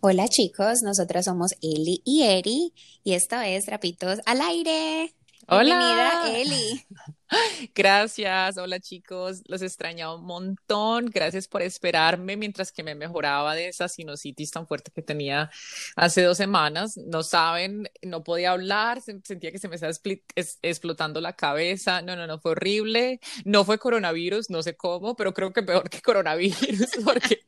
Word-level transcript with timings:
Hola 0.00 0.28
chicos, 0.28 0.82
nosotras 0.82 1.24
somos 1.24 1.52
Eli 1.60 2.02
y 2.04 2.22
Eri 2.22 2.72
y 3.02 3.14
esto 3.14 3.40
es 3.40 3.64
Trapitos 3.64 4.20
al 4.26 4.40
Aire. 4.40 5.12
Hola. 5.50 5.62
Bienvenida, 5.78 6.38
Eli. 6.40 6.84
Gracias, 7.74 8.56
hola 8.58 8.80
chicos, 8.80 9.42
los 9.46 9.62
extrañaba 9.62 10.14
un 10.14 10.24
montón, 10.24 11.06
gracias 11.06 11.48
por 11.48 11.62
esperarme 11.62 12.36
mientras 12.36 12.70
que 12.70 12.82
me 12.82 12.94
mejoraba 12.94 13.54
de 13.54 13.68
esa 13.68 13.88
sinusitis 13.88 14.50
tan 14.50 14.66
fuerte 14.66 14.90
que 14.94 15.02
tenía 15.02 15.50
hace 15.96 16.22
dos 16.22 16.36
semanas. 16.36 16.96
No 16.96 17.22
saben, 17.22 17.90
no 18.02 18.22
podía 18.24 18.52
hablar, 18.52 19.00
se- 19.00 19.20
sentía 19.24 19.50
que 19.50 19.58
se 19.58 19.68
me 19.68 19.74
estaba 19.76 19.92
es- 20.36 20.58
explotando 20.62 21.20
la 21.20 21.34
cabeza. 21.34 22.02
No, 22.02 22.14
no, 22.14 22.26
no, 22.26 22.38
fue 22.38 22.52
horrible. 22.52 23.20
No 23.44 23.64
fue 23.64 23.78
coronavirus, 23.78 24.50
no 24.50 24.62
sé 24.62 24.76
cómo, 24.76 25.16
pero 25.16 25.32
creo 25.34 25.52
que 25.52 25.62
peor 25.62 25.88
que 25.90 26.00
coronavirus 26.02 26.56
porque 27.04 27.40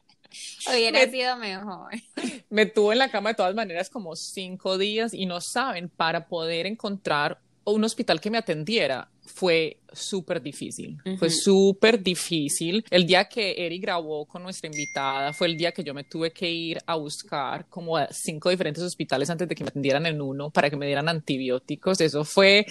Hubiera 0.68 1.00
me, 1.00 1.10
sido 1.10 1.36
mejor. 1.36 1.92
me 2.50 2.66
tuvo 2.66 2.92
en 2.92 2.98
la 2.98 3.10
cama 3.10 3.30
de 3.30 3.36
todas 3.36 3.54
maneras 3.54 3.90
como 3.90 4.16
cinco 4.16 4.78
días 4.78 5.14
y 5.14 5.26
no 5.26 5.40
saben, 5.40 5.88
para 5.88 6.26
poder 6.26 6.66
encontrar 6.66 7.38
un 7.64 7.84
hospital 7.84 8.20
que 8.20 8.30
me 8.30 8.38
atendiera 8.38 9.08
fue 9.26 9.78
súper 9.92 10.42
difícil, 10.42 10.98
fue 11.18 11.30
súper 11.30 12.02
difícil. 12.02 12.84
El 12.90 13.06
día 13.06 13.26
que 13.26 13.54
Eri 13.64 13.78
grabó 13.78 14.26
con 14.26 14.42
nuestra 14.42 14.66
invitada 14.66 15.32
fue 15.32 15.46
el 15.46 15.56
día 15.56 15.72
que 15.72 15.84
yo 15.84 15.94
me 15.94 16.04
tuve 16.04 16.32
que 16.32 16.50
ir 16.50 16.78
a 16.84 16.96
buscar 16.96 17.66
como 17.68 17.96
a 17.96 18.08
cinco 18.08 18.50
diferentes 18.50 18.82
hospitales 18.82 19.30
antes 19.30 19.48
de 19.48 19.54
que 19.54 19.62
me 19.62 19.68
atendieran 19.68 20.06
en 20.06 20.20
uno 20.20 20.50
para 20.50 20.68
que 20.68 20.76
me 20.76 20.86
dieran 20.86 21.08
antibióticos. 21.08 22.00
Eso 22.00 22.24
fue... 22.24 22.66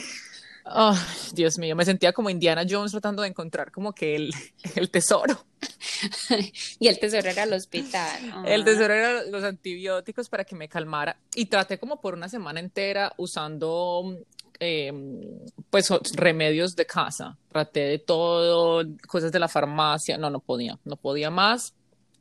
Oh, 0.66 0.96
Dios 1.34 1.58
mío, 1.58 1.76
me 1.76 1.86
sentía 1.86 2.14
como 2.14 2.30
Indiana 2.30 2.64
Jones 2.70 2.92
tratando 2.92 3.22
de 3.24 3.30
encontrar 3.30 3.72
como 3.72 3.94
que 3.94 4.16
el, 4.16 4.34
el 4.76 4.90
tesoro. 4.90 5.46
Y 6.80 6.88
el 6.88 7.00
tesoro 7.00 7.30
era 7.30 7.44
el 7.44 7.54
hospital. 7.54 8.46
El 8.46 8.62
Ah. 8.62 8.66
tesoro 8.66 8.94
era 8.94 9.24
los 9.24 9.44
antibióticos 9.44 10.30
para 10.30 10.46
que 10.46 10.56
me 10.56 10.70
calmara 10.70 11.18
y 11.36 11.46
traté 11.48 11.78
como 11.80 12.00
por 12.00 12.14
una 12.14 12.30
semana 12.30 12.60
entera 12.60 13.14
usando 13.18 14.18
eh, 14.60 14.92
pues 15.70 15.90
remedios 16.14 16.76
de 16.76 16.86
casa. 16.86 17.38
Traté 17.50 17.82
de 17.82 18.00
todo, 18.00 18.86
cosas 19.08 19.32
de 19.32 19.40
la 19.40 19.48
farmacia. 19.48 20.18
No, 20.18 20.30
no 20.30 20.40
podía, 20.40 20.78
no 20.86 20.96
podía 20.96 21.30
más. 21.30 21.74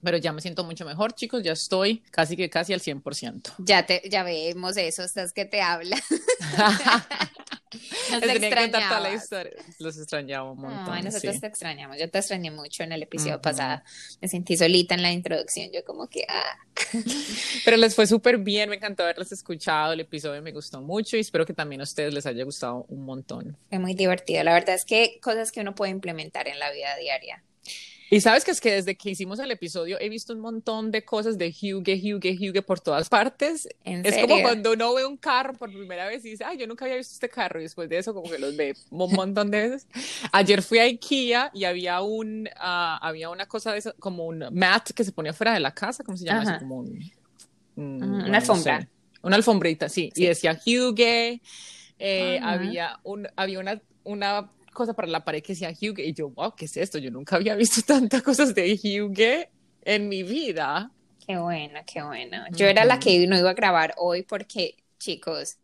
Pero 0.02 0.16
ya 0.16 0.32
me 0.32 0.40
siento 0.40 0.62
mucho 0.64 0.84
mejor, 0.84 1.12
chicos. 1.12 1.42
Ya 1.42 1.52
estoy 1.52 1.98
casi 2.12 2.36
que 2.36 2.48
casi 2.48 2.72
al 2.72 2.80
100%. 2.80 3.54
Ya 3.58 3.84
te, 3.84 4.00
ya 4.08 4.22
vemos 4.22 4.76
eso, 4.76 5.02
estás 5.02 5.32
que 5.32 5.44
te 5.44 5.60
habla. 5.60 5.98
Nos 8.10 8.20
que 8.20 8.68
toda 8.68 9.00
la 9.00 9.12
historia. 9.12 9.52
Los 9.78 9.98
extrañaba 9.98 10.50
un 10.50 10.60
montón. 10.60 10.94
Ay, 10.94 11.02
nosotros 11.02 11.34
sí. 11.34 11.40
te 11.40 11.46
extrañamos. 11.46 11.98
Yo 11.98 12.10
te 12.10 12.18
extrañé 12.18 12.50
mucho 12.50 12.82
en 12.82 12.92
el 12.92 13.02
episodio 13.02 13.34
Ujú. 13.34 13.42
pasado. 13.42 13.82
Me 14.20 14.28
sentí 14.28 14.56
solita 14.56 14.94
en 14.94 15.02
la 15.02 15.12
introducción. 15.12 15.70
Yo 15.72 15.84
como 15.84 16.08
que, 16.08 16.24
ah, 16.28 16.58
Pero 17.64 17.76
les 17.76 17.94
fue 17.94 18.06
súper 18.06 18.38
bien, 18.38 18.70
me 18.70 18.76
encantó 18.76 19.02
haberlos 19.02 19.32
escuchado. 19.32 19.92
El 19.92 20.00
episodio 20.00 20.40
me 20.42 20.52
gustó 20.52 20.80
mucho 20.80 21.16
y 21.16 21.20
espero 21.20 21.44
que 21.44 21.54
también 21.54 21.80
a 21.80 21.84
ustedes 21.84 22.14
les 22.14 22.26
haya 22.26 22.44
gustado 22.44 22.86
un 22.88 23.04
montón. 23.04 23.56
fue 23.68 23.78
muy 23.78 23.94
divertido. 23.94 24.42
La 24.44 24.52
verdad 24.54 24.74
es 24.74 24.84
que 24.84 25.18
cosas 25.20 25.52
que 25.52 25.60
uno 25.60 25.74
puede 25.74 25.90
implementar 25.90 26.48
en 26.48 26.58
la 26.58 26.70
vida 26.70 26.96
diaria. 26.96 27.42
Y 28.10 28.20
sabes 28.22 28.44
que 28.44 28.50
es 28.52 28.60
que 28.60 28.72
desde 28.72 28.96
que 28.96 29.10
hicimos 29.10 29.38
el 29.38 29.50
episodio 29.50 29.98
he 30.00 30.08
visto 30.08 30.32
un 30.32 30.40
montón 30.40 30.90
de 30.90 31.04
cosas 31.04 31.36
de 31.36 31.48
Hugue, 31.48 31.94
Hugue, 32.02 32.36
Hugue 32.40 32.62
por 32.62 32.80
todas 32.80 33.08
partes. 33.08 33.68
¿En 33.84 34.04
Es 34.06 34.14
serio? 34.14 34.28
como 34.28 34.42
cuando 34.42 34.72
uno 34.72 34.94
ve 34.94 35.04
un 35.04 35.16
carro 35.18 35.52
por 35.54 35.70
primera 35.70 36.06
vez 36.06 36.24
y 36.24 36.30
dice, 36.30 36.44
ay, 36.44 36.56
yo 36.58 36.66
nunca 36.66 36.86
había 36.86 36.96
visto 36.96 37.12
este 37.12 37.28
carro. 37.28 37.60
Y 37.60 37.64
después 37.64 37.88
de 37.88 37.98
eso, 37.98 38.14
como 38.14 38.30
que 38.30 38.38
los 38.38 38.56
ve 38.56 38.74
un 38.90 39.12
montón 39.12 39.50
de 39.50 39.68
veces. 39.68 39.86
Ayer 40.32 40.62
fui 40.62 40.78
a 40.78 40.84
IKEA 40.84 41.50
y 41.52 41.64
había 41.64 42.00
un, 42.00 42.48
ah, 42.56 42.98
había 43.02 43.28
una 43.30 43.46
cosa 43.46 43.72
de 43.72 43.78
eso, 43.78 43.94
como 43.98 44.24
un 44.26 44.44
mat 44.52 44.90
que 44.92 45.04
se 45.04 45.12
ponía 45.12 45.32
fuera 45.34 45.52
de 45.52 45.60
la 45.60 45.74
casa. 45.74 46.02
¿Cómo 46.02 46.16
se 46.16 46.24
llama 46.24 46.42
Ajá. 46.42 46.50
eso? 46.52 46.60
Como 46.60 46.76
un, 46.78 46.98
mm, 47.76 47.96
Una 47.96 48.06
bueno, 48.06 48.28
no 48.28 48.36
alfombra. 48.36 48.80
sé. 48.80 48.88
Una 49.22 49.36
alfombrita, 49.36 49.88
sí. 49.88 50.10
Sí. 50.14 50.22
Y 50.22 50.26
decía 50.28 50.58
Hugue. 50.64 51.42
Eh, 51.98 52.38
había 52.42 53.00
un, 53.02 53.28
había 53.36 53.58
una, 53.58 53.82
una 54.04 54.48
cosa 54.78 54.94
para 54.94 55.08
la 55.08 55.24
pared 55.24 55.42
que 55.42 55.54
decía 55.54 55.72
Hugue 55.72 56.06
y 56.06 56.14
yo, 56.14 56.30
wow, 56.30 56.54
¿qué 56.54 56.66
es 56.66 56.76
esto? 56.76 56.98
Yo 56.98 57.10
nunca 57.10 57.34
había 57.34 57.56
visto 57.56 57.82
tantas 57.86 58.22
cosas 58.22 58.54
de 58.54 58.72
Hugue 58.72 59.50
en 59.82 60.08
mi 60.08 60.22
vida. 60.22 60.92
Qué 61.26 61.36
bueno, 61.36 61.80
qué 61.84 62.00
bueno. 62.02 62.44
Yo 62.52 62.66
era 62.66 62.84
la 62.84 63.00
que 63.00 63.26
no 63.26 63.36
iba 63.36 63.50
a 63.50 63.54
grabar 63.54 63.94
hoy 63.98 64.22
porque, 64.22 64.76
chicos, 64.98 65.56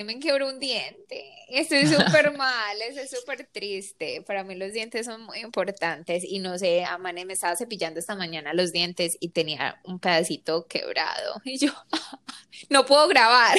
se 0.00 0.04
me 0.04 0.18
quebró 0.18 0.48
un 0.48 0.58
diente. 0.58 1.30
Estoy 1.50 1.86
súper 1.86 2.34
mal, 2.34 2.80
estoy 2.80 3.06
súper 3.06 3.46
triste. 3.52 4.22
Para 4.22 4.44
mí 4.44 4.54
los 4.54 4.72
dientes 4.72 5.04
son 5.04 5.20
muy 5.24 5.40
importantes 5.40 6.24
y 6.24 6.38
no 6.38 6.56
sé, 6.58 6.84
Amane 6.86 7.26
me 7.26 7.34
estaba 7.34 7.54
cepillando 7.54 8.00
esta 8.00 8.14
mañana 8.16 8.54
los 8.54 8.72
dientes 8.72 9.18
y 9.20 9.28
tenía 9.28 9.78
un 9.84 9.98
pedacito 10.00 10.66
quebrado. 10.66 11.42
Y 11.44 11.58
yo, 11.58 11.70
no 12.70 12.86
puedo 12.86 13.08
grabar, 13.08 13.58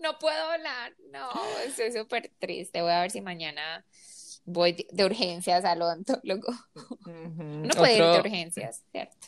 no 0.00 0.16
puedo 0.18 0.44
hablar. 0.52 0.94
No, 1.10 1.28
estoy 1.66 1.90
súper 1.90 2.30
triste. 2.38 2.80
Voy 2.82 2.92
a 2.92 3.00
ver 3.00 3.10
si 3.10 3.20
mañana 3.20 3.84
voy 4.44 4.86
de- 4.92 5.04
urgencias 5.04 5.64
al 5.64 5.82
odontólogo. 5.82 6.52
No 7.06 7.74
puede 7.74 7.96
ir 7.96 8.04
de 8.04 8.20
urgencias, 8.20 8.84
¿cierto? 8.92 9.26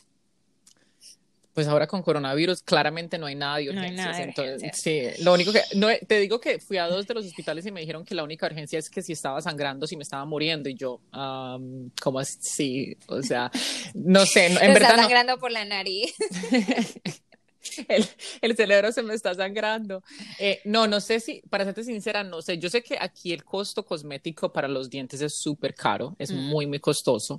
Pues 1.53 1.67
ahora 1.67 1.85
con 1.85 2.01
coronavirus 2.01 2.63
claramente 2.63 3.17
no 3.19 3.27
hay 3.27 3.35
nada 3.35 3.57
de 3.57 3.65
No 3.65 3.71
urgencias. 3.73 4.05
nada 4.07 4.17
de 4.17 4.23
entonces, 4.23 4.55
urgencias. 4.63 5.15
sí, 5.17 5.23
lo 5.23 5.33
único 5.33 5.51
que, 5.53 5.61
no, 5.75 5.87
te 6.07 6.19
digo 6.19 6.39
que 6.39 6.59
fui 6.59 6.77
a 6.77 6.87
dos 6.87 7.05
de 7.05 7.13
los 7.13 7.25
hospitales 7.27 7.63
y 7.67 7.71
me 7.71 7.79
dijeron 7.81 8.03
que 8.05 8.15
la 8.15 8.23
única 8.23 8.47
urgencia 8.47 8.79
es 8.79 8.89
que 8.89 9.01
si 9.03 9.13
estaba 9.13 9.39
sangrando, 9.41 9.85
si 9.85 9.95
me 9.95 10.01
estaba 10.03 10.25
muriendo. 10.25 10.67
Y 10.67 10.73
yo, 10.75 10.99
um, 11.13 11.91
¿cómo 12.01 12.17
así? 12.19 12.97
O 13.07 13.21
sea, 13.21 13.51
no 13.93 14.25
sé, 14.25 14.49
no- 14.49 14.61
en 14.61 14.73
verdad 14.73 14.89
está 14.91 14.95
no. 14.97 15.03
sangrando 15.03 15.37
por 15.37 15.51
la 15.51 15.63
nariz. 15.65 16.13
El, 17.87 18.05
el 18.41 18.55
cerebro 18.55 18.91
se 18.91 19.03
me 19.03 19.13
está 19.13 19.33
sangrando. 19.33 20.03
Eh, 20.39 20.61
no, 20.65 20.87
no 20.87 20.99
sé 20.99 21.19
si, 21.19 21.41
para 21.49 21.63
serte 21.65 21.83
sincera, 21.83 22.23
no 22.23 22.41
sé. 22.41 22.57
Yo 22.57 22.69
sé 22.69 22.81
que 22.83 22.97
aquí 22.99 23.31
el 23.33 23.43
costo 23.43 23.85
cosmético 23.85 24.51
para 24.51 24.67
los 24.67 24.89
dientes 24.89 25.21
es 25.21 25.35
súper 25.35 25.73
caro, 25.75 26.15
es 26.19 26.31
Mm. 26.31 26.35
muy, 26.49 26.67
muy 26.67 26.79
costoso. 26.79 27.37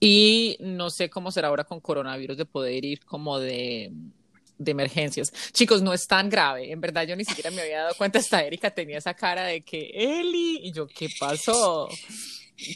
Y 0.00 0.56
no 0.60 0.90
sé 0.90 1.10
cómo 1.10 1.30
será 1.30 1.48
ahora 1.48 1.64
con 1.64 1.80
coronavirus 1.80 2.36
de 2.36 2.44
poder 2.46 2.84
ir 2.84 3.04
como 3.04 3.38
de, 3.40 3.90
de 4.58 4.70
emergencias. 4.70 5.32
Chicos, 5.52 5.82
no 5.82 5.92
es 5.92 6.06
tan 6.06 6.28
grave. 6.30 6.70
En 6.70 6.80
verdad, 6.80 7.06
yo 7.06 7.16
ni 7.16 7.24
siquiera 7.24 7.50
me 7.50 7.62
había 7.62 7.82
dado 7.82 7.94
cuenta. 7.96 8.18
Hasta 8.20 8.44
Erika 8.44 8.70
tenía 8.70 8.98
esa 8.98 9.14
cara 9.14 9.44
de 9.46 9.62
que, 9.62 9.90
Eli, 9.92 10.60
y 10.62 10.72
yo, 10.72 10.86
¿qué 10.86 11.08
pasó? 11.18 11.88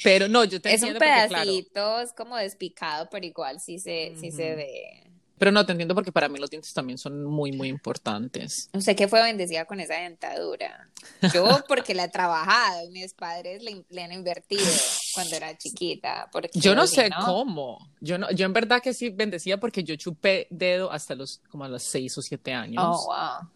Pero 0.03 0.27
no, 0.27 0.43
yo 0.45 0.61
te 0.61 0.73
Es 0.75 0.83
un 0.83 0.89
entiendo 0.89 0.99
porque, 0.99 1.29
claro. 1.29 1.45
pedacito, 1.45 2.01
es 2.01 2.13
como 2.13 2.37
despicado, 2.37 3.09
pero 3.11 3.25
igual 3.25 3.61
sí 3.61 3.79
se, 3.79 4.13
sí 4.19 4.33
se 4.33 4.57
ve. 4.57 5.05
Pero 5.39 5.53
no, 5.53 5.65
te 5.65 5.73
entiendo 5.73 5.95
porque 5.95 6.13
para 6.13 6.29
mí 6.29 6.39
los 6.39 6.51
dientes 6.51 6.73
también 6.73 6.99
son 6.99 7.25
muy, 7.25 7.53
muy 7.53 7.69
importantes. 7.69 8.69
Usted 8.73 8.97
que 8.97 9.09
fue 9.09 9.23
bendecida 9.23 9.65
con 9.65 9.81
esa 9.81 9.95
dentadura. 9.95 10.91
Yo 11.33 11.65
porque 11.69 11.95
la 11.95 12.05
he 12.05 12.09
trabajado 12.09 12.85
y 12.85 12.91
mis 12.91 13.15
padres 13.15 13.63
le, 13.63 13.85
le 13.89 14.03
han 14.03 14.13
invertido 14.13 14.67
cuando 15.15 15.37
era 15.37 15.57
chiquita. 15.57 16.29
Porque 16.33 16.51
Yo 16.55 16.75
no 16.75 16.87
sé 16.87 17.11
cómo. 17.25 17.79
Yo 18.01 18.19
no, 18.19 18.31
yo 18.31 18.47
en 18.47 18.53
verdad 18.53 18.83
que 18.83 18.93
sí 18.93 19.11
bendecía 19.11 19.59
porque 19.59 19.85
yo 19.85 19.97
chupé 19.97 20.47
dedo 20.51 20.91
hasta 20.91 21.15
los 21.15 21.41
como 21.49 21.65
a 21.65 21.69
los 21.69 21.83
seis 21.83 22.17
o 22.19 22.23
siete 22.23 22.53
años. 22.53 22.83
Oh, 22.85 23.07
wow. 23.07 23.51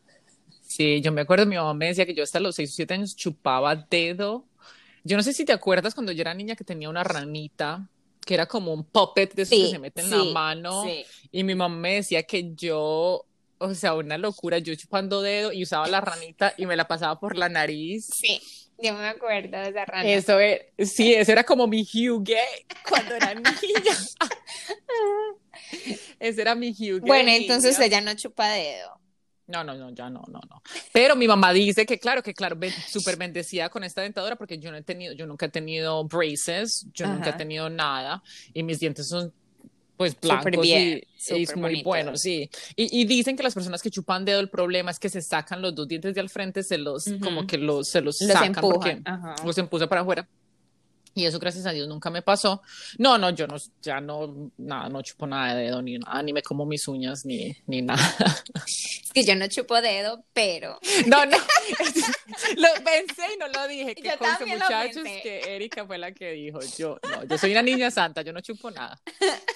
Sí, 0.62 1.00
yo 1.02 1.12
me 1.12 1.20
acuerdo, 1.20 1.44
mi 1.44 1.56
mamá 1.56 1.74
me 1.74 1.88
decía 1.88 2.06
que 2.06 2.14
yo 2.14 2.22
hasta 2.22 2.40
los 2.40 2.54
seis 2.54 2.70
o 2.70 2.74
siete 2.74 2.94
años 2.94 3.14
chupaba 3.14 3.76
dedo. 3.76 4.46
Yo 5.04 5.16
no 5.16 5.22
sé 5.22 5.32
si 5.32 5.44
te 5.44 5.52
acuerdas 5.52 5.94
cuando 5.94 6.12
yo 6.12 6.20
era 6.20 6.32
niña 6.32 6.54
que 6.54 6.64
tenía 6.64 6.88
una 6.88 7.04
ranita 7.04 7.88
que 8.24 8.34
era 8.34 8.46
como 8.46 8.72
un 8.72 8.84
puppet 8.84 9.34
de 9.34 9.42
esos 9.42 9.58
que 9.58 9.70
se 9.70 9.78
mete 9.78 10.00
en 10.00 10.10
la 10.10 10.24
mano 10.24 10.84
sí. 10.84 11.04
y 11.30 11.44
mi 11.44 11.54
mamá 11.54 11.76
me 11.76 11.94
decía 11.94 12.22
que 12.22 12.54
yo, 12.54 13.26
o 13.58 13.74
sea, 13.74 13.94
una 13.94 14.18
locura, 14.18 14.58
yo 14.58 14.74
chupando 14.74 15.22
dedo 15.22 15.52
y 15.52 15.62
usaba 15.62 15.88
la 15.88 16.00
ranita 16.00 16.54
y 16.56 16.66
me 16.66 16.76
la 16.76 16.86
pasaba 16.86 17.18
por 17.18 17.36
la 17.36 17.48
nariz. 17.48 18.06
Sí, 18.14 18.40
yo 18.78 18.94
me 18.94 19.08
acuerdo 19.08 19.58
de 19.58 19.68
esa 19.68 19.84
rana. 19.84 20.08
Eso 20.08 20.38
era, 20.38 20.64
sí, 20.78 21.14
eso 21.14 21.32
era 21.32 21.44
como 21.44 21.66
mi 21.66 21.82
Hugue 21.82 22.38
cuando 22.88 23.14
era 23.14 23.34
niña. 23.34 23.98
Ese 26.20 26.40
era 26.40 26.54
mi 26.54 26.70
Hugue. 26.70 27.00
Bueno, 27.00 27.30
entonces 27.30 27.78
niña. 27.78 27.90
ya 27.90 28.00
no 28.00 28.14
chupa 28.14 28.48
dedo. 28.48 29.01
No, 29.46 29.64
no, 29.64 29.74
no, 29.74 29.90
ya 29.90 30.08
no, 30.08 30.22
no, 30.28 30.40
no. 30.48 30.62
Pero 30.92 31.16
mi 31.16 31.26
mamá 31.26 31.52
dice 31.52 31.84
que 31.84 31.98
claro, 31.98 32.22
que 32.22 32.32
claro, 32.32 32.56
súper 32.88 33.16
bendecida 33.16 33.68
con 33.68 33.84
esta 33.84 34.02
dentadura 34.02 34.36
porque 34.36 34.58
yo 34.58 34.70
no 34.70 34.76
he 34.76 34.82
tenido, 34.82 35.12
yo 35.14 35.26
nunca 35.26 35.46
he 35.46 35.50
tenido 35.50 36.04
braces, 36.04 36.86
yo 36.94 37.06
nunca 37.06 37.26
he 37.26 37.28
Ajá. 37.30 37.38
tenido 37.38 37.68
nada 37.68 38.22
y 38.54 38.62
mis 38.62 38.78
dientes 38.78 39.08
son 39.08 39.32
pues 39.96 40.18
blancos 40.20 40.62
bien, 40.62 40.98
y, 40.98 41.06
súper 41.16 41.56
muy 41.56 41.62
bonitos. 41.70 41.84
buenos, 41.84 42.20
sí. 42.20 42.50
Y, 42.76 43.00
y 43.00 43.04
dicen 43.04 43.36
que 43.36 43.42
las 43.42 43.54
personas 43.54 43.82
que 43.82 43.90
chupan 43.90 44.24
dedo, 44.24 44.40
el 44.40 44.48
problema 44.48 44.90
es 44.90 44.98
que 44.98 45.08
se 45.08 45.22
sacan 45.22 45.62
los 45.62 45.74
dos 45.74 45.86
dientes 45.86 46.14
de 46.14 46.20
al 46.20 46.28
frente, 46.28 46.62
se 46.62 46.78
los, 46.78 47.06
Ujú. 47.06 47.20
como 47.20 47.46
que 47.46 47.58
los, 47.58 47.88
se 47.88 48.00
los, 48.00 48.20
Los 48.20 48.32
sacan 48.32 48.52
porque 48.54 48.90
empujan. 48.90 49.02
Ajá. 49.06 49.34
los 49.44 49.56
empuja 49.58 49.88
para 49.88 50.00
afuera. 50.00 50.28
Y 51.14 51.26
eso, 51.26 51.38
gracias 51.38 51.66
a 51.66 51.72
Dios, 51.72 51.86
nunca 51.88 52.08
me 52.10 52.22
pasó. 52.22 52.62
No, 52.98 53.18
no, 53.18 53.30
yo 53.30 53.46
no, 53.46 53.56
ya 53.82 54.00
no, 54.00 54.50
nada, 54.56 54.88
no 54.88 55.02
chupo 55.02 55.26
nada 55.26 55.54
de 55.54 55.64
dedo, 55.64 55.82
ni 55.82 55.98
nada, 55.98 56.22
ni 56.22 56.32
me 56.32 56.42
como 56.42 56.64
mis 56.64 56.88
uñas, 56.88 57.24
ni, 57.26 57.54
ni 57.66 57.82
nada. 57.82 58.00
Que 59.12 59.24
yo 59.24 59.34
no 59.36 59.46
chupo 59.48 59.80
dedo, 59.82 60.24
pero 60.32 60.78
No, 61.06 61.24
no. 61.26 61.36
Lo 62.56 62.68
pensé 62.84 63.22
y 63.34 63.38
no 63.38 63.48
lo 63.48 63.68
dije. 63.68 63.94
Que 64.02 64.02
Yo 64.08 64.18
con 64.18 64.48
muchachos 64.48 65.02
que 65.22 65.54
Erika 65.56 65.86
fue 65.86 65.98
la 65.98 66.12
que 66.12 66.32
dijo. 66.32 66.60
Yo 66.78 66.98
no, 67.10 67.24
yo 67.24 67.38
soy 67.38 67.52
una 67.52 67.62
niña 67.62 67.90
santa, 67.90 68.22
yo 68.22 68.32
no 68.32 68.40
chupo 68.40 68.70
nada. 68.70 68.98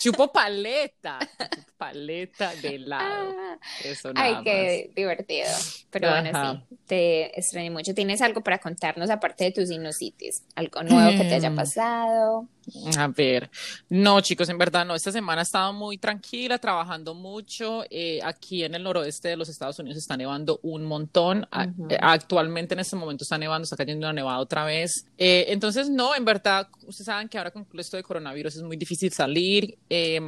Chupo 0.01 0.31
paleta, 0.33 1.19
chupo 1.55 1.73
paleta 1.77 2.55
de 2.57 2.75
helado. 2.77 3.35
Ah, 3.39 3.59
Eso 3.85 4.13
nada 4.13 4.27
Ay, 4.39 4.45
qué 4.45 4.91
divertido. 4.95 5.49
Pero 5.91 6.11
bueno, 6.11 6.31
Ajá. 6.33 6.63
sí, 6.69 6.77
te 6.87 7.39
extrañé 7.39 7.71
mucho. 7.71 7.95
¿Tienes 7.95 8.21
algo 8.23 8.43
para 8.43 8.59
contarnos 8.59 9.11
aparte 9.11 9.45
de 9.45 9.53
tu 9.53 9.67
sinusitis? 9.67 10.45
¿Algo 10.55 10.83
nuevo 10.83 11.11
que 11.17 11.25
te 11.29 11.35
haya 11.35 11.51
Mm. 11.51 11.57
pasado? 11.57 12.43
más. 12.43 12.97
A 12.99 13.07
ver, 13.07 13.49
no 13.89 14.21
chicos, 14.21 14.49
en 14.49 14.59
verdad 14.59 14.85
no, 14.85 14.97
esta 14.97 15.13
semana 15.13 15.43
he 15.43 15.45
estado 15.45 15.73
muy 15.73 15.99
tranquila, 15.99 16.59
trabajando 16.59 17.15
mucho. 17.15 17.85
Eh, 17.91 18.19
aquí 18.25 18.65
en 18.65 18.75
el 18.75 18.83
noroeste 18.83 19.29
de 19.29 19.37
los 19.37 19.49
Estados 19.49 19.79
Unidos 19.79 19.97
está 19.99 20.17
nevando 20.17 20.59
un 20.65 20.85
montón. 20.85 21.49
Ujú. 21.53 21.87
eh, 21.91 21.99
Actualmente 22.01 22.75
en 22.77 22.81
este 22.81 22.97
momento 22.97 23.25
está 23.25 23.39
nevando, 23.39 23.65
está 23.65 23.77
cayendo 23.77 24.07
una 24.07 24.13
nevada 24.13 24.39
otra 24.39 24.65
vez. 24.65 25.07
Eh, 25.19 25.47
entonces, 25.49 25.91
no, 25.91 26.15
en 26.15 26.25
verdad, 26.25 26.69
ustedes 26.87 27.07
saben 27.07 27.29
que 27.29 27.39
ahora 27.39 27.51
con 27.51 27.67
esto 27.79 27.97
de 27.97 28.03
coronavirus 28.03 28.57
es 28.57 28.63
muy 28.63 28.77
difícil 28.77 29.13
salir. 29.13 29.79
Eh, 29.91 30.21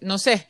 no 0.00 0.18
sé. 0.18 0.46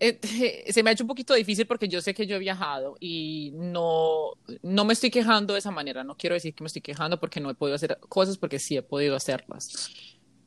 eh, 0.00 0.18
se 0.72 0.82
me 0.82 0.90
ha 0.90 0.92
hecho 0.92 1.04
un 1.04 1.08
poquito 1.08 1.34
difícil 1.34 1.66
porque 1.66 1.88
yo 1.88 2.00
sé 2.00 2.14
que 2.14 2.26
yo 2.26 2.36
he 2.36 2.38
viajado 2.38 2.96
y 3.00 3.52
no, 3.54 4.32
no 4.62 4.84
me 4.84 4.92
estoy 4.92 5.10
quejando 5.10 5.52
de 5.54 5.60
esa 5.60 5.70
manera. 5.70 6.04
No 6.04 6.16
quiero 6.16 6.34
decir 6.34 6.54
que 6.54 6.62
me 6.62 6.68
estoy 6.68 6.82
quejando 6.82 7.18
porque 7.20 7.40
no 7.40 7.50
he 7.50 7.54
podido 7.54 7.76
hacer 7.76 7.98
cosas, 8.08 8.38
porque 8.38 8.58
sí 8.58 8.76
he 8.76 8.82
podido 8.82 9.16
hacerlas. 9.16 9.90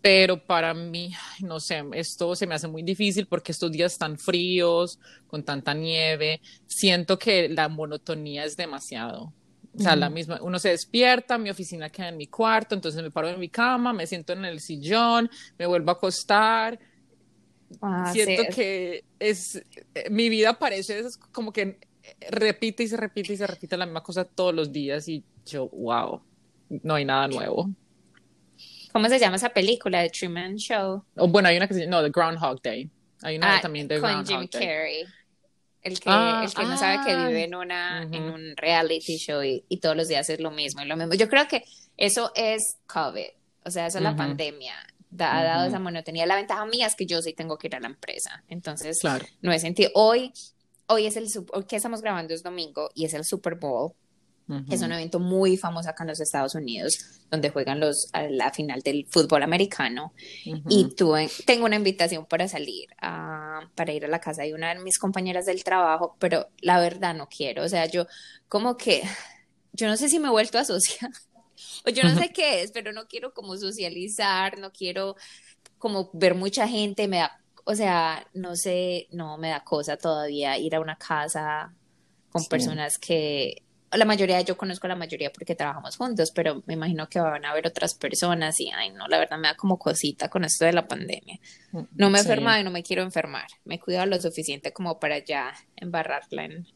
Pero 0.02 0.46
para 0.46 0.74
mí, 0.74 1.12
no 1.42 1.60
sé, 1.60 1.84
esto 1.94 2.36
se 2.36 2.48
me 2.48 2.56
hace 2.56 2.68
muy 2.68 2.84
difícil 2.84 3.28
porque 3.28 3.52
estos 3.52 3.72
días 3.72 3.98
tan 3.98 4.18
fríos, 4.18 5.00
con 5.28 5.44
tanta 5.44 5.74
nieve, 5.74 6.40
siento 6.66 7.18
que 7.20 7.50
la 7.50 7.68
monotonía 7.68 8.46
es 8.46 8.56
demasiado. 8.56 9.34
O 9.78 9.82
sea, 9.82 9.96
la 9.96 10.10
misma, 10.10 10.40
uno 10.42 10.58
se 10.58 10.70
despierta, 10.70 11.38
mi 11.38 11.50
oficina 11.52 11.90
queda 11.90 12.10
en 12.10 12.18
mi 12.18 12.28
cuarto, 12.28 12.74
entonces 12.74 13.02
me 13.04 13.12
paro 13.12 13.30
en 13.30 13.40
mi 13.40 13.50
cama, 13.50 13.94
me 13.94 14.08
siento 14.08 14.34
en 14.34 14.44
el 14.46 14.60
sillón, 14.60 15.30
me 15.58 15.68
vuelvo 15.68 15.92
a 15.92 15.94
acostar, 15.94 16.80
Ah, 17.82 18.12
siento 18.14 18.44
sí, 18.44 18.50
que 18.56 19.06
es, 19.20 19.56
eh, 19.94 20.10
mi 20.10 20.30
vida 20.30 20.58
parece 20.58 21.00
es 21.00 21.18
como 21.18 21.52
que 21.52 21.80
repite 22.32 22.84
y 22.84 22.88
se 22.88 22.98
repite 22.98 23.34
y 23.34 23.38
se 23.38 23.46
repite 23.46 23.76
la 23.78 23.86
misma 23.86 24.02
cosa 24.02 24.24
todos 24.26 24.56
los 24.56 24.72
días 24.72 25.08
y 25.08 25.24
yo, 25.46 25.68
wow, 25.70 26.22
no 26.70 26.96
hay 26.96 27.06
nada 27.06 27.28
nuevo. 27.28 27.70
¿Cómo 28.94 29.10
se 29.10 29.20
llama 29.20 29.36
esa 29.36 29.50
película? 29.50 30.02
The 30.02 30.10
Truman 30.10 30.56
Show. 30.56 31.04
O 31.18 31.28
bueno, 31.28 31.50
hay 31.50 31.58
una 31.58 31.68
que 31.68 31.74
se 31.74 31.82
llama, 31.82 31.98
no, 31.98 32.04
The 32.04 32.10
Groundhog 32.10 32.62
Day. 32.62 32.90
Hay 33.22 33.38
una 33.38 33.58
Ah, 33.58 33.62
también 33.62 33.88
de 33.88 34.00
con 34.00 34.10
Groundhog 34.10 34.28
Jim 34.28 34.50
Day. 34.52 34.68
Carrey. 34.68 35.06
El 35.88 36.00
que, 36.00 36.10
Ah, 36.10 36.42
el 36.46 36.54
que 36.54 36.64
no 36.64 36.78
sabe 36.78 37.06
que 37.06 37.12
ah. 37.14 37.28
vive 37.28 37.44
en 37.46 37.56
una, 37.56 38.04
en 38.04 38.24
un 38.24 38.58
reality 38.58 39.18
show 39.18 39.42
y, 39.42 39.64
y 39.70 39.78
todos 39.78 39.96
los 39.96 40.08
días 40.08 40.30
es 40.30 40.40
lo 40.40 40.52
mismo 40.52 40.82
y 40.82 40.86
lo 40.86 40.98
mismo. 40.98 41.14
Yo 41.14 41.30
creo 41.30 41.48
que 41.48 41.64
eso 41.96 42.32
es 42.36 42.78
COVID, 42.88 43.28
o 43.64 43.72
sea, 43.72 43.88
eso 43.88 43.98
es 44.00 44.04
la 44.04 44.16
pandemia. 44.16 44.74
Da- 45.10 45.38
ha 45.40 45.44
dado 45.44 45.68
esa 45.68 45.80
monotonía. 45.80 46.26
La 46.26 46.36
ventaja 46.36 46.66
mía 46.66 46.86
es 46.88 46.96
que 46.96 47.06
yo 47.06 47.22
sí 47.22 47.32
tengo 47.34 47.58
que 47.58 47.68
ir 47.68 47.76
a 47.76 47.80
la 47.80 47.88
empresa. 47.88 48.44
Entonces, 48.50 49.00
Claro. 49.00 49.26
no 49.42 49.52
he 49.54 49.60
sentido. 49.60 49.90
Hoy, 49.94 50.34
hoy 50.88 51.06
es 51.06 51.16
el, 51.16 51.28
hoy 51.54 51.64
que 51.64 51.78
estamos 51.78 52.02
grabando 52.02 52.34
es 52.34 52.44
domingo 52.44 52.90
y 52.94 53.06
es 53.06 53.14
el 53.14 53.24
Super 53.24 53.56
Bowl. 53.56 53.94
Es 54.70 54.82
un 54.82 54.94
evento 54.94 55.20
muy 55.20 55.58
famoso 55.58 55.90
acá 55.90 56.04
en 56.04 56.10
los 56.10 56.22
Estados 56.22 56.56
Unidos, 56.56 56.98
donde 57.30 57.50
juegan 57.50 57.82
los 57.82 58.08
a 58.14 58.24
la 58.30 58.52
final 58.54 58.82
del 58.82 59.06
fútbol 59.10 59.44
americano. 59.44 60.14
Y 60.70 60.96
tuve, 60.96 61.30
tengo 61.46 61.66
una 61.66 61.76
invitación 61.76 62.26
para 62.26 62.48
salir, 62.48 62.88
ah, 63.02 63.70
para 63.76 63.92
ir 63.92 64.06
a 64.06 64.08
la 64.08 64.20
casa 64.22 64.44
de 64.44 64.54
una 64.54 64.74
de 64.74 64.80
mis 64.82 65.00
compañeras 65.00 65.46
del 65.46 65.64
trabajo, 65.66 66.16
pero 66.20 66.48
la 66.62 66.80
verdad 66.80 67.14
no 67.14 67.28
quiero. 67.28 67.64
O 67.64 67.70
sea, 67.70 67.88
yo 67.88 68.08
como 68.48 68.78
que, 68.78 69.04
yo 69.74 69.88
no 69.88 69.98
sé 69.98 70.08
si 70.08 70.18
me 70.20 70.28
he 70.28 70.32
vuelto 70.32 70.58
a 70.58 70.62
asociar, 70.62 71.12
o 71.86 71.90
yo 71.90 72.04
no 72.04 72.16
sé 72.16 72.32
qué 72.32 72.62
es, 72.62 72.72
pero 72.72 72.94
no 72.94 73.08
quiero 73.08 73.34
como 73.34 73.58
socializar, 73.58 74.58
no 74.60 74.72
quiero 74.72 75.16
como 75.78 76.10
ver 76.14 76.36
mucha 76.36 76.68
gente, 76.68 77.08
me 77.10 77.18
da, 77.18 77.40
o 77.66 77.76
sea, 77.76 78.26
no 78.34 78.56
sé, 78.56 79.08
no 79.12 79.38
me 79.38 79.50
da 79.50 79.64
cosa 79.66 79.98
todavía 79.98 80.58
ir 80.58 80.74
a 80.74 80.80
una 80.80 80.98
casa 80.98 81.74
con 82.32 82.44
Sí. 82.44 82.50
personas 82.50 82.98
que 82.98 83.64
la 83.92 84.06
mayoría, 84.06 84.42
yo 84.42 84.58
conozco 84.58 84.88
a 84.88 84.90
la 84.90 84.96
mayoría 84.96 85.32
porque 85.32 85.56
trabajamos 85.56 85.96
juntos, 85.98 86.32
pero 86.36 86.62
me 86.66 86.74
imagino 86.74 87.08
que 87.08 87.20
van 87.20 87.46
a 87.46 87.52
haber 87.52 87.68
otras 87.68 87.94
personas 87.96 88.60
y, 88.60 88.70
ay, 88.72 88.92
no, 88.92 89.08
la 89.08 89.18
verdad 89.20 89.38
me 89.38 89.48
da 89.48 89.56
como 89.56 89.78
cosita 89.80 90.30
con 90.30 90.44
esto 90.44 90.66
de 90.66 90.74
la 90.74 90.88
pandemia. 90.88 91.40
No 91.96 92.10
me 92.10 92.20
he 92.20 92.22
Sí. 92.24 92.28
enfermado 92.30 92.60
y 92.60 92.64
no 92.64 92.72
me 92.72 92.84
quiero 92.84 93.04
enfermar. 93.04 93.48
Me 93.66 93.76
he 93.76 93.80
cuidado 93.80 94.06
lo 94.08 94.20
suficiente 94.20 94.74
como 94.74 95.00
para 95.00 95.20
ya 95.20 95.54
embarrarla 95.78 96.46
en, 96.46 96.68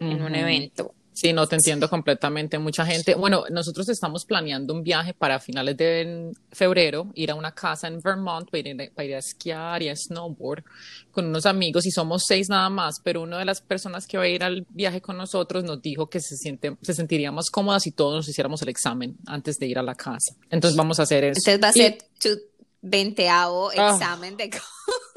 en 0.00 0.22
un 0.22 0.34
evento. 0.34 0.94
Sí, 1.20 1.34
no 1.34 1.46
te 1.46 1.56
entiendo 1.56 1.90
completamente. 1.90 2.58
Mucha 2.58 2.86
gente, 2.86 3.14
bueno, 3.14 3.44
nosotros 3.50 3.86
estamos 3.90 4.24
planeando 4.24 4.72
un 4.72 4.82
viaje 4.82 5.12
para 5.12 5.38
finales 5.38 5.76
de 5.76 6.32
febrero, 6.50 7.10
ir 7.14 7.30
a 7.30 7.34
una 7.34 7.52
casa 7.52 7.88
en 7.88 8.00
Vermont 8.00 8.48
para 8.50 8.66
ir, 8.66 8.92
para 8.94 9.04
ir 9.04 9.14
a 9.16 9.18
esquiar 9.18 9.82
y 9.82 9.90
a 9.90 9.96
snowboard 9.96 10.64
con 11.10 11.26
unos 11.26 11.44
amigos 11.44 11.84
y 11.84 11.90
somos 11.90 12.24
seis 12.26 12.48
nada 12.48 12.70
más, 12.70 13.00
pero 13.04 13.20
una 13.20 13.38
de 13.38 13.44
las 13.44 13.60
personas 13.60 14.06
que 14.06 14.16
va 14.16 14.24
a 14.24 14.28
ir 14.28 14.42
al 14.42 14.64
viaje 14.70 15.02
con 15.02 15.18
nosotros 15.18 15.62
nos 15.62 15.82
dijo 15.82 16.08
que 16.08 16.20
se 16.20 16.36
siente, 16.36 16.76
se 16.80 16.94
sentiría 16.94 17.30
más 17.32 17.50
cómoda 17.50 17.80
si 17.80 17.90
todos 17.92 18.14
nos 18.14 18.28
hiciéramos 18.28 18.62
el 18.62 18.70
examen 18.70 19.18
antes 19.26 19.58
de 19.58 19.66
ir 19.66 19.78
a 19.78 19.82
la 19.82 19.94
casa. 19.96 20.34
Entonces 20.48 20.74
vamos 20.76 21.00
a 21.00 21.02
hacer 21.02 21.24
eso. 21.24 21.40
Entonces 21.50 21.62
va 21.62 21.68
a 21.68 21.72
Y- 21.74 21.80
ser 21.80 21.98
tu 22.18 22.40
veinteavo 22.80 23.70
Ah. 23.76 23.92
examen 23.94 24.36
de 24.38 24.48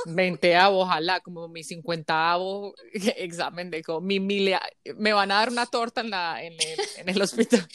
Veinteavo, 0.06 0.80
ojalá, 0.82 1.20
como 1.22 1.48
mi 1.48 1.64
cincuentavo 1.64 2.74
examen 3.18 3.72
de 3.72 3.84
mi 4.02 4.20
milia- 4.20 4.62
me 4.98 5.14
van 5.14 5.32
a 5.32 5.36
dar 5.36 5.50
una 5.50 5.66
torta 5.66 6.02
en 6.02 6.10
la 6.10 6.44
en 6.44 6.54
el, 6.54 6.80
en 6.98 7.10
el 7.10 7.22
hospital. 7.22 7.68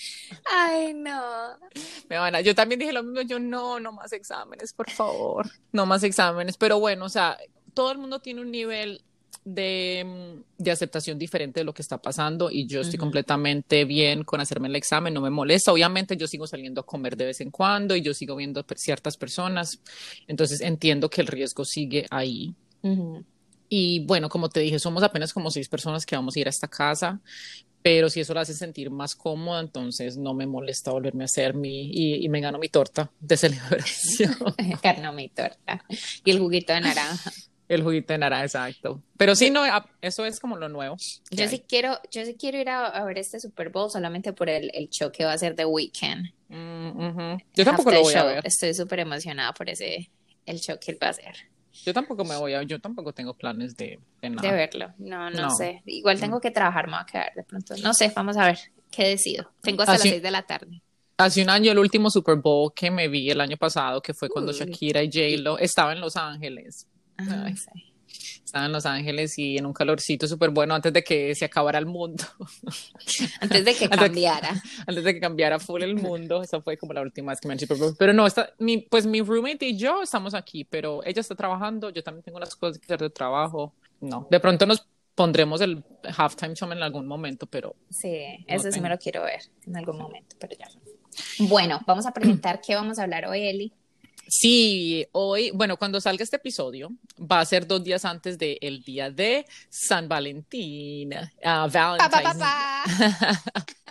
Ay, 0.53 0.95
no. 0.95 1.59
Me 2.09 2.19
van 2.19 2.35
a, 2.35 2.41
yo 2.41 2.55
también 2.55 2.79
dije 2.79 2.93
lo 2.93 3.03
mismo, 3.03 3.23
yo 3.23 3.39
no, 3.39 3.81
no 3.81 3.93
más 3.93 4.13
exámenes, 4.13 4.73
por 4.73 4.91
favor, 4.91 5.47
no 5.73 5.87
más 5.87 6.03
exámenes, 6.03 6.57
pero 6.57 6.79
bueno, 6.79 7.05
o 7.05 7.09
sea, 7.09 7.39
todo 7.75 7.93
el 7.93 7.99
mundo 7.99 8.21
tiene 8.21 8.41
un 8.41 8.51
nivel 8.51 9.03
de, 9.45 10.05
mm, 10.07 10.63
de 10.63 10.71
aceptación 10.71 11.19
diferente 11.19 11.61
de 11.61 11.65
lo 11.65 11.73
que 11.75 11.83
está 11.83 12.01
pasando 12.01 12.51
y 12.51 12.67
yo 12.67 12.81
estoy 12.81 12.99
completamente 12.99 13.85
bien 13.85 14.25
con 14.25 14.41
hacerme 14.41 14.69
el 14.69 14.77
examen, 14.77 15.15
no 15.15 15.21
me 15.21 15.31
molesta, 15.31 15.73
obviamente 15.73 16.17
yo 16.17 16.27
sigo 16.27 16.47
saliendo 16.47 16.81
a 16.81 16.87
comer 16.87 17.17
de 17.17 17.27
vez 17.27 17.41
en 17.41 17.51
cuando 17.51 17.97
y 17.97 18.03
yo 18.03 18.15
sigo 18.15 18.37
viendo 18.37 18.65
ciertas 18.77 19.17
personas, 19.17 19.81
entonces 20.27 20.61
entiendo 20.61 21.09
que 21.09 21.21
el 21.21 21.27
riesgo 21.27 21.65
sigue 21.65 22.07
ahí. 22.11 22.55
Y 23.69 24.01
bueno, 24.07 24.29
como 24.29 24.49
te 24.49 24.61
dije, 24.61 24.79
somos 24.79 25.03
apenas 25.03 25.33
como 25.33 25.51
seis 25.51 25.69
personas 25.69 26.07
que 26.07 26.17
vamos 26.17 26.37
a 26.37 26.41
ir 26.41 26.47
a 26.47 26.51
esta 26.51 26.69
casa, 26.69 27.21
pero 27.83 28.11
si 28.11 28.21
eso 28.21 28.35
la 28.35 28.43
hace 28.43 28.55
sentir 28.55 28.91
más 28.91 29.15
cómoda, 29.15 29.61
entonces 29.61 30.17
no 30.17 30.35
me 30.35 30.47
molesta 30.47 30.91
volverme 30.91 31.25
a 31.25 31.27
hacer 31.27 31.55
mi, 31.55 31.91
y, 31.93 32.25
y 32.25 32.29
me 32.29 32.41
gano 32.41 32.59
mi 32.59 32.69
torta 32.69 33.11
de 33.21 33.37
celebración. 33.39 34.37
Carne 34.83 35.13
mi 35.13 35.29
torta. 35.29 35.85
Y 36.25 36.31
el 36.31 36.39
juguito 36.39 36.73
de 36.73 36.81
naranja. 36.81 37.33
El 37.69 37.83
juguito 37.83 38.13
de 38.15 38.19
naranja, 38.19 38.45
exacto. 38.45 39.03
Pero 39.19 39.35
sí, 39.35 39.51
no, 39.51 39.63
a- 39.63 39.87
eso 40.01 40.25
es 40.25 40.41
como 40.41 40.57
lo 40.57 40.69
nuevo. 40.69 40.97
Yo 41.31 41.43
hay. 41.45 41.49
sí 41.51 41.63
quiero, 41.69 41.99
yo 42.11 42.25
sí 42.25 42.35
quiero 42.39 42.59
ir 42.59 42.69
a, 42.71 42.87
a 42.87 43.05
ver 43.05 43.19
este 43.19 43.39
Super 43.41 43.69
Bowl 43.71 43.91
solamente 43.91 44.33
por 44.33 44.49
el, 44.49 44.71
el 44.75 44.89
show 44.89 45.13
que 45.13 45.25
va 45.25 45.33
a 45.33 45.39
ser 45.39 45.55
The 45.55 45.67
Weeknd. 45.67 46.31
Mm, 46.49 46.89
ujú. 46.89 47.39
Yo 47.55 47.65
tampoco 47.65 47.91
lo 47.91 47.99
Halftime 47.99 48.03
voy 48.03 48.15
a 48.15 48.19
show. 48.21 48.27
ver. 48.29 48.47
Estoy 48.47 48.73
súper 48.75 49.01
emocionada 49.01 49.53
por 49.53 49.69
ese, 49.69 50.11
el 50.47 50.59
show 50.61 50.79
que 50.81 50.93
él 50.93 50.99
va 51.03 51.09
a 51.09 51.11
hacer. 51.11 51.35
Yo 51.85 51.93
tampoco 51.95 52.25
me 52.25 52.37
voy 52.37 52.55
a, 52.55 52.63
yo 52.63 52.81
tampoco 52.81 53.13
tengo 53.13 53.35
planes 53.35 53.77
de, 53.77 53.87
de 53.87 54.01
De 54.21 54.31
nada. 54.31 54.51
verlo. 54.51 54.95
No, 54.99 55.31
no, 55.31 55.43
No. 55.43 55.51
sé. 55.51 55.83
Igual 55.87 56.19
tengo 56.19 56.41
que 56.41 56.51
trabajar, 56.51 56.87
me 56.87 56.95
voy 56.95 57.03
a 57.03 57.07
quedar 57.07 57.33
de 57.37 57.45
pronto. 57.45 57.75
No 57.83 57.93
sé, 57.95 58.11
vamos 58.17 58.37
a 58.39 58.47
ver 58.47 58.59
qué 58.91 59.09
decido. 59.09 59.53
Tengo 59.61 59.83
hasta 59.83 59.93
Así- 59.93 60.09
las 60.09 60.13
6 60.15 60.23
de 60.23 60.31
la 60.31 60.43
tarde. 60.47 60.83
Hace 61.19 61.43
un 61.43 61.51
año, 61.51 61.73
el 61.73 61.79
último 61.79 62.11
Super 62.11 62.37
Bowl 62.37 62.73
que 62.75 62.91
me 62.93 63.09
vi 63.09 63.29
el 63.31 63.41
año 63.41 63.57
pasado, 63.57 64.01
que 64.01 64.15
fue 64.15 64.29
cuando 64.29 64.53
Uy. 64.53 64.59
Shakira 64.59 65.03
y 65.03 65.07
J-Lo 65.13 65.59
estaba 65.59 65.93
en 65.93 66.01
Los 66.01 66.17
Ángeles. 66.17 66.87
Ay. 67.19 67.57
sí. 67.57 67.69
Estaba 68.45 68.65
en 68.65 68.73
Los 68.73 68.87
Ángeles 68.87 69.39
y 69.39 69.59
en 69.59 69.67
un 69.67 69.75
calorcito 69.75 70.27
súper 70.27 70.49
bueno 70.49 70.75
antes 70.75 70.91
de 70.91 71.05
que 71.05 71.35
se 71.35 71.45
acabara 71.45 71.79
el 71.79 71.85
mundo. 71.85 72.25
Antes 73.41 73.65
de 73.65 73.75
que 73.75 73.85
Antes- 73.85 73.99
cambiara. 74.01 74.63
antes 74.87 75.05
de 75.05 75.15
que 75.15 75.21
cambiara 75.21 75.59
full 75.59 75.83
el 75.83 75.97
mundo. 75.97 76.43
Esa 76.43 76.61
fue 76.63 76.79
como 76.79 76.95
la 76.95 77.03
última 77.03 77.33
vez 77.33 77.41
que 77.41 77.49
me 77.49 77.53
han 77.55 77.61
Bowl. 77.79 77.95
Pero 77.99 78.15
no, 78.15 78.27
está, 78.27 78.51
mi, 78.59 78.79
pues 78.79 79.05
mi 79.07 79.21
roommate 79.21 79.67
y 79.67 79.77
yo 79.77 80.03
estamos 80.03 80.33
aquí, 80.33 80.65
pero 80.65 81.05
ella 81.05 81.21
está 81.21 81.35
trabajando, 81.35 81.91
yo 81.91 82.03
también 82.03 82.23
tengo 82.25 82.41
las 82.41 82.57
cosas 82.57 82.79
que 82.79 82.87
hacer 82.87 83.01
de 83.01 83.11
trabajo. 83.11 83.75
No, 84.01 84.27
de 84.31 84.41
pronto 84.41 84.65
nos 84.65 84.87
pondremos 85.15 85.61
el 85.61 85.85
halftime 86.17 86.55
show 86.55 86.71
en 86.73 86.83
algún 86.83 87.07
momento, 87.07 87.47
pero 87.47 87.77
Sí, 87.91 88.17
eso 88.47 88.69
sí 88.69 88.75
tengo. 88.77 88.85
me 88.85 88.89
lo 88.91 88.99
quiero 88.99 89.23
ver 89.25 89.41
en 89.67 89.77
algún 89.77 89.99
momento, 89.99 90.37
pero 90.41 90.57
ya. 90.59 90.69
Bueno, 91.41 91.81
vamos 91.87 92.07
a 92.07 92.13
presentar 92.13 92.61
qué 92.67 92.75
vamos 92.77 92.99
a 92.99 93.03
hablar 93.03 93.27
hoy, 93.27 93.47
Eli. 93.47 93.73
Sí, 94.29 95.07
hoy, 95.13 95.51
bueno, 95.53 95.77
cuando 95.77 96.01
salga 96.01 96.23
este 96.23 96.37
episodio, 96.37 96.91
va 97.21 97.41
a 97.41 97.45
ser 97.45 97.67
dos 97.67 97.83
días 97.83 98.05
antes 98.05 98.39
del 98.39 98.83
día 98.85 99.11
de 99.11 99.47
San 99.69 100.09
Valentín, 100.09 101.11
pa, 101.43 101.67
Valentine's 101.67 102.47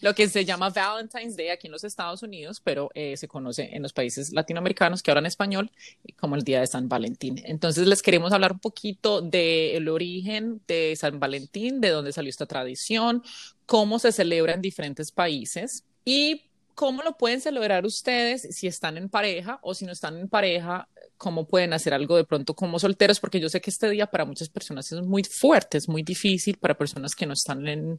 lo 0.00 0.14
que 0.14 0.28
se 0.28 0.44
llama 0.44 0.70
Valentine's 0.70 1.36
Day 1.36 1.48
aquí 1.48 1.66
en 1.66 1.72
los 1.72 1.84
Estados 1.84 2.22
Unidos, 2.22 2.60
pero 2.62 2.90
eh, 2.94 3.16
se 3.16 3.28
conoce 3.28 3.70
en 3.72 3.82
los 3.82 3.92
países 3.92 4.32
latinoamericanos 4.32 5.02
que 5.02 5.10
hablan 5.10 5.26
español 5.26 5.70
como 6.16 6.36
el 6.36 6.42
Día 6.42 6.60
de 6.60 6.66
San 6.66 6.88
Valentín. 6.88 7.40
Entonces 7.44 7.86
les 7.86 8.02
queremos 8.02 8.32
hablar 8.32 8.52
un 8.52 8.60
poquito 8.60 9.20
del 9.20 9.88
origen 9.88 10.60
de 10.66 10.94
San 10.96 11.20
Valentín, 11.20 11.80
de 11.80 11.90
dónde 11.90 12.12
salió 12.12 12.30
esta 12.30 12.46
tradición, 12.46 13.22
cómo 13.66 13.98
se 13.98 14.12
celebra 14.12 14.54
en 14.54 14.62
diferentes 14.62 15.12
países 15.12 15.84
y 16.04 16.45
cómo 16.76 17.02
lo 17.02 17.16
pueden 17.16 17.40
celebrar 17.40 17.86
ustedes 17.86 18.46
si 18.50 18.66
están 18.66 18.98
en 18.98 19.08
pareja 19.08 19.58
o 19.62 19.74
si 19.74 19.86
no 19.86 19.92
están 19.92 20.18
en 20.18 20.28
pareja, 20.28 20.88
cómo 21.16 21.48
pueden 21.48 21.72
hacer 21.72 21.94
algo 21.94 22.16
de 22.16 22.24
pronto 22.24 22.54
como 22.54 22.78
solteros, 22.78 23.18
porque 23.18 23.40
yo 23.40 23.48
sé 23.48 23.62
que 23.62 23.70
este 23.70 23.88
día 23.88 24.06
para 24.06 24.26
muchas 24.26 24.50
personas 24.50 24.92
es 24.92 25.00
muy 25.00 25.24
fuerte, 25.24 25.78
es 25.78 25.88
muy 25.88 26.02
difícil 26.02 26.58
para 26.58 26.76
personas 26.76 27.14
que 27.14 27.24
no 27.24 27.32
están 27.32 27.66
en, 27.66 27.98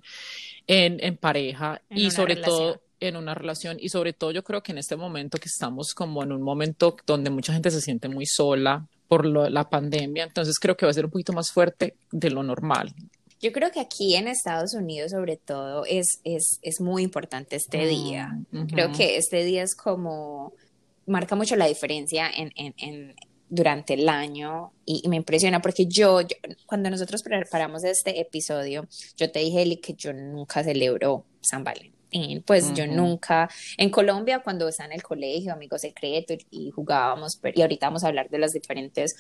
en, 0.67 1.17
pareja 1.17 1.81
y 1.89 2.12
sobre 2.12 2.36
todo 2.36 2.79
en 3.00 3.15
una 3.15 3.34
relación. 3.34 3.77
Y 3.79 3.89
sobre 3.89 4.13
todo 4.13 4.31
yo 4.31 4.43
creo 4.43 4.62
que 4.62 4.74
en 4.74 4.77
este 4.77 4.96
momento 4.96 5.39
que 5.39 5.50
estamos 5.50 5.96
como 5.96 6.22
en 6.22 6.31
un 6.31 6.43
momento 6.43 6.96
donde 7.07 7.31
mucha 7.31 7.53
gente 7.53 7.72
se 7.72 7.81
siente 7.81 8.07
muy 8.07 8.27
sola 8.27 8.86
por 9.07 9.25
la 9.25 9.69
pandemia, 9.69 10.25
entonces 10.25 10.60
creo 10.60 10.77
que 10.77 10.86
va 10.86 10.91
a 10.91 10.93
ser 10.93 11.05
un 11.05 11.12
poquito 11.12 11.34
más 11.34 11.51
fuerte 11.51 11.96
de 12.12 12.29
lo 12.29 12.43
normal. 12.43 12.93
Yo 13.39 13.51
creo 13.51 13.72
que 13.72 13.79
aquí 13.79 14.15
en 14.15 14.27
Estados 14.27 14.74
Unidos, 14.74 15.12
sobre 15.12 15.38
todo, 15.38 15.86
es, 15.86 16.20
es, 16.24 16.60
es 16.62 16.82
muy 16.82 17.03
importante 17.03 17.56
este 17.56 17.86
mm, 17.86 17.89
día. 17.89 18.39
Creo 18.70 18.91
que 18.91 19.17
este 19.17 19.44
día 19.44 19.63
es 19.63 19.75
como, 19.75 20.53
marca 21.06 21.36
mucho 21.36 21.56
la 21.56 21.67
diferencia 21.67 22.29
en, 22.29 22.51
en, 22.56 22.74
en 22.77 23.15
durante 23.50 23.94
el 23.94 24.10
año 24.10 24.74
y, 24.86 25.08
me 25.08 25.15
impresiona 25.15 25.62
porque 25.62 25.86
yo, 25.86 26.20
cuando 26.65 26.89
nosotros 26.89 27.24
preparamos 27.24 27.84
este 27.84 28.20
episodio, 28.20 28.88
yo 29.15 29.32
te 29.32 29.39
dije, 29.39 29.62
Eli, 29.62 29.77
que 29.77 29.94
yo 29.94 30.13
nunca 30.13 30.63
celebro 30.63 31.25
San 31.41 31.63
Valentín. 31.63 31.94
Pues 32.46 32.74
yo 32.74 32.88
nunca, 32.88 33.50
en 33.77 33.89
Colombia 33.89 34.39
cuando 34.39 34.67
estaba 34.67 34.88
en 34.88 34.94
el 34.94 35.03
colegio, 35.03 35.53
amigo 35.53 35.77
secreto, 35.77 36.34
y, 36.34 36.46
y 36.50 36.72
jugábamos, 36.72 37.39
y 37.53 37.62
ahorita 37.62 37.88
vamos 37.88 38.03
a 38.03 38.08
hablar 38.08 38.29
de 38.29 38.38
los 38.38 38.51
diferentes 38.51 39.15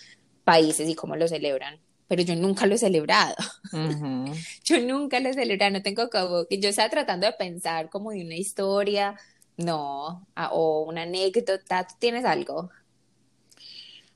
países 0.45 0.87
y 0.87 0.95
cómo 0.95 1.15
lo 1.15 1.27
celebran 1.27 1.79
pero 2.07 2.23
yo 2.23 2.35
nunca 2.35 2.65
lo 2.65 2.75
he 2.75 2.77
celebrado. 2.77 3.35
yo 4.63 4.79
nunca 4.81 5.19
lo 5.19 5.29
he 5.29 5.33
celebrado, 5.33 5.71
no 5.73 5.81
tengo 5.81 6.09
como 6.09 6.45
que 6.45 6.59
yo 6.59 6.69
estaba 6.69 6.89
tratando 6.89 7.27
de 7.27 7.33
pensar 7.33 7.89
como 7.89 8.11
de 8.11 8.23
una 8.23 8.35
historia, 8.35 9.15
no, 9.57 10.27
o 10.51 10.85
una 10.87 11.03
anécdota, 11.03 11.85
¿tú 11.87 11.95
tienes 11.99 12.25
algo? 12.25 12.69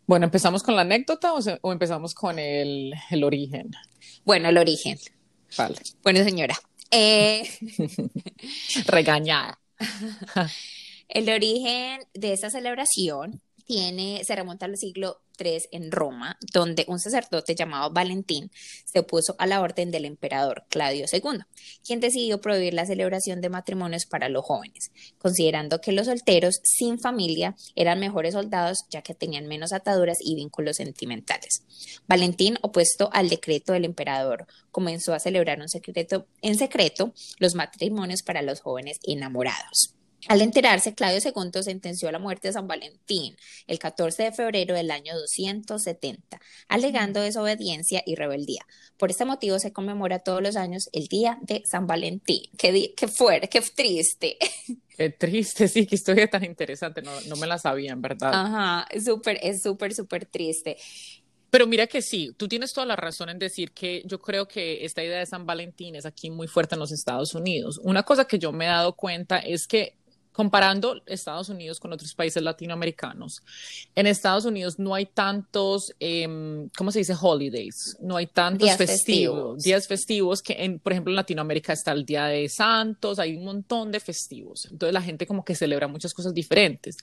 Bueno, 0.06 0.26
¿empezamos 0.26 0.64
con 0.64 0.76
la 0.76 0.82
anécdota 0.82 1.34
o, 1.34 1.72
empezamos 1.72 2.14
con 2.14 2.38
el, 2.38 2.94
el, 3.10 3.24
origen? 3.24 3.72
Bueno, 4.26 4.50
el 4.50 4.58
origen. 4.58 4.98
Vale. 5.58 5.76
Bueno, 6.04 6.24
señora. 6.24 6.56
Eh... 6.92 7.50
Regañada. 8.88 9.60
el 11.08 11.30
origen 11.30 12.02
de 12.14 12.34
esta 12.34 12.50
celebración 12.50 13.42
tiene, 13.66 14.24
se 14.26 14.36
remonta 14.36 14.66
al 14.66 14.78
siglo 14.78 15.22
En 15.72 15.92
Roma, 15.92 16.38
donde 16.54 16.86
un 16.88 17.00
sacerdote 17.00 17.56
llamado 17.56 17.90
Valentín 17.90 18.52
se 18.86 19.00
opuso 19.00 19.36
a 19.40 19.48
la 19.48 19.62
orden 19.62 19.90
del 19.90 20.06
emperador 20.06 20.66
Claudio 20.70 21.06
II, 21.12 21.40
quien 21.84 22.00
decidió 22.00 22.40
prohibir 22.42 22.76
la 22.76 22.86
celebración 22.86 23.42
de 23.42 23.50
matrimonios 23.50 24.06
para 24.06 24.30
los 24.30 24.46
jóvenes, 24.46 24.92
considerando 25.18 25.82
que 25.82 25.94
los 25.94 26.06
solteros 26.06 26.60
sin 26.64 27.00
familia 27.00 27.56
eran 27.76 28.00
mejores 28.00 28.36
soldados 28.36 28.86
ya 28.92 29.02
que 29.02 29.16
tenían 29.16 29.48
menos 29.48 29.74
ataduras 29.74 30.20
y 30.22 30.36
vínculos 30.36 30.78
sentimentales. 30.78 31.64
Valentín, 32.08 32.60
opuesto 32.62 33.10
al 33.12 33.28
decreto 33.28 33.74
del 33.74 33.86
emperador, 33.86 34.46
comenzó 34.70 35.14
a 35.16 35.20
celebrar 35.20 35.60
en 35.60 36.58
secreto 36.58 37.14
los 37.40 37.56
matrimonios 37.56 38.22
para 38.22 38.44
los 38.44 38.62
jóvenes 38.62 39.00
enamorados. 39.04 39.96
Al 40.28 40.42
enterarse, 40.42 40.94
Claudio 40.94 41.20
II 41.24 41.64
sentenció 41.64 42.12
la 42.12 42.20
muerte 42.20 42.48
de 42.48 42.54
San 42.54 42.68
Valentín 42.68 43.36
el 43.68 43.80
14 43.80 44.24
de 44.24 44.32
febrero 44.32 44.76
del 44.76 44.92
año 44.92 45.18
270, 45.18 46.40
alegando 46.68 47.22
desobediencia 47.22 48.04
y 48.06 48.16
rebeldía. 48.16 48.66
Por 48.98 49.10
este 49.10 49.26
motivo 49.26 49.60
se 49.60 49.74
conmemora 49.74 50.20
todos 50.20 50.42
los 50.42 50.56
años 50.56 50.90
el 50.94 51.08
Día 51.08 51.40
de 51.42 51.64
San 51.66 51.88
Valentín. 51.88 52.44
Qué, 52.58 52.94
qué 52.96 53.08
fuerte, 53.08 53.50
qué 53.50 53.62
triste. 53.62 54.38
Qué 54.98 55.10
triste, 55.10 55.68
sí, 55.68 55.88
qué 55.88 55.96
historia 55.96 56.30
tan 56.30 56.44
interesante, 56.44 57.02
no, 57.02 57.10
no 57.22 57.36
me 57.38 57.48
la 57.48 57.58
sabía, 57.58 57.94
en 57.94 58.02
verdad. 58.02 58.32
Ajá, 58.34 58.88
súper, 59.04 59.40
es 59.42 59.64
súper, 59.64 59.96
súper 59.96 60.28
triste. 60.28 60.78
Pero 61.52 61.68
mira 61.68 61.86
que 61.86 62.02
sí, 62.02 62.34
tú 62.38 62.48
tienes 62.48 62.72
toda 62.72 62.86
la 62.86 62.96
razón 62.96 63.30
en 63.30 63.38
decir 63.38 63.74
que 63.74 64.04
yo 64.06 64.22
creo 64.22 64.48
que 64.48 64.86
esta 64.86 65.04
idea 65.04 65.20
de 65.20 65.26
San 65.26 65.46
Valentín 65.46 65.96
es 65.96 66.06
aquí 66.06 66.30
muy 66.30 66.48
fuerte 66.48 66.76
en 66.76 66.80
los 66.80 66.94
Estados 66.94 67.36
Unidos. 67.36 67.80
Una 67.84 68.04
cosa 68.04 68.26
que 68.26 68.40
yo 68.40 68.54
me 68.54 68.66
he 68.66 68.70
dado 68.70 68.96
cuenta 68.96 69.38
es 69.40 69.68
que 69.68 69.98
comparando 70.32 71.02
Estados 71.06 71.50
Unidos 71.50 71.80
con 71.80 71.92
otros 71.94 72.14
países 72.14 72.42
latinoamericanos, 72.42 73.42
en 73.96 74.08
Estados 74.08 74.46
Unidos 74.46 74.80
no 74.80 74.96
hay 74.96 75.06
tantos, 75.06 75.94
eh, 76.00 76.68
¿cómo 76.78 76.92
se 76.92 77.00
dice? 77.00 77.16
Holidays, 77.20 77.98
no 78.02 78.18
hay 78.18 78.28
tantos 78.28 78.68
días 78.68 78.78
festivos, 78.78 79.64
días 79.64 79.88
festivos 79.88 80.42
que, 80.42 80.54
en, 80.54 80.80
por 80.80 80.94
ejemplo, 80.94 81.12
en 81.12 81.16
Latinoamérica 81.16 81.74
está 81.74 81.92
el 81.92 82.06
Día 82.06 82.26
de 82.26 82.48
Santos, 82.50 83.20
hay 83.20 83.36
un 83.36 83.46
montón 83.46 83.92
de 83.92 84.00
festivos. 84.00 84.68
Entonces 84.72 84.94
la 84.94 85.02
gente 85.02 85.28
como 85.28 85.44
que 85.44 85.56
celebra 85.56 85.88
muchas 85.88 86.14
cosas 86.14 86.34
diferentes. 86.34 86.98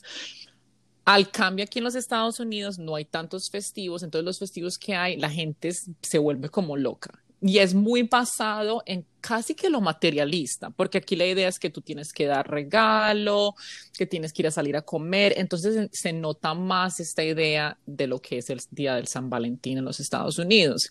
Al 1.04 1.30
cambio 1.30 1.64
aquí 1.64 1.78
en 1.78 1.84
los 1.84 1.94
Estados 1.94 2.38
Unidos 2.38 2.78
no 2.78 2.94
hay 2.94 3.04
tantos 3.04 3.50
festivos, 3.50 4.02
entonces 4.02 4.24
los 4.24 4.38
festivos 4.38 4.78
que 4.78 4.94
hay, 4.94 5.16
la 5.16 5.30
gente 5.30 5.70
se 5.72 6.18
vuelve 6.18 6.48
como 6.48 6.76
loca 6.76 7.22
y 7.40 7.58
es 7.58 7.74
muy 7.74 8.02
basado 8.02 8.82
en 8.86 9.06
casi 9.20 9.54
que 9.54 9.70
lo 9.70 9.80
materialista, 9.80 10.70
porque 10.70 10.98
aquí 10.98 11.16
la 11.16 11.26
idea 11.26 11.48
es 11.48 11.58
que 11.58 11.70
tú 11.70 11.80
tienes 11.80 12.12
que 12.12 12.26
dar 12.26 12.50
regalo, 12.50 13.54
que 13.96 14.06
tienes 14.06 14.32
que 14.32 14.42
ir 14.42 14.48
a 14.48 14.52
salir 14.52 14.76
a 14.76 14.82
comer, 14.82 15.34
entonces 15.36 15.88
se 15.92 16.12
nota 16.12 16.54
más 16.54 17.00
esta 17.00 17.22
idea 17.22 17.78
de 17.86 18.06
lo 18.06 18.20
que 18.20 18.38
es 18.38 18.50
el 18.50 18.60
Día 18.70 18.96
del 18.96 19.06
San 19.06 19.30
Valentín 19.30 19.78
en 19.78 19.84
los 19.84 20.00
Estados 20.00 20.38
Unidos. 20.38 20.90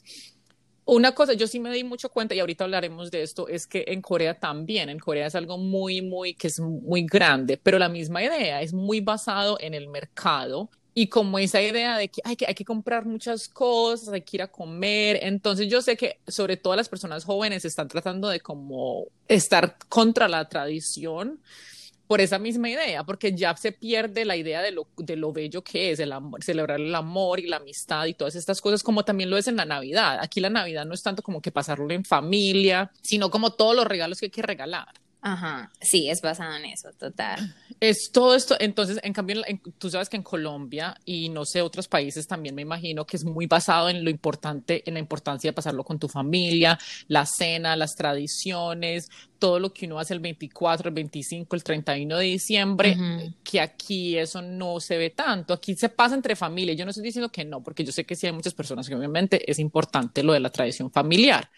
Una 0.86 1.14
cosa, 1.14 1.34
yo 1.34 1.48
sí 1.48 1.60
me 1.60 1.74
di 1.74 1.84
mucho 1.84 2.10
cuenta 2.10 2.34
y 2.34 2.40
ahorita 2.40 2.64
hablaremos 2.64 3.12
de 3.12 3.22
esto, 3.22 3.50
es 3.50 3.68
que 3.68 3.84
en 3.88 4.02
Corea 4.02 4.40
también, 4.40 4.88
en 4.88 5.00
Corea 5.00 5.28
es 5.28 5.36
algo 5.36 5.58
muy, 5.58 6.02
muy, 6.02 6.34
que 6.34 6.48
es 6.48 6.62
muy 6.62 7.06
grande, 7.06 7.60
pero 7.62 7.78
la 7.78 7.90
misma 7.90 8.24
idea 8.24 8.62
es 8.62 8.74
muy 8.74 9.02
basado 9.02 9.58
en 9.60 9.74
el 9.74 9.90
mercado 9.90 10.70
y 11.00 11.10
como 11.10 11.38
esa 11.38 11.62
idea 11.62 11.96
de 11.96 12.08
que 12.08 12.22
hay, 12.24 12.36
que 12.36 12.48
hay 12.48 12.56
que 12.56 12.66
comprar 12.66 13.06
muchas 13.06 13.48
cosas, 13.48 14.10
hay 14.10 14.22
que 14.22 14.38
ir 14.38 14.42
a 14.42 14.48
comer. 14.48 15.20
Entonces 15.22 15.68
yo 15.68 15.80
sé 15.84 15.96
que 15.96 16.18
sobre 16.28 16.58
todo 16.58 16.76
las 16.76 16.90
personas 16.90 17.24
jóvenes 17.24 17.66
están 17.66 17.88
tratando 17.88 18.30
de 18.30 18.40
como 18.40 19.06
estar 19.28 19.78
contra 19.90 20.28
la 20.28 20.50
tradición 20.50 21.40
por 22.08 22.20
esa 22.20 22.40
misma 22.40 22.72
idea, 22.72 23.04
porque 23.04 23.36
ya 23.36 23.56
se 23.56 23.74
pierde 23.74 24.26
la 24.26 24.38
idea 24.38 24.64
de 24.64 24.72
lo, 24.72 24.88
de 24.98 25.18
lo 25.18 25.32
bello 25.32 25.64
que 25.64 25.92
es 25.92 26.00
el 26.00 26.14
amor, 26.14 26.44
celebrar 26.44 26.80
el 26.80 26.96
amor 26.96 27.40
y 27.42 27.46
la 27.46 27.58
amistad 27.58 28.08
y 28.08 28.16
todas 28.16 28.34
estas 28.34 28.60
cosas, 28.60 28.82
como 28.82 29.06
también 29.06 29.30
lo 29.30 29.38
es 29.38 29.48
en 29.48 29.58
la 29.58 29.66
Navidad. 29.66 30.18
Aquí 30.20 30.40
la 30.40 30.50
Navidad 30.50 30.84
no 30.88 30.96
es 30.96 31.04
tanto 31.04 31.22
como 31.22 31.44
que 31.44 31.52
pasarlo 31.52 31.92
en 31.92 32.06
familia, 32.06 32.92
sino 33.04 33.30
como 33.30 33.52
todos 33.52 33.76
los 33.76 33.86
regalos 33.86 34.20
que 34.20 34.26
hay 34.26 34.32
que 34.32 34.42
regalar. 34.42 34.88
Ajá, 35.20 35.72
sí, 35.82 36.10
es 36.10 36.22
basado 36.22 36.56
en 36.56 36.66
eso, 36.66 36.90
total. 36.98 37.56
Es 37.80 38.12
todo 38.12 38.36
esto, 38.36 38.56
entonces, 38.60 39.00
en 39.04 39.14
cambio, 39.14 39.42
tú 39.78 39.90
sabes 39.90 40.10
que 40.10 40.16
en 40.16 40.24
Colombia 40.24 40.96
y 41.06 41.30
no 41.30 41.44
sé, 41.44 41.62
otros 41.62 41.88
países 41.88 42.28
también 42.28 42.54
me 42.54 42.62
imagino 42.62 43.06
que 43.06 43.18
es 43.18 43.26
muy 43.26 43.48
basado 43.48 43.90
en 43.90 44.04
lo 44.04 44.10
importante, 44.10 44.84
en 44.88 44.94
la 44.94 45.00
importancia 45.00 45.50
de 45.50 45.54
pasarlo 45.54 45.84
con 45.84 45.98
tu 46.00 46.08
familia, 46.08 46.78
la 47.08 47.26
cena, 47.26 47.76
las 47.76 47.96
tradiciones, 47.96 49.10
todo 49.40 49.60
lo 49.60 49.74
que 49.74 49.86
uno 49.86 50.00
hace 50.00 50.14
el 50.14 50.20
24, 50.20 50.90
el 50.90 50.96
25, 50.96 51.56
el 51.56 51.64
31 51.64 52.18
de 52.18 52.26
diciembre, 52.26 52.98
que 53.44 53.60
aquí 53.60 54.18
eso 54.18 54.42
no 54.42 54.80
se 54.80 54.98
ve 54.98 55.10
tanto, 55.10 55.54
aquí 55.54 55.76
se 55.76 55.90
pasa 55.90 56.16
entre 56.16 56.36
familias, 56.36 56.78
yo 56.78 56.86
no 56.86 56.92
estoy 56.92 57.04
diciendo 57.04 57.30
que 57.30 57.44
no, 57.44 57.62
porque 57.64 57.84
yo 57.84 57.92
sé 57.92 58.06
que 58.06 58.16
sí 58.16 58.28
hay 58.28 58.34
muchas 58.34 58.54
personas 58.54 58.88
que 58.88 58.96
obviamente 58.96 59.50
es 59.50 59.58
importante 59.60 60.22
lo 60.24 60.34
de 60.34 60.40
la 60.40 60.52
tradición 60.52 60.92
familiar, 60.92 61.50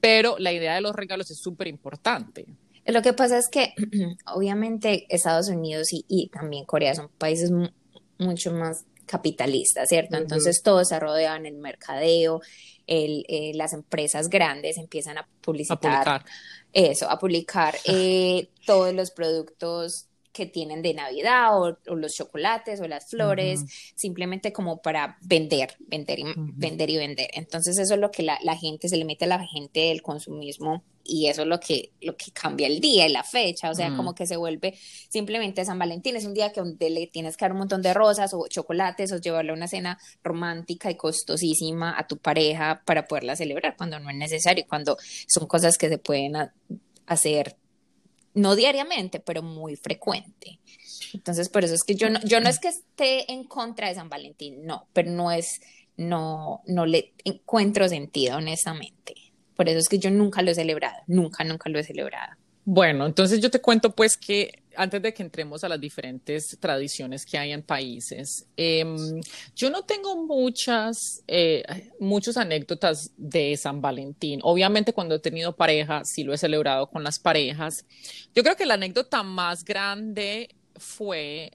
pero 0.00 0.36
la 0.38 0.52
idea 0.52 0.74
de 0.74 0.80
los 0.80 0.94
regalos 0.94 1.30
es 1.30 1.38
súper 1.38 1.66
importante. 1.66 2.46
Lo 2.86 3.02
que 3.02 3.12
pasa 3.12 3.38
es 3.38 3.48
que 3.48 3.74
obviamente 4.26 5.06
Estados 5.08 5.48
Unidos 5.48 5.88
y, 5.92 6.28
también 6.28 6.64
Corea 6.64 6.94
son 6.94 7.08
países 7.18 7.50
mucho 8.18 8.52
más 8.52 8.84
capitalistas, 9.06 9.88
¿cierto? 9.88 10.16
Entonces 10.16 10.62
todo 10.62 10.84
se 10.84 10.98
rodea 10.98 11.36
en 11.36 11.46
el 11.46 11.56
mercadeo, 11.56 12.40
el, 12.86 13.24
eh, 13.28 13.52
las 13.54 13.72
empresas 13.72 14.28
grandes 14.28 14.78
empiezan 14.78 15.18
a 15.18 15.28
publicitar 15.40 16.24
eso, 16.72 17.10
a 17.10 17.18
publicar 17.18 17.74
eh, 17.84 18.48
todos 18.66 18.94
los 18.94 19.10
productos 19.10 20.06
que 20.32 20.46
tienen 20.46 20.80
de 20.80 20.94
Navidad 20.94 21.60
o, 21.60 21.76
los 21.94 22.14
chocolates 22.14 22.80
o 22.80 22.88
las 22.88 23.10
flores, 23.10 23.60
simplemente 23.94 24.52
como 24.52 24.80
para 24.80 25.18
vender, 25.20 25.76
vender 25.80 26.20
y, 26.20 26.24
vender 26.36 26.88
y 26.88 26.96
vender. 26.96 27.28
Entonces 27.34 27.78
eso 27.78 27.94
es 27.94 28.00
lo 28.00 28.10
que 28.10 28.22
la, 28.22 28.38
la, 28.42 28.56
gente, 28.56 28.88
se 28.88 28.96
le 28.96 29.04
mete 29.04 29.26
a 29.26 29.28
la 29.28 29.46
gente 29.46 29.80
del 29.80 30.00
consumismo 30.00 30.82
y 31.04 31.28
eso 31.28 31.42
es 31.42 31.48
lo 31.48 31.58
que, 31.58 31.92
lo 32.00 32.16
que 32.16 32.30
cambia 32.32 32.66
el 32.66 32.80
día 32.80 33.06
y 33.06 33.12
la 33.12 33.24
fecha, 33.24 33.70
o 33.70 33.74
sea, 33.74 33.94
como 33.96 34.14
que 34.14 34.26
se 34.26 34.36
vuelve 34.36 34.78
simplemente 35.08 35.64
San 35.64 35.78
Valentín, 35.78 36.16
es 36.16 36.24
un 36.24 36.34
día 36.34 36.52
que 36.52 36.60
donde 36.60 36.90
le 36.90 37.06
tienes 37.06 37.36
que 37.36 37.44
dar 37.44 37.52
un 37.52 37.58
montón 37.58 37.82
de 37.82 37.92
rosas 37.94 38.32
o 38.34 38.46
chocolates 38.48 39.12
o 39.12 39.18
llevarle 39.18 39.50
a 39.50 39.54
una 39.54 39.68
cena 39.68 39.98
romántica 40.22 40.90
y 40.90 40.96
costosísima 40.96 41.98
a 41.98 42.06
tu 42.06 42.18
pareja 42.18 42.82
para 42.84 43.06
poderla 43.06 43.36
celebrar 43.36 43.76
cuando 43.76 43.98
no 43.98 44.10
es 44.10 44.16
necesario, 44.16 44.64
cuando 44.68 44.96
son 45.26 45.46
cosas 45.46 45.76
que 45.76 45.88
se 45.88 45.98
pueden 45.98 46.34
hacer 47.06 47.56
no 48.34 48.56
diariamente, 48.56 49.20
pero 49.20 49.42
muy 49.42 49.76
frecuente. 49.76 50.58
Entonces, 51.12 51.48
por 51.48 51.64
eso 51.64 51.74
es 51.74 51.82
que 51.82 51.94
yo 51.94 52.08
no, 52.08 52.20
yo 52.24 52.40
no 52.40 52.48
es 52.48 52.58
que 52.58 52.68
esté 52.68 53.30
en 53.30 53.44
contra 53.44 53.88
de 53.88 53.94
San 53.94 54.08
Valentín, 54.08 54.64
no, 54.64 54.88
pero 54.92 55.10
no 55.10 55.30
es, 55.30 55.60
no, 55.96 56.62
no 56.66 56.86
le 56.86 57.12
encuentro 57.24 57.88
sentido, 57.88 58.38
honestamente. 58.38 59.14
Por 59.56 59.68
eso 59.68 59.78
es 59.78 59.88
que 59.88 59.98
yo 59.98 60.10
nunca 60.10 60.42
lo 60.42 60.50
he 60.50 60.54
celebrado, 60.54 60.96
nunca, 61.06 61.44
nunca 61.44 61.68
lo 61.68 61.78
he 61.78 61.84
celebrado. 61.84 62.32
Bueno, 62.64 63.06
entonces 63.06 63.40
yo 63.40 63.50
te 63.50 63.60
cuento 63.60 63.90
pues 63.92 64.16
que 64.16 64.62
antes 64.76 65.02
de 65.02 65.12
que 65.12 65.22
entremos 65.22 65.64
a 65.64 65.68
las 65.68 65.80
diferentes 65.80 66.56
tradiciones 66.60 67.26
que 67.26 67.36
hay 67.36 67.52
en 67.52 67.62
países, 67.62 68.46
em, 68.56 69.20
yo 69.56 69.68
no 69.68 69.82
tengo 69.82 70.24
muchas, 70.24 71.22
eh, 71.26 71.64
muchas 71.98 72.36
anécdotas 72.36 73.10
de 73.16 73.56
San 73.56 73.80
Valentín. 73.80 74.40
Obviamente 74.44 74.92
cuando 74.92 75.16
he 75.16 75.18
tenido 75.18 75.56
pareja, 75.56 76.02
sí 76.04 76.22
lo 76.22 76.32
he 76.32 76.38
celebrado 76.38 76.88
con 76.88 77.02
las 77.02 77.18
parejas. 77.18 77.84
Yo 78.34 78.44
creo 78.44 78.56
que 78.56 78.66
la 78.66 78.74
anécdota 78.74 79.24
más 79.24 79.64
grande 79.64 80.54
fue 80.76 81.52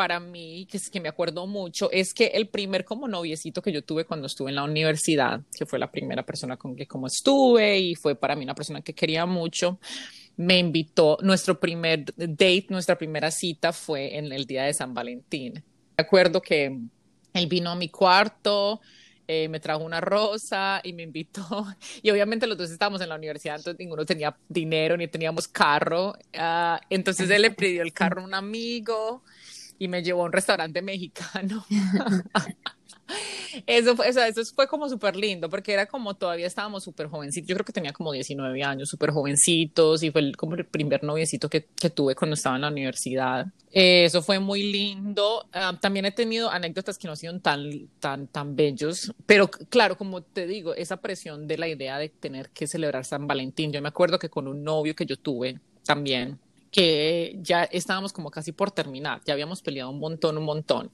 para 0.00 0.18
mí, 0.18 0.66
que 0.70 0.78
es 0.78 0.88
que 0.88 0.98
me 0.98 1.10
acuerdo 1.10 1.46
mucho, 1.46 1.90
es 1.92 2.14
que 2.14 2.28
el 2.28 2.48
primer 2.48 2.86
como 2.86 3.06
noviecito 3.06 3.60
que 3.60 3.70
yo 3.70 3.84
tuve 3.84 4.06
cuando 4.06 4.28
estuve 4.28 4.48
en 4.48 4.56
la 4.56 4.64
universidad, 4.64 5.42
que 5.54 5.66
fue 5.66 5.78
la 5.78 5.92
primera 5.92 6.24
persona 6.24 6.56
con 6.56 6.74
que 6.74 6.86
como 6.86 7.06
estuve 7.06 7.78
y 7.78 7.94
fue 7.94 8.14
para 8.14 8.34
mí 8.34 8.42
una 8.42 8.54
persona 8.54 8.80
que 8.80 8.94
quería 8.94 9.26
mucho, 9.26 9.78
me 10.38 10.58
invitó, 10.58 11.18
nuestro 11.20 11.60
primer 11.60 12.06
date, 12.16 12.68
nuestra 12.70 12.96
primera 12.96 13.30
cita 13.30 13.74
fue 13.74 14.16
en 14.16 14.32
el 14.32 14.46
día 14.46 14.62
de 14.62 14.72
San 14.72 14.94
Valentín. 14.94 15.62
Me 15.98 16.02
acuerdo 16.02 16.40
que 16.40 16.80
él 17.34 17.46
vino 17.46 17.68
a 17.68 17.74
mi 17.74 17.90
cuarto, 17.90 18.80
eh, 19.28 19.50
me 19.50 19.60
trajo 19.60 19.84
una 19.84 20.00
rosa 20.00 20.80
y 20.82 20.94
me 20.94 21.02
invitó. 21.02 21.66
Y 22.02 22.10
obviamente 22.10 22.46
los 22.46 22.56
dos 22.56 22.70
estábamos 22.70 23.02
en 23.02 23.10
la 23.10 23.16
universidad, 23.16 23.56
entonces 23.56 23.78
ninguno 23.78 24.06
tenía 24.06 24.34
dinero 24.48 24.96
ni 24.96 25.08
teníamos 25.08 25.46
carro. 25.46 26.14
Ah, 26.32 26.80
entonces 26.88 27.28
él 27.28 27.42
le 27.42 27.50
pidió 27.50 27.82
el 27.82 27.92
carro 27.92 28.22
a 28.22 28.24
un 28.24 28.32
amigo 28.32 29.22
y 29.80 29.88
me 29.88 30.02
llevó 30.02 30.22
a 30.22 30.26
un 30.26 30.32
restaurante 30.32 30.80
mexicano. 30.82 31.64
Eso 33.66 33.96
fue, 33.96 34.08
eso, 34.08 34.22
eso 34.22 34.44
fue 34.54 34.68
como 34.68 34.88
súper 34.88 35.16
lindo, 35.16 35.50
porque 35.50 35.72
era 35.72 35.86
como 35.86 36.14
todavía 36.14 36.46
estábamos 36.46 36.84
súper 36.84 37.08
jovencitos. 37.08 37.48
Yo 37.48 37.56
creo 37.56 37.64
que 37.64 37.72
tenía 37.72 37.92
como 37.92 38.12
19 38.12 38.62
años, 38.62 38.88
súper 38.88 39.10
jovencitos, 39.10 40.04
y 40.04 40.12
fue 40.12 40.30
como 40.32 40.54
el 40.54 40.64
primer 40.64 41.02
noviecito 41.02 41.48
que, 41.48 41.66
que 41.74 41.90
tuve 41.90 42.14
cuando 42.14 42.34
estaba 42.34 42.54
en 42.54 42.62
la 42.62 42.68
universidad. 42.68 43.46
Eh, 43.72 44.04
eso 44.04 44.22
fue 44.22 44.38
muy 44.38 44.70
lindo. 44.70 45.44
Ah, 45.52 45.76
también 45.80 46.06
he 46.06 46.12
tenido 46.12 46.50
anécdotas 46.52 46.98
que 46.98 47.08
no 47.08 47.12
han 47.12 47.16
sido 47.16 47.40
tan, 47.40 47.88
tan, 47.98 48.28
tan 48.28 48.54
bellos, 48.54 49.12
pero 49.26 49.50
claro, 49.50 49.98
como 49.98 50.22
te 50.22 50.46
digo, 50.46 50.76
esa 50.76 50.98
presión 50.98 51.48
de 51.48 51.58
la 51.58 51.66
idea 51.66 51.98
de 51.98 52.10
tener 52.10 52.50
que 52.50 52.68
celebrar 52.68 53.04
San 53.04 53.26
Valentín. 53.26 53.72
Yo 53.72 53.82
me 53.82 53.88
acuerdo 53.88 54.20
que 54.20 54.28
con 54.28 54.46
un 54.46 54.62
novio 54.62 54.94
que 54.94 55.06
yo 55.06 55.16
tuve 55.16 55.58
también, 55.84 56.38
que 56.70 57.36
ya 57.42 57.64
estábamos 57.64 58.12
como 58.12 58.30
casi 58.30 58.52
por 58.52 58.70
terminar, 58.70 59.20
ya 59.24 59.34
habíamos 59.34 59.62
peleado 59.62 59.90
un 59.90 59.98
montón, 59.98 60.38
un 60.38 60.44
montón. 60.44 60.90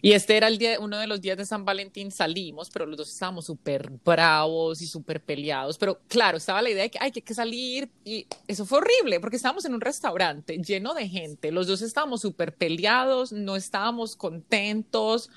Y 0.00 0.12
este 0.12 0.36
era 0.36 0.48
el 0.48 0.58
día, 0.58 0.78
uno 0.80 0.98
de 0.98 1.06
los 1.06 1.20
días 1.20 1.36
de 1.36 1.44
San 1.44 1.64
Valentín, 1.64 2.10
salimos, 2.10 2.70
pero 2.70 2.86
los 2.86 2.96
dos 2.96 3.08
estábamos 3.08 3.46
súper 3.46 3.90
bravos 4.04 4.80
y 4.80 4.86
súper 4.86 5.20
peleados, 5.20 5.78
pero 5.78 6.00
claro, 6.08 6.38
estaba 6.38 6.62
la 6.62 6.70
idea 6.70 6.84
de 6.84 6.90
que 6.90 6.98
hay 7.00 7.10
que 7.10 7.34
salir 7.34 7.90
y 8.04 8.26
eso 8.46 8.64
fue 8.64 8.78
horrible 8.78 9.20
porque 9.20 9.36
estábamos 9.36 9.64
en 9.64 9.74
un 9.74 9.80
restaurante 9.80 10.56
lleno 10.58 10.94
de 10.94 11.08
gente, 11.08 11.52
los 11.52 11.66
dos 11.66 11.82
estábamos 11.82 12.20
súper 12.20 12.54
peleados, 12.54 13.32
no 13.32 13.56
estábamos 13.56 14.16
contentos 14.16 15.30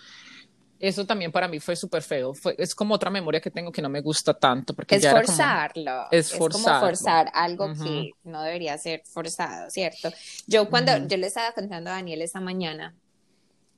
eso 0.82 1.06
también 1.06 1.32
para 1.32 1.48
mí 1.48 1.60
fue 1.60 1.76
súper 1.76 2.02
feo. 2.02 2.34
Fue, 2.34 2.56
es 2.58 2.74
como 2.74 2.96
otra 2.96 3.12
memoria 3.12 3.40
que 3.40 3.52
tengo 3.52 3.72
que 3.72 3.82
no 3.82 3.90
me 3.90 4.02
gusta 4.02 4.34
tanto. 4.34 4.74
Porque 4.74 4.96
es 4.96 5.04
ya 5.04 5.12
forzarlo. 5.12 6.08
es, 6.10 6.34
como 6.34 6.80
forzar 6.80 7.30
algo 7.34 7.72
que 7.74 8.12
no 8.24 8.42
debería 8.42 8.78
ser 8.80 9.04
forzado, 9.06 9.70
¿cierto? 9.70 10.12
Yo 10.48 10.70
cuando 10.70 10.98
yo 11.08 11.18
le 11.18 11.28
estaba 11.28 11.52
contando 11.54 11.92
a 11.92 11.94
Daniel 11.94 12.24
esta 12.24 12.40
mañana 12.40 12.96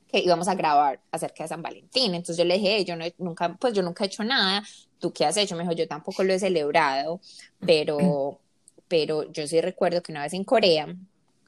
que 0.09 0.19
íbamos 0.19 0.47
a 0.47 0.55
grabar 0.55 1.01
acerca 1.11 1.43
de 1.43 1.49
San 1.49 1.61
Valentín, 1.61 2.13
entonces 2.13 2.37
yo 2.37 2.45
le 2.45 2.53
dije, 2.53 2.85
yo 2.85 2.95
no, 2.95 3.03
nunca, 3.17 3.53
pues 3.55 3.73
yo 3.73 3.81
nunca 3.81 4.03
he 4.03 4.07
hecho 4.07 4.23
nada, 4.23 4.63
¿tú 4.99 5.11
qué 5.11 5.25
has 5.25 5.35
hecho? 5.35 5.55
Me 5.55 5.63
dijo, 5.63 5.73
yo 5.73 5.87
tampoco 5.87 6.23
lo 6.23 6.33
he 6.33 6.39
celebrado, 6.39 7.19
pero, 7.65 8.39
pero 8.87 9.29
yo 9.31 9.45
sí 9.47 9.59
recuerdo 9.59 10.01
que 10.01 10.11
una 10.11 10.21
vez 10.21 10.33
en 10.33 10.43
Corea, 10.43 10.87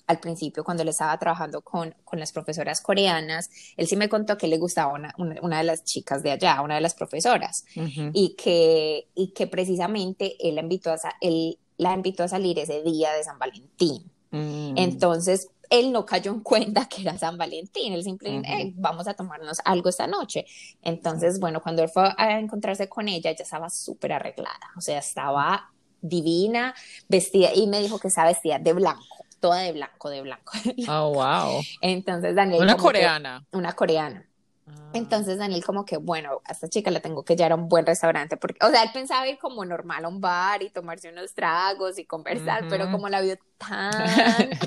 al 0.08 0.20
principio 0.20 0.64
cuando 0.64 0.84
le 0.84 0.92
estaba 0.92 1.18
trabajando 1.18 1.62
con, 1.62 1.96
con 2.04 2.20
las 2.20 2.32
profesoras 2.32 2.82
coreanas, 2.82 3.50
él 3.78 3.88
sí 3.88 3.96
me 3.96 4.10
contó 4.10 4.38
que 4.38 4.48
le 4.48 4.58
gustaba 4.58 4.94
una, 4.94 5.14
una, 5.18 5.58
de 5.58 5.64
las 5.64 5.84
chicas 5.84 6.22
de 6.24 6.32
allá, 6.32 6.62
una 6.62 6.76
de 6.76 6.82
las 6.82 6.94
profesoras, 6.94 7.65
y, 7.76 8.36
que, 8.36 9.08
y 9.15 9.30
que 9.30 9.48
precisamente 9.48 10.36
él 10.48 10.56
la, 10.56 10.62
invitó 10.62 10.91
a, 10.91 10.98
él 11.22 11.58
la 11.78 11.94
invitó 11.94 12.24
a 12.24 12.28
salir 12.28 12.60
ese 12.60 12.84
día 12.84 13.12
de 13.13 13.24
San 13.24 13.39
Valentín. 13.39 14.12
Mm. 14.32 14.78
Entonces, 14.78 15.50
él 15.70 15.91
no 15.91 16.06
cayó 16.06 16.32
en 16.32 16.41
cuenta 16.41 16.88
que 16.88 17.02
era 17.02 17.18
San 17.18 17.38
Valentín, 17.38 17.94
él 17.94 18.04
simplemente, 18.04 18.74
vamos 18.76 19.08
a 19.08 19.15
tomarnos 19.15 19.60
algo 19.65 19.89
esta 19.89 20.06
noche. 20.06 20.46
Entonces, 20.84 21.39
bueno, 21.39 21.62
cuando 21.62 21.82
él 21.82 21.89
fue 21.89 22.13
a 22.18 22.39
encontrarse 22.39 22.88
con 22.88 23.08
ella, 23.08 23.32
ella 23.32 23.44
estaba 23.44 23.70
súper 23.70 24.13
arreglada, 24.13 24.72
o 24.78 24.82
sea, 24.82 25.00
estaba 25.00 25.72
divina, 26.02 26.76
vestida, 27.08 27.50
y 27.56 27.65
me 27.65 27.82
dijo 27.82 27.98
que 27.98 28.10
estaba 28.10 28.28
vestida 28.28 28.60
de 28.60 28.74
blanco 28.74 29.25
toda 29.39 29.60
de 29.60 29.71
blanco, 29.74 30.10
de 30.10 30.21
blanco. 30.21 30.54
Oh, 30.88 31.13
wow. 31.13 31.62
Entonces 31.82 32.36
Daniel. 32.36 32.63
Una 32.63 32.78
coreana. 32.78 33.45
una 33.52 33.74
coreana. 33.74 34.26
Ah. 34.67 34.91
Entonces 34.93 35.38
Daniel 35.38 35.63
como 35.63 35.86
que, 35.86 35.98
bueno, 35.98 36.41
a 36.45 36.52
esta 36.52 36.67
chica 36.67 36.89
la 36.89 37.00
tengo 37.00 37.24
que 37.24 37.36
llevar 37.36 37.52
a 37.52 37.56
un 37.56 37.69
buen 37.69 37.86
restaurante, 37.86 38.36
porque, 38.38 38.65
o 38.65 38.69
sea, 38.69 38.84
él 38.84 38.89
pensaba 38.93 39.28
ir 39.28 39.38
como 39.38 39.63
normal 39.63 40.06
a 40.06 40.08
un 40.08 40.19
bar 40.19 40.63
y 40.63 40.69
tomarse 40.69 41.10
unos 41.10 41.34
tragos 41.34 42.00
y 42.00 42.06
conversar, 42.06 42.67
pero 42.67 42.89
como 42.91 43.08
la 43.10 43.21
vio 43.21 43.38
tan 43.58 43.93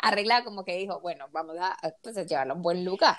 arreglada, 0.00 0.44
como 0.44 0.64
que 0.64 0.76
dijo, 0.76 1.00
bueno, 1.00 1.26
vamos 1.30 1.56
a, 1.60 1.76
pues, 2.02 2.16
a 2.16 2.24
llevarla 2.24 2.54
a 2.54 2.56
un 2.56 2.62
buen 2.62 2.84
lugar. 2.84 3.18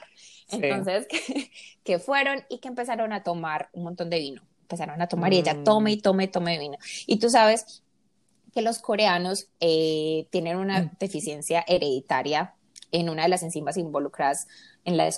Entonces, 0.50 1.08
que, 1.84 2.00
fueron 2.00 2.44
y 2.50 2.60
que 2.60 2.68
empezaron 2.68 3.14
a 3.14 3.24
tomar 3.24 3.70
un 3.72 3.84
montón 3.84 4.10
de 4.10 4.20
vino. 4.20 4.42
Empezaron 4.64 5.02
a 5.02 5.08
tomar 5.08 5.34
y 5.34 5.38
ella 5.38 5.64
tome 5.64 5.92
y 5.92 5.98
mm. 5.98 6.02
tome 6.02 6.24
y 6.26 6.28
tome 6.28 6.60
vino. 6.60 6.78
Y 7.06 7.20
tú 7.20 7.30
sabes, 7.30 7.84
que 8.54 8.62
los 8.62 8.80
coreanos 8.80 9.48
eh, 9.60 10.28
tienen 10.30 10.58
una 10.58 10.84
mm. 10.84 10.92
deficiencia 11.00 11.64
hereditaria 11.68 12.56
en 12.92 13.10
una 13.10 13.24
de 13.24 13.30
las 13.30 13.44
enzimas 13.44 13.78
involucradas 13.78 14.48
en 14.84 14.98
la 14.98 15.10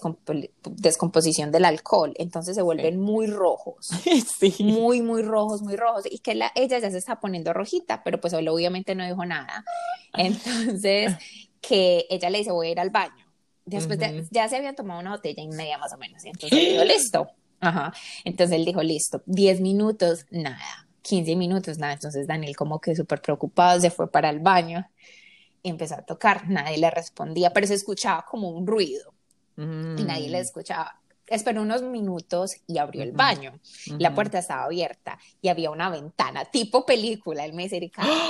descomposición 0.64 1.52
del 1.52 1.66
alcohol, 1.66 2.14
entonces 2.18 2.56
se 2.56 2.62
vuelven 2.62 3.00
muy 3.00 3.28
rojos, 3.28 3.90
sí. 4.40 4.56
muy, 4.60 5.02
muy 5.02 5.22
rojos, 5.22 5.62
muy 5.62 5.78
rojos, 5.78 6.04
y 6.10 6.20
que 6.20 6.36
la, 6.36 6.52
ella 6.56 6.80
ya 6.80 6.92
se 6.92 6.98
está 6.98 7.20
poniendo 7.20 7.54
rojita, 7.54 8.04
pero 8.04 8.20
pues 8.20 8.34
obviamente 8.34 8.94
no 8.94 9.06
dijo 9.06 9.26
nada, 9.26 9.64
entonces 10.14 11.16
que 11.62 12.06
ella 12.10 12.30
le 12.30 12.40
dice 12.40 12.52
voy 12.52 12.68
a 12.68 12.72
ir 12.72 12.80
al 12.80 12.90
baño, 12.90 13.26
después 13.66 14.00
ya 14.32 14.50
se 14.50 14.58
habían 14.58 14.76
tomado 14.76 15.00
una 15.00 15.12
botella 15.12 15.42
y 15.42 15.48
media 15.48 15.78
más 15.78 15.94
o 15.94 15.98
menos, 15.98 16.26
y 16.26 16.30
entonces 16.30 16.60
dijo 16.60 16.84
listo, 16.84 17.28
ajá, 17.62 17.94
entonces 18.26 18.58
él 18.58 18.66
dijo 18.66 18.84
listo, 18.84 19.24
10 19.28 19.62
minutos, 19.62 20.26
nada, 20.30 20.83
15 21.04 21.36
minutos, 21.36 21.78
nada. 21.78 21.94
Entonces 21.94 22.26
Daniel 22.26 22.56
como 22.56 22.82
que 22.82 22.96
súper 22.96 23.22
preocupado 23.22 23.80
se 23.80 23.92
fue 23.92 24.10
para 24.10 24.30
el 24.30 24.40
baño 24.40 24.90
y 25.62 25.70
empezó 25.70 25.96
a 25.96 26.02
tocar. 26.02 26.50
Nadie 26.50 26.80
le 26.80 26.90
respondía, 26.90 27.54
pero 27.54 27.68
se 27.68 27.76
escuchaba 27.76 28.26
como 28.26 28.50
un 28.50 28.66
ruido 28.66 29.14
y 29.56 30.04
nadie 30.04 30.30
le 30.30 30.40
mm. 30.40 30.42
escuchaba. 30.42 31.00
Esperó 31.28 31.62
unos 31.62 31.84
minutos 31.84 32.58
y 32.68 32.80
abrió 32.80 33.04
el 33.04 33.12
baño. 33.12 33.54
La 33.98 34.14
puerta 34.14 34.40
estaba 34.40 34.66
abierta 34.66 35.18
y 35.42 35.48
había 35.50 35.72
una 35.72 35.90
ventana, 35.90 36.46
tipo 36.46 36.86
película. 36.86 37.46
Él 37.46 37.54
me 37.54 37.64
dice, 37.64 37.80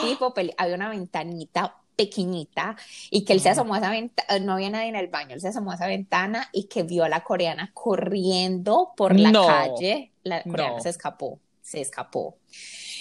tipo 0.03 0.33
película. 0.33 0.63
Había 0.63 0.75
una 0.75 0.89
ventanita 0.89 1.75
pequeñita 1.95 2.75
y 3.09 3.23
que 3.23 3.33
él 3.33 3.39
se 3.39 3.49
asomó 3.49 3.75
a 3.75 3.77
esa 3.77 3.91
ventana, 3.91 4.39
no 4.39 4.53
había 4.53 4.69
nadie 4.69 4.89
en 4.89 4.95
el 4.95 5.07
baño, 5.07 5.35
él 5.35 5.41
se 5.41 5.49
asomó 5.49 5.71
a 5.71 5.75
esa 5.75 5.85
ventana 5.85 6.49
y 6.51 6.63
que 6.63 6.81
vio 6.81 7.03
a 7.03 7.09
la 7.09 7.23
coreana 7.23 7.69
corriendo 7.73 8.93
por 8.97 9.17
la 9.19 9.31
calle. 9.31 10.11
La 10.23 10.41
coreana 10.41 10.79
se 10.79 10.89
escapó 10.89 11.39
se 11.63 11.81
escapó. 11.81 12.37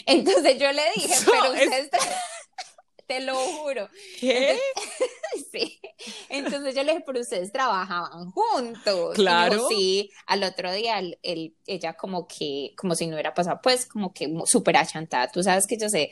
Entonces 0.07 0.59
yo 0.59 0.73
le 0.73 0.83
dije, 0.97 1.15
pero 1.27 1.53
usted 1.53 1.91
te 3.07 3.21
lo 3.21 3.35
juro. 3.35 3.89
¿Qué? 4.19 4.59
sí. 5.53 5.81
Entonces 6.29 6.75
yo 6.75 6.83
le 6.83 6.93
dije, 6.93 7.05
pero 7.05 7.21
ustedes 7.21 7.53
trabajaban 7.53 8.31
juntos. 8.31 9.15
Claro. 9.15 9.69
sí, 9.69 10.11
al 10.27 10.45
otro 10.45 10.73
día 10.73 10.99
él, 10.99 11.57
ella 11.67 11.95
como 11.95 12.27
que, 12.27 12.73
como 12.77 12.95
si 12.95 13.07
no 13.07 13.15
hubiera 13.15 13.35
pasado, 13.35 13.61
pues 13.63 13.87
como 13.87 14.15
que 14.15 14.33
súper 14.47 14.77
achantada. 14.77 15.31
Tú 15.31 15.43
sabes 15.43 15.67
que 15.67 15.77
yo 15.77 15.89
sé, 15.89 16.11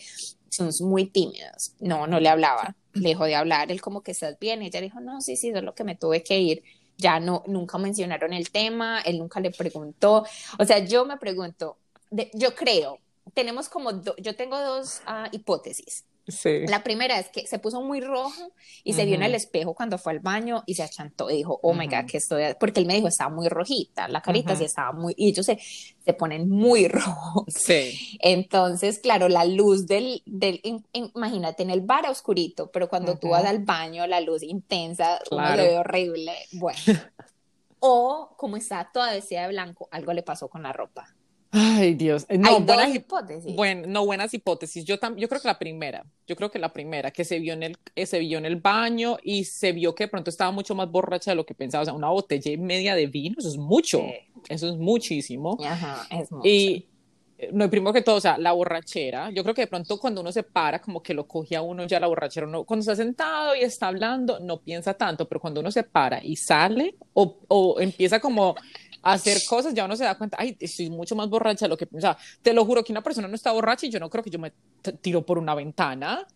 somos 0.51 0.81
muy 0.81 1.07
tímidos. 1.07 1.75
No, 1.79 2.07
no 2.07 2.21
le 2.21 2.29
hablaba. 2.29 2.77
Le 2.93 3.11
dejó 3.11 3.25
de 3.25 3.37
hablar. 3.37 3.71
Él 3.71 3.81
como 3.81 4.03
que 4.03 4.11
estás 4.11 4.39
bien. 4.41 4.63
ella 4.63 4.81
dijo, 4.81 5.01
no, 5.01 5.21
sí, 5.21 5.37
sí, 5.37 5.49
eso 5.49 5.59
es 5.59 5.65
lo 5.65 5.75
que 5.75 5.85
me 5.85 5.95
tuve 5.97 6.23
que 6.25 6.39
ir 6.39 6.63
ya 7.01 7.19
no, 7.19 7.43
nunca 7.47 7.79
mencionaron 7.79 8.33
el 8.33 8.51
tema, 8.51 9.01
él 9.01 9.19
nunca 9.19 9.41
le 9.41 9.51
preguntó. 9.51 10.25
O 10.59 10.65
sea, 10.65 10.79
yo 10.81 11.05
me 11.05 11.17
pregunto, 11.17 11.79
yo 12.35 12.55
creo, 12.55 12.99
tenemos 13.35 13.69
como, 13.69 14.03
yo 14.19 14.37
tengo 14.37 14.59
dos 14.59 15.03
ah, 15.07 15.29
hipótesis. 15.33 16.05
Sí. 16.29 16.67
La 16.69 16.83
primera 16.83 17.19
es 17.19 17.29
que 17.29 17.47
se 17.47 17.59
puso 17.59 17.81
muy 17.81 18.01
rojo 18.01 18.53
y 18.85 18.93
se 18.93 19.05
vio 19.05 19.17
en 19.17 19.23
el 19.23 19.35
espejo 19.35 19.75
cuando 19.75 19.99
fue 19.99 20.13
al 20.13 20.21
baño 20.21 20.63
y 20.67 20.75
se 20.75 20.83
achantó 20.83 21.31
y 21.31 21.37
dijo, 21.37 21.59
oh 21.63 21.75
my 21.75 21.87
God, 21.87 22.07
que 22.07 22.19
estoy... 22.19 22.45
Porque 22.59 22.81
él 22.81 22.87
me 22.87 22.95
dijo, 22.95 23.09
estaba 23.09 23.35
muy 23.35 23.49
rojita, 23.49 24.07
la 24.09 24.21
carita 24.21 24.55
sí 24.55 24.65
estaba 24.65 24.93
muy... 24.93 25.15
Y 25.17 25.31
ellos 25.31 25.47
se, 25.47 25.59
se 26.05 26.13
ponen 26.13 26.49
muy 26.49 26.89
rojos. 26.89 27.47
Sí. 27.49 28.19
Entonces, 28.21 28.99
claro, 28.99 29.29
la 29.29 29.45
luz 29.45 29.87
del... 29.87 30.23
del 30.27 30.61
imagínate, 30.93 31.63
en 31.63 31.71
el 31.71 31.81
bar 31.81 32.09
oscurito, 32.09 32.71
pero 32.71 32.89
cuando 32.89 33.19
tú 33.19 33.31
vas 33.31 33.45
al 33.45 33.65
baño, 33.65 34.07
la 34.07 34.21
luz 34.21 34.43
intensa, 34.43 35.19
uno 35.31 35.57
se 35.57 35.63
ve 35.63 35.79
horrible. 35.79 36.35
Bueno. 36.53 36.79
o 37.81 38.35
como 38.37 38.57
está 38.57 38.91
toda 38.93 39.13
vestida 39.13 39.43
de 39.43 39.49
blanco, 39.49 39.89
algo 39.91 40.13
le 40.13 40.23
pasó 40.23 40.49
con 40.49 40.63
la 40.63 40.73
ropa. 40.73 41.09
Ay, 41.53 41.95
Dios. 41.95 42.27
No, 42.31 42.49
Hay 42.49 42.63
buenas 42.63 42.87
dos 42.87 42.95
hipótesis. 42.97 43.57
Bueno, 43.57 43.83
no 43.89 44.05
buenas 44.07 44.33
hipótesis. 44.33 44.85
Yo 44.85 44.99
tam- 45.01 45.17
yo 45.17 45.29
creo 45.29 45.41
que 45.41 45.49
la 45.49 45.59
primera, 45.59 46.05
yo 46.27 46.37
creo 46.37 46.51
que 46.51 46.61
la 46.61 46.73
primera, 46.73 47.11
que 47.11 47.25
se 47.25 47.41
vio 47.41 47.55
en 47.55 47.65
el, 47.65 47.77
eh, 47.97 48.07
se 48.07 48.21
vio 48.21 48.39
en 48.39 48.47
el 48.47 48.57
baño 48.57 49.19
y 49.23 49.45
se 49.45 49.73
vio 49.73 49.95
que 49.95 50.05
de 50.05 50.09
pronto 50.09 50.31
estaba 50.31 50.53
mucho 50.53 50.75
más 50.77 50.89
borracha 50.91 51.33
de 51.33 51.35
lo 51.35 51.45
que 51.45 51.55
pensaba. 51.55 51.83
O 51.83 51.85
sea, 51.85 51.95
una 51.95 52.09
botella 52.11 52.53
y 52.53 52.57
media 52.57 52.95
de 52.95 53.07
vino, 53.09 53.35
eso 53.39 53.49
es 53.49 53.57
mucho. 53.57 53.99
Sí. 53.99 54.15
Eso 54.49 54.69
es 54.69 54.77
muchísimo. 54.77 55.59
Ajá, 55.65 56.07
es 56.11 56.31
mucho. 56.31 56.47
Y 56.49 56.87
eh, 57.37 57.51
no, 57.53 57.69
primero 57.69 57.93
que 57.93 58.03
todo, 58.03 58.17
o 58.17 58.21
sea, 58.21 58.39
la 58.39 58.53
borrachera. 58.53 59.31
Yo 59.31 59.43
creo 59.43 59.55
que 59.55 59.63
de 59.63 59.67
pronto 59.67 59.99
cuando 59.99 60.21
uno 60.21 60.31
se 60.31 60.45
para, 60.45 60.81
como 60.81 61.03
que 61.03 61.15
lo 61.15 61.27
coge 61.27 61.57
a 61.57 61.63
uno 61.63 61.85
ya 61.85 61.99
la 61.99 62.07
borrachera. 62.07 62.47
Uno, 62.47 62.63
cuando 62.65 62.83
está 62.83 62.95
sentado 62.95 63.57
y 63.57 63.63
está 63.63 63.89
hablando, 63.89 64.39
no 64.39 64.61
piensa 64.61 64.95
tanto, 64.95 65.27
pero 65.29 65.41
cuando 65.41 65.61
uno 65.61 65.73
se 65.73 65.83
para 65.83 66.23
y 66.23 66.37
sale 66.37 66.95
o, 67.13 67.39
o 67.49 67.81
empieza 67.81 68.21
como 68.21 68.55
hacer 69.03 69.39
cosas, 69.49 69.75
ya 69.75 69.85
uno 69.85 69.97
se 69.97 70.05
da 70.05 70.17
cuenta, 70.17 70.37
ay, 70.41 70.57
estoy 70.61 70.91
mucho 70.91 71.17
más 71.17 71.29
borracha 71.29 71.67
de 71.67 71.71
lo 71.71 71.77
que 71.77 71.87
pensaba. 71.87 72.19
Te 72.43 72.53
lo 72.53 72.65
juro 72.65 72.85
que 72.85 72.93
una 72.93 73.03
persona 73.03 73.29
no 73.29 73.35
está 73.35 73.53
borracha 73.53 73.87
y 73.87 73.91
yo 73.91 74.01
no 74.01 74.11
creo 74.11 74.25
que 74.25 74.31
yo 74.31 74.39
me 74.39 74.53
tiro 75.01 75.25
por 75.25 75.39
una 75.39 75.55
ventana. 75.55 76.27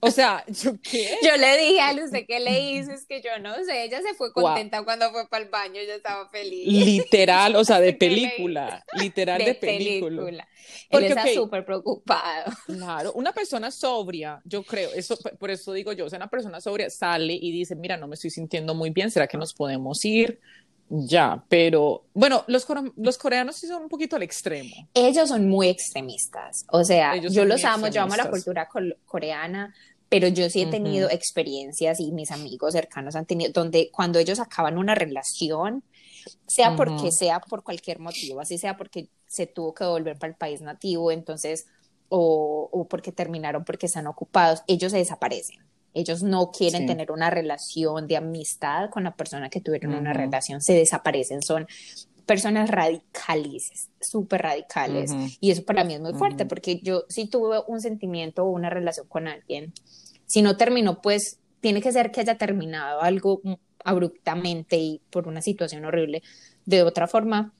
O 0.00 0.10
sea, 0.12 0.44
¿yo 0.46 0.74
qué? 0.80 1.18
Yo 1.24 1.36
le 1.36 1.58
dije 1.58 1.80
a 1.80 1.92
Luce 1.92 2.24
que 2.24 2.38
le 2.38 2.70
hizo, 2.70 2.92
es 2.92 3.04
que 3.04 3.20
yo 3.20 3.30
no 3.40 3.52
sé, 3.64 3.84
ella 3.84 4.00
se 4.00 4.14
fue 4.14 4.32
contenta 4.32 4.84
cuando 4.84 5.10
fue 5.10 5.28
para 5.28 5.42
el 5.44 5.50
baño, 5.50 5.80
yo 5.84 5.92
estaba 5.92 6.28
feliz. 6.28 6.66
Literal, 6.68 7.56
o 7.56 7.64
sea, 7.64 7.80
de 7.80 7.86
¿Qué 7.98 8.08
le 8.08 8.28
película, 8.28 8.84
literal 8.94 9.44
de, 9.44 9.54
película. 9.54 10.46
Él 10.46 10.88
Porque, 10.88 11.08
está 11.08 11.22
ok. 11.22 11.30
súper 11.34 11.64
preocupado. 11.64 12.52
Claro, 12.66 13.12
una 13.14 13.32
persona 13.32 13.72
sobria, 13.72 14.40
yo 14.44 14.62
creo, 14.62 14.90
eso, 14.94 15.18
por 15.38 15.50
eso 15.50 15.72
digo 15.72 15.92
yo, 15.92 16.06
o 16.06 16.08
sea, 16.08 16.18
una 16.18 16.30
persona 16.30 16.60
sobria 16.60 16.90
sale 16.90 17.34
y 17.34 17.50
dice, 17.50 17.74
mira, 17.74 17.96
no 17.96 18.06
me 18.06 18.14
estoy 18.14 18.30
sintiendo 18.30 18.76
muy 18.76 18.90
bien, 18.90 19.10
¿será 19.10 19.26
que 19.26 19.36
nos 19.36 19.52
podemos 19.52 20.04
ir? 20.04 20.38
Ya, 20.90 21.44
pero 21.48 22.04
bueno, 22.14 22.44
los, 22.46 22.66
los 22.96 23.18
coreanos 23.18 23.56
sí 23.56 23.66
son 23.66 23.82
un 23.82 23.88
poquito 23.88 24.16
al 24.16 24.22
extremo. 24.22 24.88
Ellos 24.94 25.28
son 25.28 25.48
muy 25.48 25.68
extremistas, 25.68 26.64
o 26.70 26.82
sea, 26.82 27.14
Ellos 27.14 27.34
yo 27.34 27.44
los 27.44 27.62
amo, 27.64 27.88
yo 27.88 28.02
amo 28.02 28.16
la 28.16 28.30
cultura 28.30 28.68
coreana, 29.04 29.74
pero 30.08 30.28
yo 30.28 30.48
sí 30.48 30.62
he 30.62 30.66
tenido 30.66 31.10
experiencias 31.10 32.00
y 32.00 32.12
mis 32.12 32.30
amigos 32.30 32.72
cercanos 32.72 33.16
han 33.16 33.26
tenido, 33.26 33.52
donde 33.52 33.90
cuando 33.92 34.18
ellos 34.18 34.40
acaban 34.40 34.78
una 34.78 34.94
relación, 34.94 35.84
sea 36.46 36.74
porque 36.74 37.12
sea 37.12 37.40
por 37.40 37.62
cualquier 37.62 37.98
motivo, 37.98 38.40
así 38.40 38.56
sea 38.56 38.76
porque 38.78 39.10
se 39.26 39.46
tuvo 39.46 39.74
que 39.74 39.84
volver 39.84 40.18
para 40.18 40.30
el 40.30 40.36
país 40.38 40.62
nativo, 40.62 41.12
entonces, 41.12 41.66
o, 42.08 42.70
o 42.72 42.88
porque 42.88 43.12
terminaron 43.12 43.64
porque 43.64 43.86
están 43.86 44.06
ocupados, 44.06 44.62
ellos 44.66 44.92
se 44.92 44.98
desaparecen. 44.98 45.67
Ellos 45.94 46.22
no 46.22 46.50
quieren 46.50 46.82
Sí. 46.82 46.86
tener 46.86 47.10
una 47.10 47.30
relación 47.30 48.06
de 48.06 48.16
amistad 48.16 48.90
con 48.90 49.04
la 49.04 49.14
persona 49.14 49.48
que 49.48 49.60
tuvieron 49.60 49.94
una 49.94 50.12
relación, 50.12 50.60
se 50.60 50.74
desaparecen, 50.74 51.42
son 51.42 51.66
personas 52.26 52.70
radicales, 52.70 53.88
súper 54.00 54.42
radicales. 54.42 55.12
Y 55.40 55.50
eso 55.50 55.64
para 55.64 55.82
mí 55.84 55.94
es 55.94 56.00
muy 56.00 56.12
fuerte, 56.12 56.44
porque 56.44 56.78
yo 56.80 57.04
si 57.08 57.26
tuve 57.26 57.60
un 57.66 57.80
sentimiento 57.80 58.44
o 58.44 58.50
una 58.50 58.68
relación 58.70 59.06
con 59.08 59.28
alguien, 59.28 59.72
si 60.26 60.42
no 60.42 60.56
terminó, 60.56 61.00
pues 61.00 61.38
tiene 61.60 61.80
que 61.80 61.90
ser 61.90 62.10
que 62.12 62.20
haya 62.20 62.36
terminado 62.36 63.00
algo 63.00 63.40
abruptamente 63.82 64.76
y 64.76 65.00
por 65.10 65.26
una 65.26 65.40
situación 65.40 65.84
horrible. 65.86 66.22
De 66.66 66.82
otra 66.82 67.08
forma, 67.08 67.52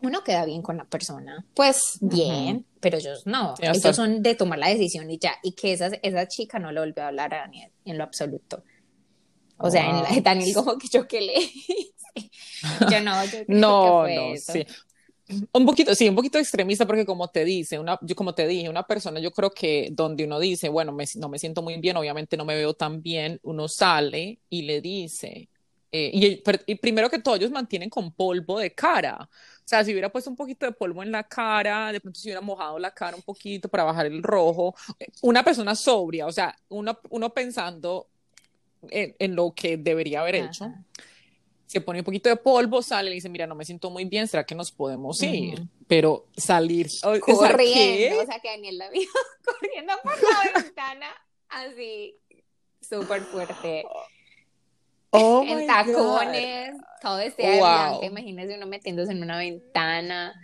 uno 0.00 0.22
queda 0.24 0.44
bien 0.44 0.62
con 0.62 0.76
la 0.76 0.84
persona, 0.84 1.44
pues 1.54 1.80
bien, 2.00 2.64
pero 2.82 2.98
ellos 2.98 3.26
no. 3.26 3.54
Sí, 3.56 3.62
ellos 3.64 3.96
son 3.96 4.22
de 4.22 4.34
tomar 4.34 4.58
la 4.58 4.68
decisión 4.68 5.10
y 5.10 5.18
ya. 5.18 5.36
Y 5.42 5.52
que 5.52 5.72
esa, 5.72 5.86
esa 6.02 6.28
chica 6.28 6.58
no 6.58 6.70
le 6.72 6.80
volvió 6.80 7.04
a 7.04 7.08
hablar 7.08 7.32
a 7.32 7.38
Daniel 7.38 7.70
en 7.86 7.96
lo 7.96 8.04
absoluto. 8.04 8.62
O 9.58 9.70
sea, 9.70 9.88
en 9.88 10.02
la- 10.02 10.10
Wow. 10.10 10.22
Daniel 10.22 10.54
como 10.54 10.76
que 10.78 10.88
yo 10.88 11.06
que 11.08 11.20
le. 11.20 11.34
Yo 12.90 13.00
no, 13.00 13.24
yo 13.24 13.30
creo 13.30 13.46
que 13.46 13.48
No, 13.48 14.06
no, 14.08 14.34
eso. 14.34 14.52
sí. 14.52 14.66
Un 15.52 15.64
poquito, 15.64 15.94
sí, 15.94 16.08
un 16.08 16.14
poquito 16.14 16.38
extremista 16.38 16.86
porque 16.86 17.06
como 17.06 17.28
te 17.28 17.44
dice, 17.44 17.78
una, 17.78 17.98
yo 18.02 18.14
como 18.14 18.34
te 18.34 18.46
dije, 18.46 18.68
una 18.68 18.82
persona, 18.86 19.18
yo 19.20 19.30
creo 19.30 19.50
que 19.50 19.88
donde 19.92 20.24
uno 20.24 20.38
dice, 20.38 20.68
bueno, 20.68 20.92
me- 20.92 21.06
no 21.16 21.28
me 21.28 21.38
siento 21.38 21.62
muy 21.62 21.78
bien, 21.80 21.96
obviamente 21.96 22.36
no 22.36 22.44
me 22.44 22.54
veo 22.54 22.74
tan 22.74 23.00
bien, 23.02 23.40
uno 23.44 23.66
sale 23.68 24.40
y 24.50 24.62
le 24.62 24.80
dice, 24.82 25.48
eh, 25.90 26.10
y, 26.12 26.42
y 26.66 26.74
primero 26.76 27.08
que 27.08 27.18
todo, 27.20 27.36
ellos 27.36 27.50
mantienen 27.50 27.88
con 27.88 28.12
polvo 28.12 28.58
de 28.58 28.74
cara. 28.74 29.28
O 29.64 29.68
sea, 29.72 29.84
si 29.84 29.92
hubiera 29.92 30.10
puesto 30.10 30.28
un 30.28 30.36
poquito 30.36 30.66
de 30.66 30.72
polvo 30.72 31.02
en 31.02 31.12
la 31.12 31.22
cara, 31.22 31.92
de 31.92 32.00
pronto 32.00 32.18
se 32.18 32.28
hubiera 32.28 32.40
mojado 32.40 32.78
la 32.78 32.90
cara 32.90 33.16
un 33.16 33.22
poquito 33.22 33.68
para 33.68 33.84
bajar 33.84 34.06
el 34.06 34.22
rojo. 34.22 34.74
Una 35.22 35.42
persona 35.44 35.74
sobria, 35.74 36.26
o 36.26 36.32
sea, 36.32 36.54
uno, 36.68 36.98
uno 37.10 37.32
pensando 37.32 38.08
en, 38.90 39.14
en 39.18 39.34
lo 39.36 39.52
que 39.54 39.76
debería 39.76 40.20
haber 40.20 40.34
hecho 40.34 40.64
Ajá. 40.64 40.82
se 41.66 41.80
pone 41.80 42.00
un 42.00 42.04
poquito 42.04 42.28
de 42.28 42.36
polvo, 42.36 42.82
sale 42.82 43.10
y 43.12 43.14
dice, 43.14 43.28
mira, 43.28 43.46
no 43.46 43.54
me 43.54 43.64
siento 43.64 43.88
muy 43.88 44.04
bien, 44.04 44.26
¿será 44.28 44.44
que 44.44 44.54
nos 44.54 44.72
podemos 44.72 45.22
ir? 45.22 45.60
Ujú. 45.60 45.68
Pero 45.86 46.26
salir, 46.36 46.88
o- 47.04 47.18
corriendo, 47.20 48.20
o 48.20 48.26
sea 48.26 48.40
que 48.40 48.48
Daniel 48.48 48.78
la 48.78 48.90
vio 48.90 49.08
corriendo 49.44 49.92
por 50.02 50.12
la 50.12 50.60
ventana 50.60 51.06
así 51.48 52.16
súper 52.80 53.22
fuerte 53.22 53.84
Oh 55.12 55.44
en 55.46 55.66
tacones, 55.66 56.74
todo 57.00 57.18
este 57.20 57.42
de 57.46 57.58
Wow. 57.58 57.60
blanco, 57.60 58.04
imagínese 58.04 58.56
uno 58.56 58.66
metiéndose 58.66 59.12
en 59.12 59.22
una 59.22 59.38
ventana. 59.38 60.34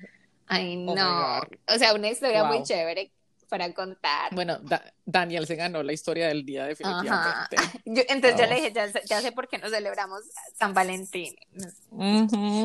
Ay, 0.47 0.85
Oh 0.89 0.95
no. 0.95 1.41
O 1.75 1.79
sea, 1.79 1.93
una 1.95 2.09
historia 2.09 2.45
muy 2.45 2.63
chévere 2.63 3.11
para 3.51 3.73
contar. 3.73 4.35
Bueno, 4.35 4.59
Da- 4.59 4.83
Daniel 5.07 5.47
se 5.47 5.57
ganó 5.57 5.83
la 5.83 5.93
historia 5.95 6.29
del 6.29 6.45
día 6.45 6.67
definitivamente. 6.67 7.57
Yo- 7.87 8.03
entonces 8.09 8.39
yo 8.39 8.47
le 8.47 8.57
dije, 8.57 8.73
ya, 8.73 8.89
sé- 8.93 9.03
ya 9.07 9.21
sé 9.23 9.33
por 9.33 9.49
qué 9.49 9.57
no 9.59 9.69
celebramos 9.71 10.21
San 10.55 10.75
Valentín. 10.75 11.35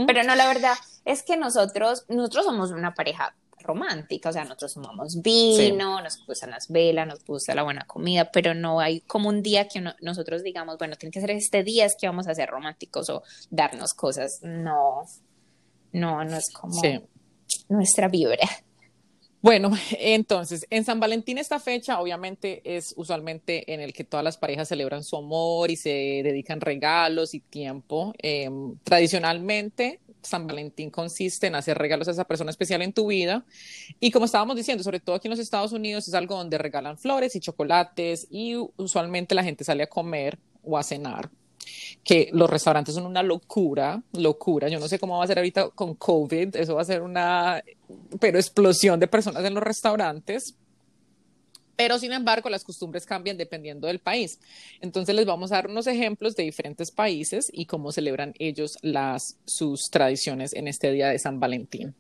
Pero 0.08 0.24
no, 0.24 0.36
la 0.36 0.48
verdad 0.48 0.74
es 1.06 1.24
que 1.24 1.38
nosotros, 1.38 2.06
nosotros 2.10 2.46
somos 2.46 2.72
una 2.72 2.94
pareja 2.94 3.34
romántica, 3.64 4.30
o 4.30 4.34
sea, 4.34 4.44
nosotros 4.44 4.74
tomamos 4.76 5.22
vino, 5.22 6.02
nos 6.02 6.24
gustan 6.26 6.52
las 6.52 6.68
velas, 6.70 7.08
nos 7.08 7.24
gusta 7.26 7.56
la 7.56 7.64
buena 7.64 7.86
comida, 7.86 8.30
pero 8.32 8.54
no 8.54 8.80
hay 8.80 9.02
como 9.02 9.30
un 9.30 9.42
día 9.42 9.68
que 9.68 9.80
uno- 9.80 9.96
nosotros 10.02 10.44
digamos, 10.44 10.78
bueno, 10.78 10.96
tiene 10.96 11.12
que 11.12 11.20
ser 11.22 11.32
este 11.32 11.64
día, 11.64 11.86
es 11.86 11.96
que 12.00 12.08
vamos 12.08 12.28
a 12.28 12.36
ser 12.36 12.50
románticos 12.50 13.10
o 13.10 13.24
darnos 13.50 13.94
cosas. 13.94 14.40
No, 14.42 15.04
no, 15.92 16.24
no 16.24 16.38
es 16.38 16.52
como 16.54 16.74
Sí. 16.82 17.00
nuestra 17.70 18.08
vibra. 18.08 18.48
Bueno, 19.42 19.72
entonces, 20.00 20.66
en 20.70 20.86
San 20.86 21.02
Valentín 21.02 21.38
esta 21.38 21.60
fecha 21.60 22.00
obviamente 22.00 22.62
es 22.64 22.94
usualmente 22.96 23.74
en 23.74 23.82
el 23.82 23.92
que 23.92 24.06
todas 24.06 24.24
las 24.24 24.38
parejas 24.38 24.70
celebran 24.70 25.04
su 25.04 25.18
amor 25.18 25.70
y 25.70 25.76
se 25.76 25.90
dedican 26.24 26.62
regalos 26.62 27.34
y 27.34 27.42
tiempo. 27.42 28.14
Eh, 28.24 28.50
tradicionalmente, 28.86 30.00
San 30.24 30.48
Valentín 30.48 30.90
consiste 30.90 31.48
en 31.48 31.56
hacer 31.56 31.78
regalos 31.78 32.08
a 32.08 32.12
esa 32.12 32.26
persona 32.26 32.52
especial 32.52 32.82
en 32.82 32.94
tu 32.94 33.08
vida. 33.08 33.46
Y 34.00 34.12
como 34.12 34.26
estábamos 34.26 34.56
diciendo, 34.56 34.84
sobre 34.84 35.00
todo 35.00 35.16
aquí 35.16 35.28
en 35.28 35.32
los 35.32 35.40
Estados 35.40 35.74
Unidos, 35.74 36.08
es 36.08 36.14
algo 36.14 36.36
donde 36.36 36.58
regalan 36.58 36.98
flores 36.98 37.36
y 37.36 37.40
chocolates 37.40 38.28
y 38.30 38.56
usualmente 38.78 39.36
la 39.36 39.44
gente 39.44 39.64
sale 39.64 39.84
a 39.84 39.88
comer 39.88 40.40
o 40.64 40.78
a 40.78 40.84
cenar 40.84 41.30
que 42.04 42.30
los 42.34 42.50
restaurantes 42.50 42.96
son 42.96 43.06
una 43.06 43.24
locura, 43.24 44.02
locura. 44.14 44.68
Yo 44.68 44.80
no 44.80 44.88
sé 44.88 45.00
cómo 45.00 45.18
va 45.18 45.24
a 45.24 45.28
ser 45.28 45.38
ahorita 45.38 45.70
con 45.70 45.96
COVID, 45.96 46.56
eso 46.56 46.76
va 46.76 46.82
a 46.82 46.86
ser 46.86 47.02
una, 47.02 47.64
pero 48.20 48.38
explosión 48.38 49.00
de 49.00 49.08
personas 49.08 49.44
en 49.46 49.54
los 49.54 49.64
restaurantes. 49.64 50.56
Pero 51.76 51.98
sin 51.98 52.14
embargo, 52.14 52.50
las 52.50 52.64
costumbres 52.64 53.06
cambian 53.06 53.38
dependiendo 53.38 53.88
del 53.88 54.00
país. 54.00 54.40
Entonces 54.82 55.16
les 55.16 55.26
vamos 55.26 55.52
a 55.52 55.56
dar 55.56 55.68
unos 55.68 55.88
ejemplos 55.88 56.36
de 56.36 56.44
diferentes 56.44 56.92
países 56.92 57.50
y 57.52 57.66
cómo 57.66 57.92
celebran 57.92 58.34
ellos 58.40 58.78
las, 58.82 59.38
sus 59.46 59.90
tradiciones 59.92 60.54
en 60.54 60.68
este 60.68 60.92
día 60.92 61.10
de 61.10 61.20
San 61.20 61.40
Valentín. 61.40 61.96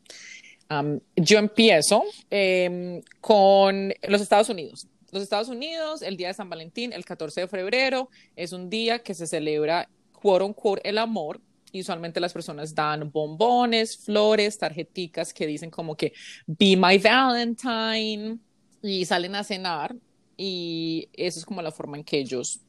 Yo 1.15 1.38
empiezo 1.38 2.03
em, 2.29 3.01
con 3.21 3.93
los 4.07 4.21
Estados 4.21 4.49
Unidos. 4.49 4.88
Los 5.12 5.21
Estados 5.21 5.49
Unidos, 5.49 6.01
el 6.01 6.17
día 6.17 6.29
de 6.29 6.33
San 6.33 6.49
Valentín, 6.49 6.93
el 6.93 7.05
14 7.05 7.41
de 7.41 7.47
febrero, 7.47 8.09
es 8.36 8.51
un 8.51 8.69
día 8.69 8.99
que 8.99 9.13
se 9.13 9.27
celebra, 9.27 9.88
quote 10.12 10.43
unquote, 10.43 10.89
el 10.89 10.97
amor. 10.97 11.39
Y 11.71 11.81
usualmente 11.81 12.19
las 12.19 12.33
personas 12.33 12.73
dan 12.73 13.12
bombones, 13.12 13.97
flores, 13.97 14.57
tarjeticas 14.57 15.33
que 15.33 15.47
dicen 15.47 15.69
como 15.71 15.95
que 15.95 16.13
be 16.45 16.75
my 16.75 16.97
Valentine 16.97 18.39
y 18.84 19.06
salen 19.06 19.34
a 19.36 19.43
cenar. 19.43 19.96
Y 20.38 21.10
eso 21.13 21.39
es 21.39 21.46
como 21.46 21.62
la 21.62 21.72
forma 21.72 21.98
en 21.98 22.04
que 22.04 22.19
ellos 22.19 22.60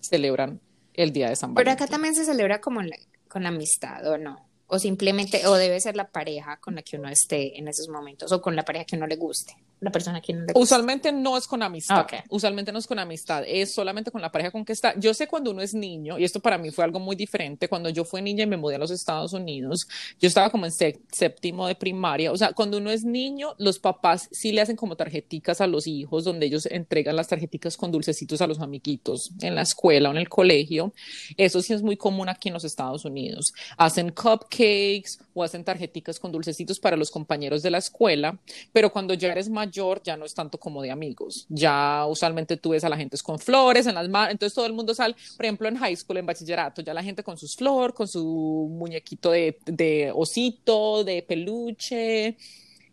celebran 0.00 0.60
el 0.94 1.12
día 1.12 1.28
de 1.28 1.36
San 1.36 1.54
Pero 1.54 1.66
Valentín. 1.66 1.84
acá 1.84 1.90
también 1.90 2.14
se 2.14 2.24
celebra 2.24 2.60
como 2.60 2.80
la- 2.82 2.96
con 3.28 3.42
la 3.42 3.48
amistad, 3.50 4.06
¿o 4.06 4.16
no? 4.18 4.48
O 4.68 4.78
simplemente, 4.78 5.46
o 5.46 5.54
debe 5.54 5.78
ser 5.80 5.96
la 5.96 6.08
pareja 6.10 6.58
con 6.58 6.74
la 6.74 6.82
que 6.82 6.96
uno 6.96 7.08
esté 7.08 7.58
en 7.58 7.68
esos 7.68 7.88
momentos, 7.88 8.32
o 8.32 8.40
con 8.40 8.56
la 8.56 8.64
pareja 8.64 8.84
que 8.84 8.96
uno 8.96 9.06
le 9.06 9.16
guste. 9.16 9.54
La 9.80 9.90
persona 9.90 10.18
a 10.18 10.20
quien 10.20 10.38
le 10.38 10.52
gusta. 10.52 10.58
Usualmente 10.58 11.12
no 11.12 11.36
es 11.36 11.46
con 11.46 11.62
amistad. 11.62 12.00
Ok. 12.02 12.14
Usualmente 12.30 12.72
no 12.72 12.78
es 12.78 12.86
con 12.86 12.98
amistad, 12.98 13.44
es 13.46 13.72
solamente 13.74 14.10
con 14.10 14.22
la 14.22 14.32
pareja 14.32 14.50
con 14.50 14.64
que 14.64 14.72
está. 14.72 14.98
Yo 14.98 15.12
sé 15.14 15.26
cuando 15.26 15.50
uno 15.50 15.60
es 15.62 15.74
niño, 15.74 16.18
y 16.18 16.24
esto 16.24 16.40
para 16.40 16.56
mí 16.58 16.70
fue 16.70 16.84
algo 16.84 16.98
muy 16.98 17.14
diferente, 17.16 17.68
cuando 17.68 17.90
yo 17.90 18.04
fui 18.04 18.22
niña 18.22 18.44
y 18.44 18.46
me 18.46 18.56
mudé 18.56 18.76
a 18.76 18.78
los 18.78 18.90
Estados 18.90 19.32
Unidos, 19.34 19.86
yo 20.18 20.28
estaba 20.28 20.48
como 20.50 20.64
en 20.66 20.72
sé- 20.72 21.00
séptimo 21.12 21.66
de 21.66 21.74
primaria, 21.74 22.32
o 22.32 22.36
sea, 22.36 22.52
cuando 22.52 22.78
uno 22.78 22.90
es 22.90 23.04
niño, 23.04 23.54
los 23.58 23.78
papás 23.78 24.28
sí 24.32 24.52
le 24.52 24.62
hacen 24.62 24.76
como 24.76 24.96
tarjeticas 24.96 25.60
a 25.60 25.66
los 25.66 25.86
hijos, 25.86 26.24
donde 26.24 26.46
ellos 26.46 26.66
entregan 26.66 27.14
las 27.16 27.28
tarjeticas 27.28 27.76
con 27.76 27.92
dulcecitos 27.92 28.40
a 28.40 28.46
los 28.46 28.60
amiguitos 28.60 29.30
en 29.40 29.54
la 29.54 29.62
escuela 29.62 30.08
o 30.08 30.12
en 30.12 30.18
el 30.18 30.28
colegio. 30.28 30.94
Eso 31.36 31.60
sí 31.60 31.74
es 31.74 31.82
muy 31.82 31.96
común 31.98 32.28
aquí 32.28 32.48
en 32.48 32.54
los 32.54 32.64
Estados 32.64 33.04
Unidos. 33.04 33.52
Hacen 33.76 34.10
cupcakes 34.10 35.18
o 35.34 35.42
hacen 35.42 35.64
tarjeticas 35.64 36.18
con 36.18 36.32
dulcecitos 36.32 36.80
para 36.80 36.96
los 36.96 37.10
compañeros 37.10 37.62
de 37.62 37.70
la 37.70 37.78
escuela, 37.78 38.38
pero 38.72 38.90
cuando 38.90 39.12
ya 39.14 39.30
eres 39.32 39.48
mayor 39.50 39.65
ya 39.70 40.16
no 40.16 40.24
es 40.24 40.34
tanto 40.34 40.58
como 40.58 40.82
de 40.82 40.90
amigos. 40.90 41.46
Ya 41.48 42.06
usualmente 42.06 42.56
tú 42.56 42.70
ves 42.70 42.84
a 42.84 42.88
la 42.88 42.96
gente 42.96 43.16
con 43.22 43.38
flores 43.38 43.86
en 43.86 43.94
las 43.94 44.08
manos, 44.08 44.32
entonces 44.32 44.54
todo 44.54 44.66
el 44.66 44.72
mundo 44.72 44.94
sale, 44.94 45.14
por 45.36 45.46
ejemplo, 45.46 45.68
en 45.68 45.76
high 45.76 45.96
school, 45.96 46.18
en 46.18 46.26
bachillerato, 46.26 46.82
ya 46.82 46.94
la 46.94 47.02
gente 47.02 47.22
con 47.22 47.36
sus 47.38 47.54
flores, 47.56 47.94
con 47.94 48.08
su 48.08 48.68
muñequito 48.70 49.30
de, 49.30 49.58
de 49.66 50.12
osito, 50.14 51.04
de 51.04 51.22
peluche. 51.22 52.36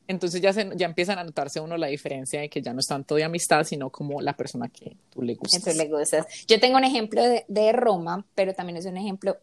Entonces 0.07 0.41
ya, 0.41 0.51
se, 0.51 0.69
ya 0.75 0.85
empiezan 0.85 1.17
a 1.17 1.23
notarse 1.23 1.59
uno 1.59 1.77
la 1.77 1.87
diferencia 1.87 2.41
de 2.41 2.49
que 2.49 2.61
ya 2.61 2.73
no 2.73 2.79
es 2.79 2.87
tanto 2.87 3.15
de 3.15 3.23
amistad, 3.23 3.63
sino 3.63 3.89
como 3.89 4.21
la 4.21 4.35
persona 4.35 4.67
que 4.67 4.97
tú 5.09 5.21
le 5.21 5.35
gustas. 5.35 5.59
Entonces 5.59 5.77
le 5.77 5.89
gustas. 5.89 6.25
Yo 6.45 6.59
tengo 6.59 6.77
un 6.77 6.83
ejemplo 6.83 7.23
de, 7.23 7.45
de 7.47 7.71
Roma, 7.71 8.25
pero 8.35 8.53
también 8.53 8.77
es 8.77 8.85
un 8.85 8.97
ejemplo 8.97 9.37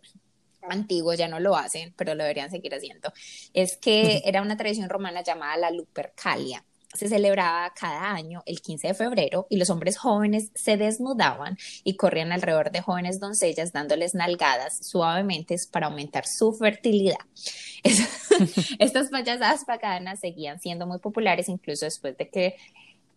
antiguo, 0.69 1.15
ya 1.15 1.29
no 1.29 1.41
lo 1.41 1.57
hacen, 1.57 1.93
pero 1.97 2.15
lo 2.15 2.23
deberían 2.25 2.51
seguir 2.51 2.75
haciendo. 2.75 3.13
Es 3.55 3.77
que 3.77 4.23
era 4.25 4.43
una 4.43 4.57
tradición 4.57 4.89
romana 4.89 5.23
llamada 5.23 5.57
la 5.57 5.71
Lupercalia. 5.71 6.65
Se 6.93 7.09
celebraba 7.09 7.73
cada 7.79 8.13
año 8.13 8.43
el 8.47 8.61
15 8.61 8.89
de 8.89 8.95
febrero 8.95 9.47
y 9.49 9.57
los 9.59 9.71
hombres 9.71 9.97
jóvenes 9.97 10.51
se 10.55 10.77
desnudaban 10.77 11.57
y 11.85 11.97
corrían 11.97 12.33
alrededor 12.33 12.73
de 12.73 12.81
jóvenes 12.83 13.21
doncellas 13.21 13.73
dándoles 13.73 14.15
nalgadas 14.15 14.79
suavemente 14.87 15.55
para 15.71 15.87
aumentar 15.87 16.27
su 16.27 16.53
fertilidad. 16.53 17.19
Es- 17.85 18.09
Estas 18.79 19.09
payasadas 19.09 19.65
paganas 19.65 20.21
seguían 20.21 20.61
siendo 20.61 20.87
muy 20.87 20.99
populares 20.99 21.49
incluso 21.49 21.85
después 21.85 22.17
de 22.17 22.29
que 22.29 22.57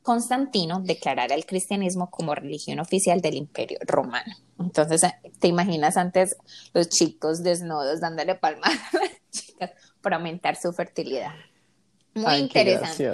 Constantino 0.03 0.81
declarara 0.81 1.33
el 1.33 1.45
cristianismo 1.45 2.09
como 2.11 2.35
religión 2.35 2.79
oficial 2.79 3.21
del 3.21 3.35
imperio 3.35 3.79
romano. 3.87 4.35
Entonces, 4.59 5.03
eh, 5.03 5.13
¿te 5.39 5.47
imaginas 5.47 5.95
antes 5.97 6.35
los 6.73 6.89
chicos 6.89 7.41
desnudos 7.41 8.01
dándole 8.01 8.35
palmas 8.35 8.69
a 8.93 8.97
las 8.97 9.11
chicas 9.31 9.71
para 10.01 10.17
aumentar 10.17 10.57
su 10.57 10.73
fertilidad? 10.73 11.31
Muy 12.13 12.25
Ay, 12.27 12.41
interesante. 12.41 13.11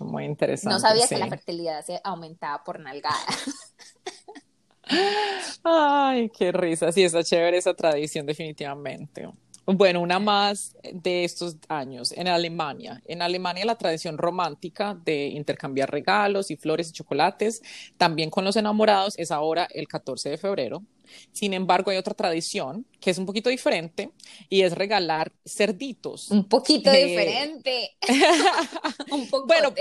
Muy 0.00 0.24
interesante. 0.24 0.74
No 0.74 0.80
sabía 0.80 1.06
que 1.06 1.18
la 1.18 1.28
fertilidad 1.28 1.84
se 1.84 2.00
aumentaba 2.02 2.64
por 2.64 2.80
nalgada. 2.80 3.16
Ay, 5.62 6.30
qué 6.30 6.52
risa. 6.52 6.92
Sí, 6.92 7.02
está 7.02 7.22
chévere 7.22 7.56
esa 7.56 7.74
tradición, 7.74 8.26
definitivamente. 8.26 9.28
Bueno, 9.66 10.02
una 10.02 10.18
más 10.18 10.76
de 10.92 11.24
estos 11.24 11.56
años 11.68 12.12
en 12.12 12.28
Alemania. 12.28 13.00
En 13.06 13.22
Alemania 13.22 13.64
la 13.64 13.76
tradición 13.76 14.18
romántica 14.18 14.94
de 14.94 15.28
intercambiar 15.28 15.90
regalos 15.90 16.50
y 16.50 16.56
flores 16.56 16.90
y 16.90 16.92
chocolates, 16.92 17.62
también 17.96 18.28
con 18.28 18.44
los 18.44 18.56
enamorados, 18.56 19.14
es 19.18 19.30
ahora 19.30 19.66
el 19.70 19.88
14 19.88 20.28
de 20.28 20.38
febrero. 20.38 20.82
Sin 21.32 21.52
embargo, 21.54 21.90
hay 21.90 21.96
otra 21.96 22.14
tradición 22.14 22.86
que 23.00 23.10
es 23.10 23.18
un 23.18 23.26
poquito 23.26 23.50
diferente 23.50 24.10
y 24.48 24.62
es 24.62 24.72
regalar 24.72 25.32
cerditos. 25.46 26.30
Un 26.30 26.48
poquito 26.48 26.90
Eh. 26.90 27.04
diferente. 27.06 27.96
Un 29.10 29.28
poco. 29.28 29.46
Bueno, 29.46 29.72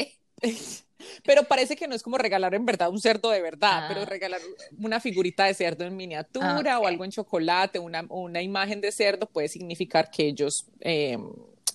Pero 1.25 1.43
parece 1.43 1.75
que 1.75 1.85
no 1.87 1.95
es 1.95 2.01
como 2.01 2.17
regalar 2.17 2.55
en 2.55 2.65
verdad 2.65 2.89
un 2.89 2.99
cerdo 2.99 3.29
de 3.29 3.41
verdad, 3.41 3.83
Ah. 3.83 3.85
pero 3.89 4.05
regalar 4.05 4.39
una 4.79 5.01
figurita 5.01 5.45
de 5.45 5.53
cerdo 5.53 5.83
en 5.85 5.97
miniatura 5.97 6.75
Ah, 6.75 6.79
o 6.79 6.87
algo 6.87 7.03
en 7.03 7.11
chocolate, 7.11 7.77
una, 7.79 8.05
una 8.09 8.41
imagen 8.41 8.79
de 8.79 8.89
cerdo 8.91 9.25
puede 9.27 9.49
significar 9.49 10.09
que 10.09 10.27
ellos 10.27 10.65
eh, 10.79 11.17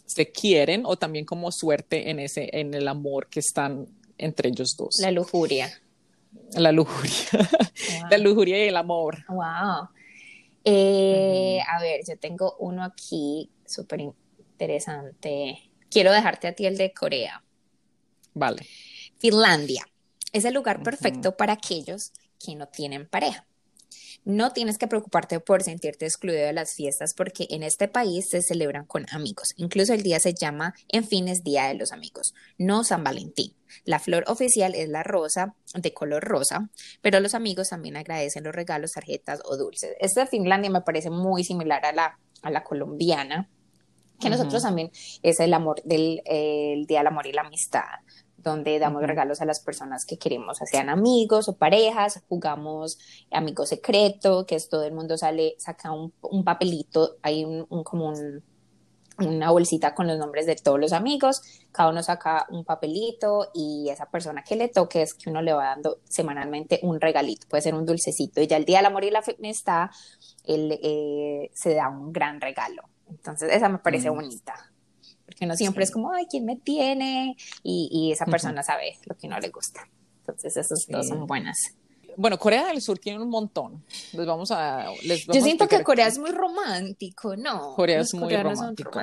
se 0.06 0.32
quieren 0.32 0.82
o 0.86 0.96
también 0.96 1.26
como 1.26 1.52
suerte 1.52 2.08
en 2.08 2.20
ese, 2.20 2.48
en 2.52 2.72
el 2.72 2.88
amor 2.88 3.28
que 3.28 3.40
están 3.40 3.86
entre 4.16 4.48
ellos 4.48 4.74
dos. 4.78 4.98
La 5.00 5.10
lujuria. 5.10 5.70
La 6.56 6.72
lujuria. 6.72 7.12
Wow. 7.88 8.08
La 8.10 8.18
lujuria 8.18 8.64
y 8.64 8.68
el 8.68 8.76
amor. 8.76 9.24
Wow. 9.28 9.88
Eh, 10.64 11.60
A 11.66 11.80
ver, 11.80 12.00
yo 12.06 12.18
tengo 12.18 12.56
uno 12.58 12.84
aquí 12.84 13.50
súper 13.64 14.00
interesante. 14.00 15.70
Quiero 15.90 16.12
dejarte 16.12 16.48
a 16.48 16.52
ti 16.54 16.66
el 16.66 16.76
de 16.76 16.92
Corea. 16.92 17.42
Vale. 18.34 18.66
Finlandia 19.18 19.86
es 20.32 20.44
el 20.44 20.54
lugar 20.54 20.82
perfecto 20.82 21.36
para 21.36 21.54
aquellos 21.54 22.12
que 22.44 22.54
no 22.56 22.66
tienen 22.66 23.08
pareja. 23.08 23.46
No 24.24 24.52
tienes 24.52 24.78
que 24.78 24.86
preocuparte 24.86 25.40
por 25.40 25.62
sentirte 25.62 26.04
excluido 26.04 26.44
de 26.44 26.52
las 26.52 26.74
fiestas 26.74 27.14
porque 27.14 27.46
en 27.50 27.62
este 27.62 27.88
país 27.88 28.28
se 28.28 28.42
celebran 28.42 28.84
con 28.84 29.06
amigos. 29.10 29.54
Incluso 29.56 29.94
el 29.94 30.02
día 30.02 30.20
se 30.20 30.34
llama, 30.34 30.74
en 30.88 31.04
fin, 31.04 31.28
es 31.28 31.42
Día 31.42 31.68
de 31.68 31.74
los 31.74 31.92
Amigos, 31.92 32.34
no 32.58 32.84
San 32.84 33.04
Valentín. 33.04 33.54
La 33.84 33.98
flor 33.98 34.24
oficial 34.26 34.74
es 34.74 34.88
la 34.88 35.02
rosa 35.02 35.54
de 35.74 35.94
color 35.94 36.24
rosa, 36.24 36.68
pero 37.00 37.20
los 37.20 37.34
amigos 37.34 37.70
también 37.70 37.96
agradecen 37.96 38.44
los 38.44 38.54
regalos, 38.54 38.92
tarjetas 38.92 39.40
o 39.44 39.56
dulces. 39.56 39.94
Esta 40.00 40.22
de 40.22 40.26
Finlandia 40.26 40.70
me 40.70 40.82
parece 40.82 41.10
muy 41.10 41.44
similar 41.44 41.84
a 41.84 41.92
la, 41.92 42.18
a 42.42 42.50
la 42.50 42.64
colombiana, 42.64 43.48
que 44.20 44.30
nosotros 44.30 44.62
Ujú. 44.62 44.68
también 44.68 44.90
es 45.22 45.38
el 45.40 45.54
amor 45.54 45.80
del 45.84 46.22
el 46.24 46.86
Día 46.86 46.98
del 46.98 47.06
Amor 47.06 47.26
y 47.26 47.32
la 47.32 47.42
Amistad 47.42 47.84
donde 48.38 48.78
damos 48.78 49.02
regalos 49.02 49.40
a 49.40 49.44
las 49.44 49.60
personas 49.60 50.04
que 50.06 50.16
queremos, 50.16 50.58
sean 50.70 50.88
amigos 50.88 51.48
o 51.48 51.56
parejas, 51.56 52.22
jugamos 52.28 52.98
amigo 53.30 53.66
secreto, 53.66 54.46
que 54.46 54.54
es 54.54 54.68
todo 54.68 54.84
el 54.84 54.92
mundo 54.94 55.18
sale, 55.18 55.54
saca 55.58 55.92
un, 55.92 56.12
un 56.22 56.44
papelito, 56.44 57.16
hay 57.22 57.44
un, 57.44 57.66
un- 57.68 57.82
como 57.84 58.08
un- 58.08 58.42
una 59.18 59.50
bolsita 59.50 59.96
con 59.96 60.06
los 60.06 60.16
nombres 60.16 60.46
de 60.46 60.54
todos 60.54 60.78
los 60.78 60.92
amigos, 60.92 61.42
cada 61.72 61.90
uno 61.90 62.04
saca 62.04 62.46
un 62.50 62.64
papelito 62.64 63.48
y 63.52 63.88
esa 63.90 64.06
persona 64.08 64.44
que 64.44 64.54
le 64.54 64.68
toque 64.68 65.02
es 65.02 65.14
que 65.14 65.28
uno 65.28 65.42
le 65.42 65.52
va 65.52 65.64
dando 65.70 65.98
semanalmente 66.08 66.78
un 66.84 67.00
regalito, 67.00 67.48
puede 67.48 67.62
ser 67.62 67.74
un 67.74 67.84
dulcecito 67.84 68.40
y 68.40 68.46
ya 68.46 68.56
el 68.56 68.64
día 68.64 68.78
del 68.78 68.86
amor 68.86 69.02
y 69.02 69.10
la 69.10 69.24
amistad 69.38 69.88
él, 70.44 70.78
eh, 70.80 71.50
se 71.52 71.74
da 71.74 71.88
un 71.88 72.12
gran 72.12 72.40
regalo. 72.40 72.82
Entonces 73.10 73.50
esa 73.52 73.68
me 73.68 73.78
parece 73.78 74.08
Mm. 74.08 74.14
bonita. 74.14 74.54
Porque 75.38 75.44
uno 75.46 75.56
siempre 75.56 75.84
Sí. 75.86 75.90
es 75.90 75.92
como, 75.92 76.12
ay, 76.12 76.26
¿quién 76.28 76.44
me 76.44 76.56
tiene? 76.56 77.36
Y, 77.62 77.88
y 77.92 78.12
esa 78.12 78.26
persona 78.26 78.62
sabe 78.62 78.98
lo 79.06 79.16
que 79.16 79.28
no 79.28 79.38
le 79.38 79.50
gusta. 79.50 79.88
Entonces, 80.20 80.56
esas 80.56 80.84
dos 80.88 81.06
Sí. 81.06 81.08
son 81.12 81.26
buenas. 81.26 81.56
Bueno, 82.16 82.36
Corea 82.36 82.66
del 82.66 82.82
Sur 82.82 82.98
tiene 82.98 83.22
un 83.22 83.30
montón. 83.30 83.84
Les 84.12 84.26
vamos 84.26 84.50
a. 84.50 84.86
Les 85.04 85.24
Yo 85.26 85.38
a 85.38 85.40
siento 85.40 85.68
que 85.68 85.84
Corea 85.84 86.08
es 86.08 86.18
muy 86.18 86.30
romántico, 86.32 87.36
¿no? 87.36 87.74
Corea 87.76 87.98
Los 87.98 88.08
es 88.08 88.14
muy 88.14 88.36
romántico. 88.36 89.00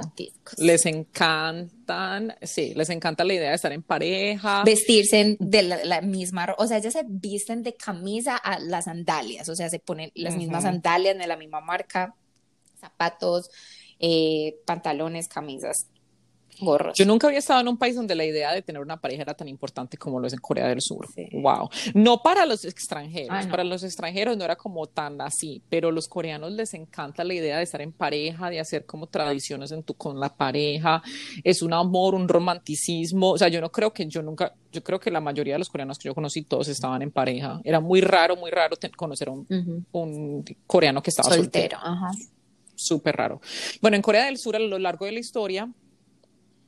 Les 0.58 0.86
encantan, 0.86 2.36
sí, 2.42 2.74
les 2.76 2.90
encanta 2.90 3.24
la 3.24 3.34
idea 3.34 3.50
de 3.52 3.56
estar 3.56 3.72
en 3.72 3.84
pareja. 3.84 4.64
Vestirse 4.66 5.38
de 5.40 5.62
la, 5.64 5.86
la 5.86 6.02
misma, 6.02 6.56
o 6.58 6.68
sea, 6.68 6.78
ellas 6.78 6.92
se 6.92 7.04
visten 7.08 7.64
de 7.64 7.74
camisa 7.76 8.36
a 8.36 8.60
las 8.60 8.84
sandalias, 8.86 9.48
o 9.48 9.56
sea, 9.56 9.70
se 9.70 9.80
ponen 9.80 10.12
las 10.16 10.36
mismas 10.36 10.64
sandalias 10.64 11.18
de 11.18 11.28
la 11.28 11.38
misma 11.38 11.62
marca, 11.62 12.16
zapatos, 12.82 13.50
eh, 14.00 14.58
pantalones, 14.66 15.30
camisas, 15.30 15.88
Yo 16.96 17.06
nunca 17.06 17.28
había 17.28 17.40
estado 17.40 17.62
en 17.62 17.68
un 17.68 17.78
país 17.78 17.96
donde 17.96 18.16
la 18.16 18.26
idea 18.26 18.54
de 18.54 18.62
tener 18.62 18.82
una 18.82 18.98
pareja 18.98 19.22
era 19.24 19.34
tan 19.34 19.48
importante 19.48 19.98
como 19.98 20.20
lo 20.20 20.28
es 20.28 20.34
en 20.34 20.40
Corea 20.40 20.68
del 20.68 20.82
Sur. 20.82 21.08
Sí. 21.14 21.28
Wow. 21.34 21.70
No 21.94 22.22
para 22.22 22.46
los 22.46 22.66
extranjeros, 22.66 23.30
Ah, 23.32 23.44
no. 23.44 23.52
para 23.52 23.64
los 23.64 23.84
extranjeros 23.84 24.38
no 24.38 24.46
era 24.46 24.56
como 24.56 24.88
tan 24.88 25.20
así, 25.22 25.62
pero 25.70 25.92
los 25.92 26.08
coreanos 26.08 26.52
les 26.52 26.74
encanta 26.74 27.24
la 27.24 27.34
idea 27.34 27.58
de 27.58 27.64
estar 27.64 27.82
en 27.82 27.92
pareja, 27.92 28.50
de 28.50 28.60
hacer 28.60 28.86
como 28.86 29.08
tradiciones 29.08 29.72
en 29.72 29.84
tu, 29.84 29.94
con 29.94 30.20
la 30.20 30.30
pareja. 30.36 31.04
Es 31.44 31.62
un 31.62 31.74
amor, 31.74 32.16
un 32.16 32.28
romanticismo. 32.28 33.32
O 33.32 33.38
sea, 33.38 33.50
yo 33.50 33.62
no 33.62 33.72
creo 33.72 33.92
que 33.94 34.08
yo 34.08 34.22
nunca, 34.22 34.54
yo 34.72 34.84
creo 34.84 35.00
que 35.00 35.12
la 35.12 35.22
mayoría 35.22 35.56
de 35.56 35.60
los 35.60 35.70
coreanos 35.70 36.00
que 36.00 36.08
yo 36.08 36.16
conocí 36.16 36.44
todos 36.44 36.68
estaban 36.68 37.02
en 37.02 37.12
pareja. 37.12 37.60
Era 37.64 37.80
muy 37.80 38.02
raro, 38.02 38.36
muy 38.36 38.52
raro 38.52 38.76
conocer 38.96 39.30
a 39.30 39.32
un, 39.32 40.46
coreano 40.68 41.02
que 41.02 41.10
estaba 41.10 41.30
soltero. 41.30 41.78
Soltero, 41.78 41.96
ajá. 41.96 42.12
súper 42.76 43.16
raro. 43.16 43.42
Bueno, 43.82 43.96
en 43.96 44.02
Corea 44.02 44.26
del 44.26 44.38
Sur, 44.38 44.56
a 44.56 44.60
lo 44.60 44.80
largo 44.80 45.06
de 45.06 45.14
la 45.14 45.20
historia, 45.20 45.72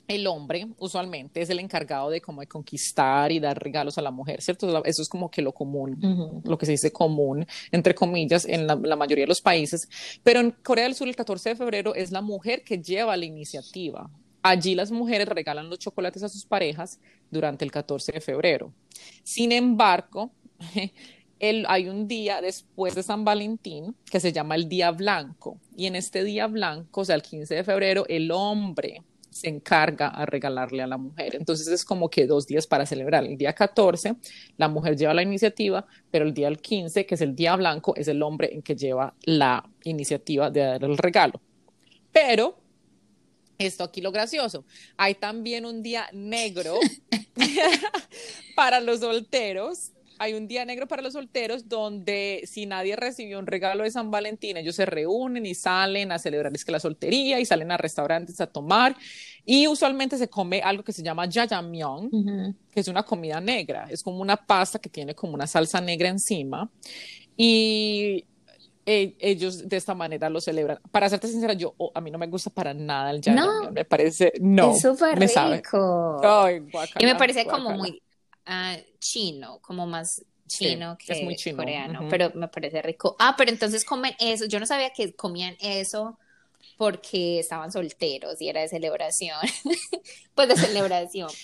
el 0.07 0.25
hombre 0.27 0.67
usualmente 0.77 1.41
es 1.41 1.49
el 1.49 1.59
encargado 1.59 2.09
de 2.09 2.21
como 2.21 2.39
de 2.41 2.47
conquistar 2.47 3.31
y 3.31 3.39
dar 3.39 3.61
regalos 3.61 3.97
a 3.97 4.01
la 4.01 4.11
mujer, 4.11 4.41
¿cierto? 4.41 4.83
Eso 4.85 5.01
es 5.01 5.09
como 5.09 5.29
que 5.29 5.41
lo 5.41 5.51
común, 5.51 6.41
lo 6.45 6.57
que 6.57 6.65
se 6.65 6.71
dice 6.73 6.91
común, 6.91 7.45
entre 7.71 7.93
comillas, 7.93 8.45
en 8.45 8.67
la, 8.67 8.75
la 8.75 8.95
mayoría 8.95 9.23
de 9.23 9.29
los 9.29 9.41
países. 9.41 9.87
Pero 10.23 10.39
en 10.39 10.51
Corea 10.51 10.85
del 10.85 10.95
Sur, 10.95 11.07
el 11.09 11.15
14 11.15 11.49
de 11.49 11.55
febrero, 11.57 11.93
es 11.93 12.11
la 12.11 12.21
mujer 12.21 12.63
que 12.63 12.77
lleva 12.81 13.17
la 13.17 13.25
iniciativa. 13.25 14.09
Allí 14.43 14.75
las 14.75 14.91
mujeres 14.91 15.27
regalan 15.27 15.69
los 15.69 15.79
chocolates 15.79 16.23
a 16.23 16.29
sus 16.29 16.45
parejas 16.45 16.99
durante 17.29 17.65
el 17.65 17.71
14 17.71 18.13
de 18.13 18.21
febrero. 18.21 18.71
Sin 19.23 19.51
embargo, 19.51 20.31
el- 21.39 21.65
hay 21.67 21.89
un 21.89 22.07
día 22.07 22.39
después 22.41 22.95
de 22.95 23.03
San 23.03 23.25
Valentín 23.25 23.95
que 24.09 24.19
se 24.19 24.31
llama 24.31 24.55
el 24.55 24.69
Día 24.69 24.91
Blanco. 24.91 25.59
Y 25.75 25.85
en 25.87 25.95
este 25.95 26.23
Día 26.23 26.47
Blanco, 26.47 27.01
o 27.01 27.05
sea, 27.05 27.15
el 27.15 27.21
15 27.23 27.55
de 27.55 27.63
febrero, 27.63 28.05
el 28.07 28.31
hombre 28.31 29.03
se 29.39 29.49
encarga 29.49 30.07
a 30.07 30.25
regalarle 30.25 30.83
a 30.83 30.87
la 30.87 30.97
mujer. 30.97 31.35
Entonces 31.35 31.67
es 31.67 31.85
como 31.85 32.09
que 32.09 32.27
dos 32.27 32.47
días 32.47 32.67
para 32.67 32.85
celebrar. 32.85 33.23
El 33.23 33.37
día 33.37 33.53
14, 33.53 34.15
la 34.57 34.67
mujer 34.67 34.95
lleva 34.95 35.13
la 35.13 35.23
iniciativa, 35.23 35.85
pero 36.11 36.25
el 36.25 36.33
día 36.33 36.53
15, 36.53 37.05
que 37.05 37.15
es 37.15 37.21
el 37.21 37.35
día 37.35 37.55
blanco, 37.55 37.95
es 37.95 38.07
el 38.07 38.21
hombre 38.21 38.53
en 38.53 38.61
que 38.61 38.75
lleva 38.75 39.13
la 39.23 39.69
iniciativa 39.83 40.49
de 40.49 40.61
dar 40.61 40.83
el 40.83 40.97
regalo. 40.97 41.41
Pero 42.11 42.57
esto 43.57 43.83
aquí 43.83 44.01
lo 44.01 44.11
gracioso. 44.11 44.65
Hay 44.97 45.15
también 45.15 45.65
un 45.65 45.81
día 45.83 46.07
negro 46.13 46.75
para 48.55 48.79
los 48.79 48.99
solteros. 48.99 49.91
Hay 50.19 50.33
un 50.33 50.47
día 50.47 50.65
negro 50.65 50.87
para 50.87 51.01
los 51.01 51.13
solteros 51.13 51.69
donde 51.69 52.43
si 52.45 52.65
nadie 52.65 52.95
recibió 52.95 53.39
un 53.39 53.47
regalo 53.47 53.83
de 53.83 53.91
San 53.91 54.09
Valentín, 54.09 54.57
ellos 54.57 54.75
se 54.75 54.85
reúnen 54.85 55.45
y 55.45 55.53
salen 55.53 56.11
a 56.11 56.19
celebrar 56.19 56.53
es 56.53 56.65
que 56.65 56.71
la 56.71 56.79
soltería 56.79 57.39
y 57.39 57.45
salen 57.45 57.71
a 57.71 57.77
restaurantes 57.77 58.41
a 58.41 58.47
tomar 58.47 58.95
y 59.45 59.67
usualmente 59.67 60.17
se 60.17 60.27
come 60.27 60.61
algo 60.61 60.83
que 60.83 60.93
se 60.93 61.03
llama 61.03 61.27
jajamyeon, 61.29 62.55
que 62.71 62.79
es 62.79 62.87
una 62.87 63.03
comida 63.03 63.39
negra, 63.39 63.87
es 63.89 64.01
como 64.01 64.21
una 64.21 64.37
pasta 64.37 64.79
que 64.79 64.89
tiene 64.89 65.13
como 65.13 65.33
una 65.33 65.45
salsa 65.45 65.79
negra 65.81 66.09
encima 66.09 66.69
y 67.35 68.25
e, 68.85 69.15
ellos 69.19 69.67
de 69.67 69.77
esta 69.77 69.93
manera 69.93 70.29
lo 70.29 70.41
celebran. 70.41 70.79
Para 70.91 71.09
serte 71.09 71.27
sincera, 71.27 71.53
yo 71.53 71.75
oh, 71.77 71.91
a 71.93 72.01
mí 72.01 72.09
no 72.09 72.17
me 72.17 72.27
gusta 72.27 72.49
para 72.49 72.73
nada 72.73 73.11
el 73.11 73.21
jajangmyeon, 73.21 73.73
me 73.73 73.85
parece 73.85 74.33
no. 74.39 74.71
Es 74.71 74.81
súper 74.81 75.19
rico. 75.19 76.21
y 76.99 77.05
me 77.05 77.15
parece 77.15 77.45
como 77.45 77.71
muy 77.71 78.01
uh, 78.47 78.81
chino, 78.99 79.59
como 79.61 79.85
más 79.85 80.23
chino 80.47 80.97
que 80.97 81.13
es 81.13 81.23
muy 81.23 81.35
chino. 81.35 81.57
coreano, 81.57 82.07
pero 82.09 82.31
me 82.33 82.47
parece 82.47 82.81
rico. 82.81 83.15
Ah, 83.19 83.35
pero 83.37 83.51
entonces 83.51 83.83
comen 83.85 84.15
eso. 84.19 84.45
Yo 84.45 84.59
no 84.59 84.65
sabía 84.65 84.91
que 84.91 85.13
comían 85.13 85.55
eso 85.59 86.17
porque 86.77 87.39
estaban 87.39 87.71
solteros 87.71 88.41
y 88.41 88.49
era 88.49 88.61
de 88.61 88.69
celebración. 88.69 89.37
pues 90.35 90.47
de 90.47 90.55
celebración. 90.55 91.29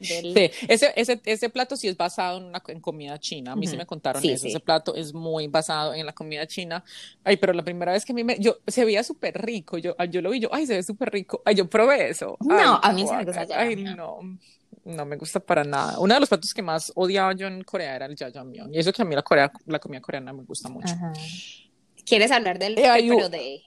Sí, 0.00 0.34
ese, 0.68 0.92
ese, 0.96 1.20
ese, 1.24 1.48
plato 1.48 1.76
sí 1.76 1.88
es 1.88 1.96
basado 1.96 2.38
en, 2.38 2.44
una, 2.44 2.62
en 2.66 2.80
comida 2.80 3.18
china. 3.18 3.52
A 3.52 3.56
mí 3.56 3.66
sí 3.66 3.76
me 3.76 3.86
contaron 3.86 4.22
eso. 4.24 4.46
Ese 4.46 4.60
plato 4.60 4.94
es 4.94 5.14
muy 5.14 5.46
basado 5.46 5.94
en 5.94 6.04
la 6.04 6.12
comida 6.12 6.46
china. 6.46 6.84
Ay, 7.22 7.36
pero 7.36 7.52
la 7.52 7.62
primera 7.62 7.92
vez 7.92 8.04
que 8.04 8.12
a 8.12 8.14
mí 8.14 8.24
me. 8.24 8.36
Yo, 8.38 8.58
se 8.66 8.84
veía 8.84 9.04
súper 9.04 9.40
rico. 9.40 9.78
Yo, 9.78 9.96
yo 10.10 10.20
lo 10.20 10.30
vi, 10.30 10.40
yo, 10.40 10.48
ay, 10.52 10.66
se 10.66 10.74
ve 10.74 10.82
súper 10.82 11.10
rico. 11.10 11.42
Ay, 11.44 11.54
yo 11.54 11.70
probé 11.70 12.08
eso. 12.10 12.36
No, 12.40 12.80
a 12.82 12.92
mí 12.92 13.06
sí 13.06 13.14
me 13.14 13.24
gusta 13.24 13.46
Ay, 13.56 13.76
no. 13.76 14.18
No 14.20 14.38
me 14.84 15.16
gusta 15.16 15.40
para 15.40 15.64
nada. 15.64 15.98
Uno 15.98 16.14
de 16.14 16.20
los 16.20 16.28
platos 16.28 16.52
que 16.52 16.62
más 16.62 16.92
odiaba 16.94 17.32
yo 17.34 17.46
en 17.46 17.62
Corea 17.62 17.96
era 17.96 18.06
el 18.06 18.16
jajangmyeon. 18.16 18.72
Y 18.74 18.78
eso 18.78 18.92
que 18.92 19.02
a 19.02 19.04
mí 19.04 19.14
la, 19.14 19.22
Corea, 19.22 19.50
la 19.66 19.78
comida 19.78 20.00
coreana 20.00 20.32
me 20.32 20.42
gusta 20.42 20.68
mucho. 20.68 20.94
¿Quieres 22.04 22.30
hablar 22.30 22.58
del 22.58 22.78
eh, 22.78 23.28
de 23.30 23.62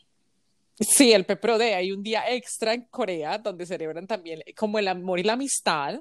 Sí, 0.80 1.12
el 1.12 1.26
Pepro 1.26 1.58
Day. 1.58 1.74
Hay 1.74 1.92
un 1.92 2.04
día 2.04 2.24
extra 2.30 2.74
en 2.74 2.84
Corea 2.84 3.40
donde 3.40 3.66
celebran 3.66 4.06
también 4.06 4.44
como 4.56 4.78
el 4.78 4.88
amor 4.88 5.20
y 5.20 5.24
la 5.24 5.34
amistad. 5.34 6.00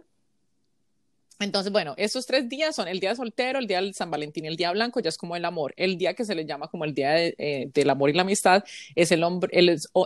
Entonces, 1.38 1.72
bueno, 1.72 1.94
esos 1.96 2.26
tres 2.26 2.48
días 2.48 2.74
son 2.74 2.88
el 2.88 3.00
día 3.00 3.14
soltero, 3.14 3.58
el 3.58 3.66
día 3.66 3.80
del 3.80 3.94
San 3.94 4.10
Valentín 4.10 4.44
y 4.44 4.48
el 4.48 4.56
día 4.56 4.70
blanco, 4.72 5.00
ya 5.00 5.08
es 5.08 5.18
como 5.18 5.36
el 5.36 5.44
amor. 5.44 5.72
El 5.76 5.96
día 5.96 6.14
que 6.14 6.24
se 6.24 6.34
le 6.34 6.44
llama 6.44 6.68
como 6.68 6.84
el 6.84 6.94
día 6.94 7.26
eh, 7.26 7.70
del 7.72 7.90
amor 7.90 8.10
y 8.10 8.14
la 8.14 8.22
amistad 8.22 8.64
es 8.94 9.12
el, 9.12 9.22
hombre, 9.22 9.50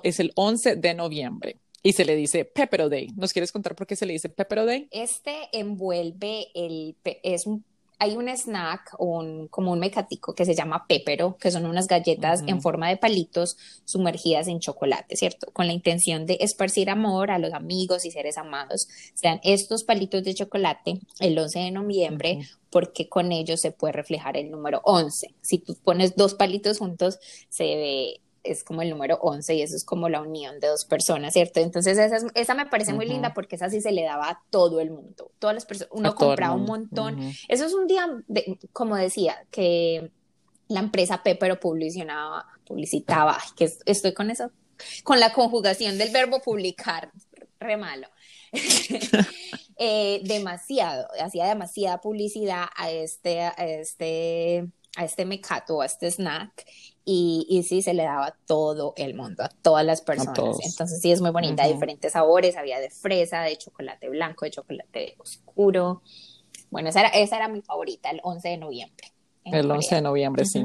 es 0.03 0.21
el 0.21 0.33
11 0.35 0.77
de 0.77 0.95
noviembre 0.95 1.57
y 1.83 1.93
se 1.93 2.05
le 2.05 2.17
dice 2.17 2.45
Pepero 2.45 2.89
Day. 2.89 3.09
¿Nos 3.17 3.33
quieres 3.33 3.53
contar 3.53 3.75
por 3.75 3.87
qué 3.87 3.97
se 3.97 4.07
le 4.07 4.13
dice 4.13 4.29
Pepero 4.29 4.67
Day? 4.67 4.89
Este 4.91 5.49
envuelve 5.53 6.49
el, 6.55 6.97
es 7.23 7.47
un 7.47 7.65
hay 8.01 8.17
un 8.17 8.29
snack, 8.31 8.97
un, 8.99 9.47
como 9.49 9.73
un 9.73 9.79
mecatico 9.79 10.35
que 10.35 10.47
se 10.47 10.55
llama 10.55 10.87
pepero, 10.89 11.37
que 11.37 11.51
son 11.51 11.67
unas 11.67 11.87
galletas 11.87 12.43
en 12.47 12.63
forma 12.63 12.89
de 12.89 12.97
palitos 12.97 13.59
sumergidas 13.85 14.49
en 14.49 14.59
chocolate, 14.59 15.17
¿cierto? 15.17 15.53
Con 15.53 15.67
la 15.67 15.75
intención 15.75 16.25
de 16.25 16.39
esparcir 16.41 16.89
amor 16.89 17.31
a 17.31 17.39
los 17.39 17.53
amigos 17.53 18.07
y 18.07 18.11
seres 18.11 18.39
amados. 18.39 18.89
Sean 19.13 19.39
estos 19.45 19.85
palitos 19.85 20.25
de 20.25 20.33
chocolate 20.33 20.99
el 21.21 21.39
11 21.39 21.59
de 21.59 21.71
noviembre, 21.73 22.39
porque 22.71 23.07
con 23.07 23.33
ellos 23.33 23.61
se 23.61 23.71
puede 23.71 23.93
reflejar 23.93 24.39
el 24.39 24.51
número 24.51 24.81
11. 24.85 25.35
Si 25.43 25.59
tú 25.59 25.77
pones 25.85 26.17
dos 26.17 26.33
palitos 26.33 26.79
juntos, 26.79 27.19
se 27.51 27.65
ve 27.65 28.21
es 28.43 28.65
como 28.65 28.83
el 28.83 28.91
número 28.91 29.19
11 29.21 29.55
y 29.55 29.63
eso 29.63 29.77
es 29.77 29.85
como 29.85 30.09
la 30.09 30.21
unión 30.21 30.61
de 30.61 30.69
dos 30.69 30.85
personas, 30.85 31.33
¿cierto? 31.33 31.61
Entonces 31.61 31.99
esa, 31.99 32.19
esa 32.35 32.55
me 32.55 32.67
parece 32.67 32.93
muy 32.93 33.07
linda 33.07 33.35
porque 33.35 33.57
esa 33.57 33.71
sí 33.71 33.81
se 33.81 33.93
le 33.93 34.03
daba 34.03 34.31
a 34.31 34.43
todo 34.51 34.81
el 34.81 34.91
mundo, 34.91 35.31
todas 35.39 35.55
las 35.55 35.67
personas, 35.67 35.91
uno 35.93 36.15
compraba 36.15 36.55
un 36.55 36.65
montón. 36.65 37.33
Eso 37.49 37.67
es 37.67 37.75
un 37.75 37.87
día, 37.87 38.09
de, 38.29 38.59
como 38.73 38.97
decía, 38.97 39.37
que 39.51 40.11
la 40.69 40.81
empresa 40.81 41.23
Pepero 41.23 41.59
publicitaba, 41.61 43.39
que 43.57 43.71
estoy 43.87 44.15
con 44.15 44.31
eso, 44.31 44.51
con 45.05 45.21
la 45.21 45.33
conjugación 45.33 45.99
del 45.99 46.11
verbo 46.11 46.41
publicar, 46.41 47.11
re 47.59 47.77
malo. 47.77 48.09
Eh, 49.83 50.21
demasiado, 50.25 51.09
hacía 51.23 51.47
demasiada 51.47 52.03
publicidad 52.03 52.67
a 52.77 52.91
este, 52.91 53.41
a 53.41 53.53
este, 53.53 54.69
a 54.97 55.05
este 55.05 55.25
mecato, 55.25 55.81
a 55.81 55.87
este 55.87 56.11
snack 56.11 56.67
y, 57.05 57.47
y, 57.49 57.63
sí 57.63 57.83
se 57.83 57.95
le 57.95 58.05
daba 58.05 58.27
a 58.27 58.37
todo 58.47 58.93
el 58.97 59.15
mundo, 59.15 59.43
a 59.43 59.49
todas 59.49 59.85
las 59.85 60.03
personas. 60.03 60.59
Entonces 60.63 61.01
sí 61.01 61.11
es 61.11 61.21
muy 61.21 61.31
bonita, 61.31 61.67
diferentes 61.67 62.13
sabores, 62.13 62.57
había 62.57 62.79
de 62.79 62.91
fresa, 62.91 63.43
de 63.43 63.57
chocolate 63.57 64.09
blanco, 64.09 64.45
de 64.45 64.51
chocolate 64.51 65.15
oscuro. 65.19 66.03
Bueno, 66.71 66.91
esa 66.91 67.01
era, 67.01 67.09
esa 67.09 67.37
era 67.37 67.49
mi 67.49 67.63
favorita, 67.63 68.11
el 68.11 68.21
11 68.23 68.49
de 68.49 68.57
noviembre. 68.59 69.13
El 69.45 69.71
11 69.71 69.95
de 69.97 70.03
noviembre, 70.03 70.45
sí. 70.45 70.65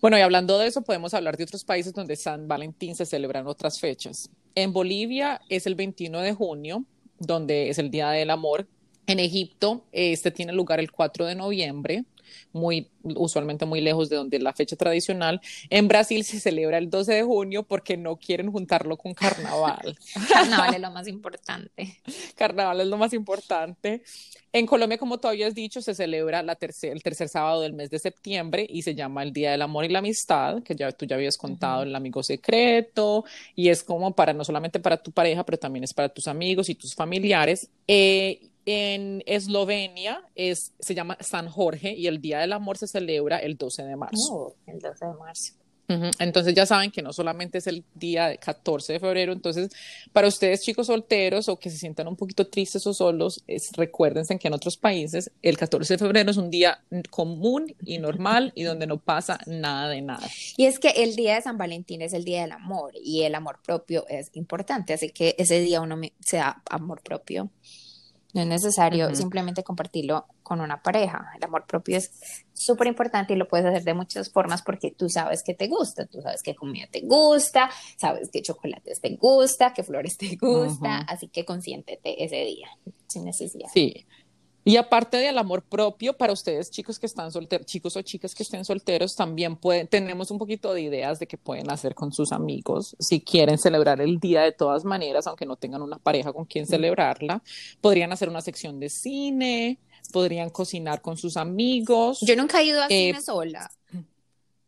Bueno, 0.00 0.18
y 0.18 0.22
hablando 0.22 0.58
de 0.58 0.66
eso, 0.66 0.82
podemos 0.82 1.12
hablar 1.14 1.36
de 1.36 1.44
otros 1.44 1.64
países 1.64 1.92
donde 1.92 2.16
San 2.16 2.48
Valentín 2.48 2.96
se 2.96 3.04
celebran 3.04 3.46
otras 3.46 3.78
fechas. 3.78 4.30
En 4.54 4.72
Bolivia 4.72 5.42
es 5.48 5.66
el 5.66 5.74
21 5.74 6.20
de 6.20 6.32
junio, 6.32 6.84
donde 7.18 7.68
es 7.68 7.78
el 7.78 7.90
Día 7.90 8.10
del 8.10 8.30
Amor. 8.30 8.66
En 9.06 9.20
Egipto, 9.20 9.84
este 9.92 10.30
tiene 10.30 10.52
lugar 10.52 10.80
el 10.80 10.90
4 10.90 11.26
de 11.26 11.34
noviembre 11.34 12.04
muy, 12.52 12.90
usualmente 13.02 13.66
muy 13.66 13.80
lejos 13.80 14.08
de 14.08 14.16
donde 14.16 14.36
es 14.36 14.42
la 14.42 14.52
fecha 14.52 14.76
tradicional. 14.76 15.40
En 15.70 15.88
Brasil 15.88 16.24
se 16.24 16.40
celebra 16.40 16.78
el 16.78 16.90
12 16.90 17.12
de 17.12 17.22
junio 17.22 17.62
porque 17.62 17.96
no 17.96 18.16
quieren 18.16 18.50
juntarlo 18.50 18.96
con 18.96 19.14
carnaval. 19.14 19.98
carnaval 20.32 20.74
es 20.74 20.80
lo 20.80 20.90
más 20.90 21.08
importante. 21.08 22.00
Carnaval 22.36 22.80
es 22.80 22.86
lo 22.86 22.96
más 22.96 23.12
importante. 23.12 24.02
En 24.54 24.66
Colombia, 24.66 24.98
como 24.98 25.18
tú 25.18 25.26
habías 25.26 25.52
dicho, 25.52 25.82
se 25.82 25.96
celebra 25.96 26.40
la 26.44 26.56
el 26.82 27.02
tercer 27.02 27.28
sábado 27.28 27.62
del 27.62 27.72
mes 27.72 27.90
de 27.90 27.98
septiembre 27.98 28.64
y 28.70 28.82
se 28.82 28.94
llama 28.94 29.24
el 29.24 29.32
Día 29.32 29.50
del 29.50 29.62
Amor 29.62 29.84
y 29.84 29.88
la 29.88 29.98
Amistad, 29.98 30.62
que 30.62 30.76
ya 30.76 30.92
tú 30.92 31.06
ya 31.06 31.16
habías 31.16 31.36
contado, 31.36 31.82
el 31.82 31.94
amigo 31.94 32.22
secreto, 32.22 33.24
y 33.56 33.68
es 33.68 33.82
como 33.82 34.14
para 34.14 34.32
no 34.32 34.44
solamente 34.44 34.78
para 34.78 34.96
tu 35.02 35.10
pareja, 35.10 35.44
pero 35.44 35.58
también 35.58 35.82
es 35.82 35.92
para 35.92 36.08
tus 36.08 36.28
amigos 36.28 36.68
y 36.68 36.76
tus 36.76 36.94
familiares. 36.94 37.68
Eh, 37.88 38.50
en 38.66 39.22
Eslovenia 39.26 40.22
es, 40.34 40.72
se 40.78 40.94
llama 40.94 41.16
San 41.20 41.48
Jorge 41.48 41.94
y 41.94 42.06
el 42.06 42.20
Día 42.20 42.40
del 42.40 42.52
Amor 42.52 42.78
se 42.78 42.86
celebra 42.86 43.38
el 43.38 43.56
12 43.56 43.82
de 43.84 43.96
marzo. 43.96 44.32
Oh, 44.32 44.54
el 44.66 44.78
12 44.78 45.06
de 45.06 45.14
marzo. 45.14 45.54
Entonces 46.18 46.54
ya 46.54 46.64
saben 46.64 46.90
que 46.90 47.02
no 47.02 47.12
solamente 47.12 47.58
es 47.58 47.66
el 47.66 47.84
día 47.94 48.28
de 48.28 48.38
14 48.38 48.94
de 48.94 49.00
febrero, 49.00 49.32
entonces 49.32 49.70
para 50.12 50.28
ustedes 50.28 50.62
chicos 50.62 50.86
solteros 50.86 51.48
o 51.48 51.58
que 51.58 51.68
se 51.68 51.76
sientan 51.76 52.08
un 52.08 52.16
poquito 52.16 52.46
tristes 52.46 52.86
o 52.86 52.94
solos, 52.94 53.42
es, 53.46 53.70
recuérdense 53.76 54.38
que 54.38 54.48
en 54.48 54.54
otros 54.54 54.76
países 54.76 55.30
el 55.42 55.58
14 55.58 55.94
de 55.94 55.98
febrero 55.98 56.30
es 56.30 56.36
un 56.36 56.50
día 56.50 56.82
común 57.10 57.74
y 57.84 57.98
normal 57.98 58.52
y 58.54 58.62
donde 58.62 58.86
no 58.86 58.98
pasa 58.98 59.38
nada 59.46 59.90
de 59.90 60.00
nada. 60.00 60.26
Y 60.56 60.64
es 60.64 60.78
que 60.78 60.88
el 60.88 61.16
día 61.16 61.34
de 61.34 61.42
San 61.42 61.58
Valentín 61.58 62.00
es 62.00 62.14
el 62.14 62.24
día 62.24 62.42
del 62.42 62.52
amor 62.52 62.94
y 63.02 63.22
el 63.22 63.34
amor 63.34 63.58
propio 63.64 64.06
es 64.08 64.30
importante, 64.32 64.94
así 64.94 65.10
que 65.10 65.34
ese 65.38 65.60
día 65.60 65.82
uno 65.82 66.00
se 66.20 66.38
da 66.38 66.62
amor 66.70 67.02
propio 67.02 67.50
no 68.34 68.40
es 68.42 68.48
necesario 68.48 69.14
simplemente 69.14 69.62
compartirlo 69.62 70.26
con 70.42 70.60
una 70.60 70.82
pareja. 70.82 71.30
El 71.36 71.44
amor 71.44 71.66
propio 71.66 71.96
es 71.96 72.10
súper 72.52 72.88
importante 72.88 73.32
y 73.32 73.36
lo 73.36 73.46
puedes 73.46 73.64
hacer 73.64 73.84
de 73.84 73.94
muchas 73.94 74.30
formas 74.30 74.60
porque 74.62 74.90
tú 74.90 75.08
sabes 75.08 75.42
que 75.44 75.54
te 75.54 75.68
gusta, 75.68 76.06
tú 76.06 76.20
sabes 76.20 76.42
qué 76.42 76.54
comida 76.54 76.86
te 76.90 77.02
gusta, 77.02 77.70
sabes 77.96 78.30
qué 78.32 78.42
chocolates 78.42 79.00
te 79.00 79.16
gusta, 79.16 79.72
qué 79.72 79.84
flores 79.84 80.18
te 80.18 80.36
gusta, 80.40 80.98
así 80.98 81.28
que 81.28 81.44
consiéntete 81.44 82.24
ese 82.24 82.44
día 82.44 82.68
sin 83.06 83.24
necesidad. 83.24 83.68
Sí, 83.72 84.04
y 84.64 84.76
aparte 84.76 85.18
del 85.18 85.36
amor 85.38 85.62
propio, 85.62 86.16
para 86.16 86.32
ustedes 86.32 86.70
chicos 86.70 86.98
que 86.98 87.06
están 87.06 87.30
solteros, 87.30 87.66
chicos 87.66 87.96
o 87.96 88.02
chicas 88.02 88.34
que 88.34 88.42
estén 88.42 88.64
solteros, 88.64 89.14
también 89.14 89.56
pueden, 89.56 89.86
tenemos 89.88 90.30
un 90.30 90.38
poquito 90.38 90.72
de 90.72 90.80
ideas 90.80 91.18
de 91.18 91.26
qué 91.26 91.36
pueden 91.36 91.70
hacer 91.70 91.94
con 91.94 92.12
sus 92.12 92.32
amigos. 92.32 92.96
Si 92.98 93.20
quieren 93.20 93.58
celebrar 93.58 94.00
el 94.00 94.18
día 94.18 94.42
de 94.42 94.52
todas 94.52 94.84
maneras, 94.84 95.26
aunque 95.26 95.46
no 95.46 95.56
tengan 95.56 95.82
una 95.82 95.98
pareja 95.98 96.32
con 96.32 96.46
quien 96.46 96.66
celebrarla, 96.66 97.42
podrían 97.80 98.12
hacer 98.12 98.28
una 98.28 98.40
sección 98.40 98.80
de 98.80 98.88
cine, 98.88 99.78
podrían 100.12 100.50
cocinar 100.50 101.02
con 101.02 101.16
sus 101.16 101.36
amigos. 101.36 102.20
Yo 102.22 102.34
nunca 102.36 102.60
he 102.60 102.64
ido 102.64 102.82
a 102.82 102.86
eh, 102.86 103.08
cine 103.08 103.20
sola. 103.20 103.70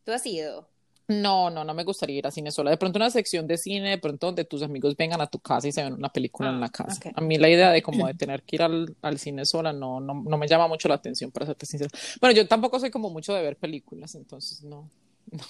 ¿Tú 0.05 0.13
has 0.13 0.27
ido? 0.27 0.69
No, 1.09 1.51
no, 1.51 1.63
no 1.63 1.73
me 1.73 1.85
gustaría 1.85 2.19
ir 2.19 2.27
a 2.27 2.33
cine 2.33 2.51
sola. 2.51 2.71
De 2.71 2.77
pronto 2.77 2.99
una 2.99 3.11
sección 3.11 3.47
de 3.47 3.57
cine, 3.59 3.91
de 3.91 3.99
pronto 3.99 4.27
donde 4.27 4.45
tus 4.45 4.63
amigos 4.63 4.97
vengan 4.97 5.21
a 5.21 5.29
tu 5.29 5.39
casa 5.39 5.69
y 5.69 5.73
se 5.73 5.83
ven 5.85 5.95
una 5.95 6.09
película 6.09 6.51
en 6.51 6.59
la 6.61 6.67
ah, 6.67 6.71
casa. 6.71 7.01
A 7.15 7.21
mí 7.21 7.39
la 7.39 7.49
idea 7.49 7.71
de 7.71 7.81
como 7.81 8.07
de 8.09 8.15
tener 8.19 8.43
que 8.43 8.57
ir 8.57 8.63
al, 8.63 8.97
al 9.03 9.19
cine 9.19 9.45
sola 9.47 9.73
no, 9.73 10.01
no, 10.01 10.15
no, 10.15 10.37
me 10.37 10.49
llama 10.49 10.67
mucho 10.67 10.89
la 10.89 10.97
atención, 10.97 11.31
para 11.31 11.47
serte 11.47 11.65
sincero. 11.67 11.91
Bueno, 12.21 12.35
yo 12.35 12.49
tampoco 12.49 12.81
soy 12.81 12.91
como 12.91 13.09
mucho 13.11 13.35
de 13.35 13.43
ver 13.43 13.57
películas, 13.57 14.15
entonces 14.17 14.65
no. 14.65 14.91
No, 15.31 15.45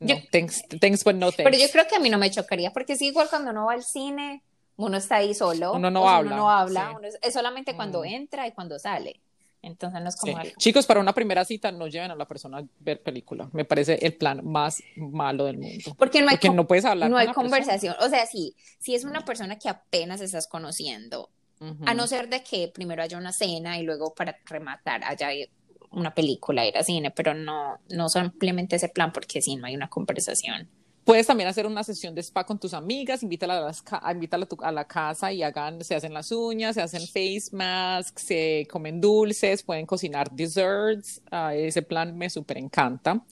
no. 0.00 0.14
thanks, 0.30 0.62
thanks, 0.80 1.02
but 1.04 1.14
no 1.14 1.32
thanks. 1.32 1.50
Pero 1.50 1.56
yo 1.56 1.68
creo 1.72 1.86
que 1.88 1.96
a 1.96 2.00
mí 2.00 2.10
no 2.10 2.18
me 2.18 2.30
chocaría, 2.30 2.72
porque 2.72 2.92
es 2.94 3.02
igual 3.02 3.28
cuando 3.30 3.50
uno 3.50 3.66
va 3.66 3.72
al 3.74 3.82
cine, 3.84 4.42
Uno 4.76 4.96
está 4.96 5.16
ahí 5.16 5.34
solo. 5.34 5.72
Uno 5.72 5.88
no 5.90 6.08
habla, 6.08 6.32
Uno 6.32 6.36
no 6.42 6.50
habla. 6.50 6.88
sí. 6.90 6.96
uno 6.98 7.06
es, 7.06 7.18
es 7.22 7.32
solamente 7.32 7.76
cuando 7.76 8.00
Mm. 8.02 8.06
entra 8.06 8.46
y 8.48 8.52
cuando 8.52 8.76
sale. 8.78 9.20
Entonces 9.66 10.00
no 10.02 10.08
es 10.08 10.16
como 10.16 10.32
Sí. 10.34 10.38
algo. 10.40 10.54
Chicos, 10.58 10.86
para 10.86 11.00
una 11.00 11.12
primera 11.12 11.44
cita 11.44 11.72
no 11.72 11.86
lleven 11.88 12.10
a 12.10 12.14
la 12.16 12.26
persona 12.26 12.58
a 12.58 12.64
ver 12.80 13.02
película. 13.02 13.48
Me 13.52 13.64
parece 13.64 13.94
el 14.04 14.14
plan 14.14 14.40
más 14.44 14.82
malo 14.96 15.44
del 15.46 15.58
mundo. 15.58 15.94
Porque 15.98 16.20
no 16.20 16.28
hay, 16.28 16.36
Porque 16.36 16.48
con- 16.48 16.56
no 16.56 16.66
puedes 16.66 16.84
hablar 16.84 17.08
no 17.10 17.14
con 17.16 17.20
hay 17.20 17.26
persona. 17.28 17.42
conversación. 17.48 17.96
O 18.00 18.08
sea, 18.08 18.26
sí, 18.26 18.54
si 18.78 18.94
es 18.94 19.04
una 19.04 19.24
persona 19.24 19.58
que 19.58 19.68
apenas 19.68 20.20
estás 20.20 20.46
conociendo, 20.46 21.30
a 21.86 21.94
no 21.94 22.06
ser 22.06 22.28
de 22.28 22.42
que 22.42 22.68
primero 22.68 23.02
haya 23.02 23.16
una 23.16 23.32
cena 23.32 23.78
y 23.78 23.84
luego 23.84 24.12
para 24.14 24.36
rematar 24.44 25.02
haya 25.04 25.28
una 25.92 26.12
película, 26.14 26.66
ir 26.66 26.76
a 26.76 26.82
cine, 26.82 27.10
pero 27.10 27.32
no, 27.32 27.78
no 27.88 28.08
simplemente 28.10 28.76
ese 28.76 28.88
plan 28.90 29.12
porque 29.12 29.40
si 29.40 29.56
no 29.56 29.66
hay 29.66 29.74
una 29.74 29.88
conversación. 29.88 30.68
Puedes 31.04 31.26
también 31.26 31.48
hacer 31.50 31.66
una 31.66 31.84
sesión 31.84 32.14
de 32.14 32.22
spa 32.22 32.44
con 32.44 32.58
tus 32.58 32.72
amigas, 32.72 33.22
invítala 33.22 33.58
a, 33.58 33.60
las 33.60 33.84
invítala 34.10 34.48
a 34.62 34.72
la 34.72 34.86
casa 34.86 35.30
y 35.32 35.42
hagan, 35.42 35.84
se 35.84 35.94
hacen 35.94 36.14
las 36.14 36.32
uñas, 36.32 36.76
se 36.76 36.80
hacen 36.82 37.02
face 37.06 37.50
masks, 37.52 38.22
se 38.22 38.66
comen 38.70 39.02
dulces, 39.02 39.62
pueden 39.62 39.84
cocinar 39.84 40.30
desserts. 40.30 41.20
ah, 41.30 41.54
ese 41.54 41.82
plan 41.82 42.16
me 42.16 42.30
súper 42.30 42.56
encanta. 42.56 43.22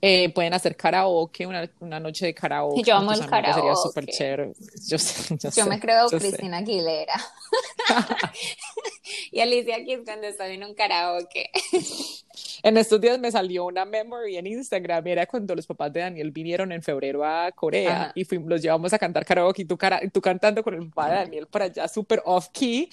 Eh, 0.00 0.32
pueden 0.32 0.54
hacer 0.54 0.76
karaoke, 0.76 1.44
una, 1.46 1.68
una 1.80 1.98
noche 1.98 2.26
de 2.26 2.34
karaoke. 2.34 2.82
Yo 2.84 2.94
amo 2.94 3.12
el 3.12 3.20
amigas, 3.20 3.30
Sería 3.40 3.52
karaoke. 3.54 3.76
súper 3.82 4.06
chévere. 4.06 4.52
Yo, 4.86 4.96
sé, 4.98 5.34
yo, 5.36 5.36
Yo 5.38 5.50
sé, 5.50 5.64
me 5.64 5.80
creo 5.80 6.08
yo 6.08 6.20
sé. 6.20 6.28
Cristina 6.28 6.58
Aguilera. 6.58 7.14
y 9.32 9.40
Alicia 9.40 9.76
aquí 9.76 9.92
es 9.94 10.00
cuando 10.04 10.26
está 10.28 10.46
en 10.48 10.62
un 10.62 10.74
karaoke. 10.74 11.50
En 12.62 12.76
estos 12.76 13.00
días 13.00 13.18
me 13.18 13.30
salió 13.32 13.64
una 13.66 13.84
memory 13.84 14.36
en 14.36 14.46
Instagram, 14.46 15.04
era 15.08 15.26
cuando 15.26 15.54
los 15.56 15.66
papás 15.66 15.92
de 15.92 16.00
Daniel 16.00 16.30
vinieron 16.30 16.70
en 16.70 16.82
febrero 16.82 17.24
a 17.24 17.50
Corea 17.52 18.02
Ajá. 18.02 18.12
y 18.14 18.24
fuimos, 18.24 18.48
los 18.48 18.62
llevamos 18.62 18.92
a 18.92 18.98
cantar 18.98 19.24
karaoke 19.24 19.62
y 19.62 19.64
tú, 19.64 19.76
cara- 19.76 20.00
tú 20.12 20.20
cantando 20.20 20.62
con 20.62 20.74
el 20.74 20.88
papá 20.90 21.10
de 21.10 21.14
Daniel 21.16 21.46
por 21.48 21.62
allá, 21.62 21.88
súper 21.88 22.22
off 22.24 22.48
key. 22.52 22.88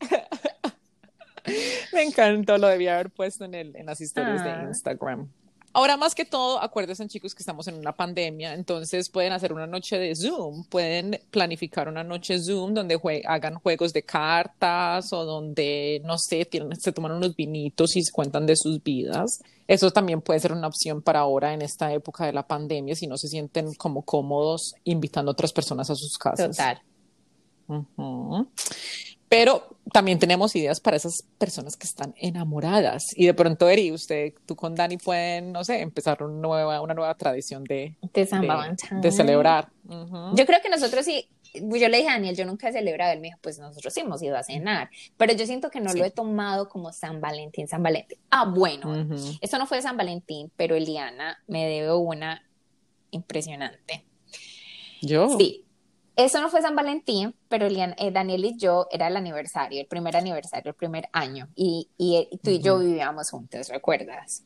Me 1.92 2.02
encantó, 2.02 2.58
lo 2.58 2.66
debía 2.68 2.94
haber 2.94 3.10
puesto 3.10 3.44
en, 3.44 3.54
el, 3.54 3.76
en 3.76 3.86
las 3.86 4.00
historias 4.00 4.40
Ah. 4.42 4.56
de 4.62 4.68
Instagram. 4.68 5.30
Ahora 5.76 5.98
más 5.98 6.14
que 6.14 6.24
todo, 6.24 6.58
acuérdense 6.62 7.06
chicos 7.06 7.34
que 7.34 7.42
estamos 7.42 7.68
en 7.68 7.74
una 7.74 7.92
pandemia, 7.92 8.54
entonces 8.54 9.10
pueden 9.10 9.34
hacer 9.34 9.52
una 9.52 9.66
noche 9.66 9.98
de 9.98 10.16
Zoom, 10.16 10.64
pueden 10.70 11.20
planificar 11.30 11.86
una 11.86 12.02
noche 12.02 12.38
Zoom 12.40 12.72
donde 12.72 12.96
jue- 12.96 13.20
hagan 13.26 13.56
juegos 13.56 13.92
de 13.92 14.02
cartas 14.02 15.12
o 15.12 15.26
donde, 15.26 16.00
no 16.02 16.16
sé, 16.16 16.46
tienen- 16.46 16.80
se 16.80 16.92
toman 16.92 17.12
unos 17.12 17.36
vinitos 17.36 17.94
y 17.94 18.02
se 18.02 18.10
cuentan 18.10 18.46
de 18.46 18.56
sus 18.56 18.82
vidas. 18.82 19.42
Eso 19.68 19.90
también 19.90 20.22
puede 20.22 20.40
ser 20.40 20.52
una 20.52 20.66
opción 20.68 21.02
para 21.02 21.20
ahora 21.20 21.52
en 21.52 21.60
esta 21.60 21.92
época 21.92 22.24
de 22.24 22.32
la 22.32 22.46
pandemia, 22.46 22.94
si 22.96 23.06
no 23.06 23.18
se 23.18 23.28
sienten 23.28 23.74
como 23.74 24.00
cómodos 24.00 24.74
invitando 24.84 25.30
a 25.30 25.32
otras 25.32 25.52
personas 25.52 25.90
a 25.90 25.94
sus 25.94 26.16
casas. 26.16 26.56
Total. 26.56 26.80
Pero 29.28 29.76
también 29.92 30.18
tenemos 30.18 30.54
ideas 30.54 30.78
para 30.80 30.96
esas 30.96 31.22
personas 31.38 31.76
que 31.76 31.86
están 31.86 32.14
enamoradas. 32.18 33.06
Y 33.16 33.26
de 33.26 33.34
pronto, 33.34 33.68
Eri, 33.68 33.90
usted, 33.92 34.34
tú 34.46 34.54
con 34.54 34.74
Dani 34.74 34.98
pueden, 34.98 35.52
no 35.52 35.64
sé, 35.64 35.80
empezar 35.80 36.22
una 36.22 36.34
nueva, 36.40 36.80
una 36.80 36.94
nueva 36.94 37.14
tradición 37.16 37.64
de, 37.64 37.96
De 38.12 38.26
San 38.26 38.42
de, 38.42 38.48
de 39.00 39.12
celebrar. 39.12 39.68
Yo 40.34 40.46
creo 40.46 40.60
que 40.62 40.68
nosotros 40.68 41.04
sí, 41.04 41.28
yo 41.54 41.88
le 41.88 41.96
dije 41.96 42.08
a 42.08 42.12
Daniel, 42.12 42.36
yo 42.36 42.44
nunca 42.44 42.68
he 42.68 42.72
celebrado, 42.72 43.12
él 43.12 43.20
me 43.20 43.28
dijo, 43.28 43.38
pues 43.40 43.58
nosotros 43.58 43.92
sí 43.94 44.00
hemos 44.00 44.22
ido 44.22 44.36
a 44.36 44.42
cenar, 44.42 44.90
pero 45.16 45.32
yo 45.32 45.44
siento 45.46 45.70
que 45.70 45.80
no 45.80 45.90
Sí. 45.90 45.98
lo 45.98 46.04
he 46.04 46.10
tomado 46.10 46.68
como 46.68 46.92
San 46.92 47.20
Valentín, 47.20 47.66
San 47.66 47.82
Valentín. 47.82 48.18
Ah, 48.30 48.44
bueno, 48.44 48.90
Ujú. 48.90 49.16
esto 49.40 49.58
no 49.58 49.66
fue 49.66 49.80
San 49.82 49.96
Valentín, 49.96 50.50
pero 50.56 50.76
Eliana 50.76 51.38
me 51.48 51.66
debe 51.66 51.94
una 51.94 52.42
impresionante. 53.10 54.04
Yo. 55.02 55.36
Sí, 55.38 55.64
eso 56.16 56.40
no 56.40 56.48
fue 56.50 56.62
San 56.62 56.76
Valentín, 56.76 57.34
pero 57.48 57.66
eh, 57.66 58.10
Daniel 58.12 58.44
y 58.44 58.56
yo 58.58 58.86
era 58.90 59.08
el 59.08 59.16
aniversario, 59.16 59.80
el 59.80 59.86
primer 59.86 60.16
aniversario, 60.16 60.70
el 60.70 60.76
primer 60.76 61.08
año, 61.12 61.48
y, 61.54 61.90
y, 61.98 62.16
eh, 62.16 62.40
tú 62.42 62.50
y 62.50 62.60
yo 62.60 62.78
vivíamos 62.78 63.30
juntos, 63.30 63.68
¿recuerdas? 63.68 64.44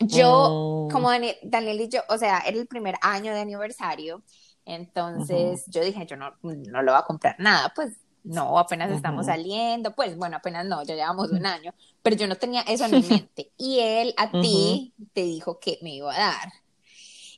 Yo, 0.00 0.28
Oh. 0.28 0.88
como 0.88 1.10
Daniel, 1.10 1.36
Daniel 1.42 1.80
y 1.80 1.88
yo, 1.88 2.00
o 2.08 2.18
sea, 2.18 2.40
era 2.40 2.58
el 2.58 2.66
primer 2.68 2.96
año 3.02 3.34
de 3.34 3.40
aniversario, 3.40 4.22
entonces 4.64 5.64
yo 5.68 5.82
dije, 5.82 6.06
yo 6.06 6.16
no, 6.16 6.32
no 6.42 6.82
le 6.82 6.90
voy 6.90 7.00
a 7.00 7.04
comprar 7.04 7.36
nada, 7.38 7.72
pues 7.74 7.96
no, 8.24 8.58
apenas 8.58 8.90
estamos 8.90 9.26
saliendo, 9.26 9.94
pues 9.94 10.16
bueno, 10.16 10.36
apenas 10.38 10.66
no, 10.66 10.82
ya 10.84 10.94
llevamos 10.96 11.30
un 11.30 11.46
año, 11.46 11.72
pero 12.02 12.16
yo 12.16 12.26
no 12.26 12.36
tenía 12.36 12.62
eso 12.62 12.84
en 12.86 12.92
mi 12.92 13.02
mente. 13.08 13.52
Y 13.56 13.78
él 13.80 14.14
a 14.16 14.30
ti 14.40 14.94
te 15.12 15.22
dijo 15.22 15.60
que 15.60 15.78
me 15.82 15.94
iba 15.94 16.12
a 16.14 16.18
dar. 16.18 16.52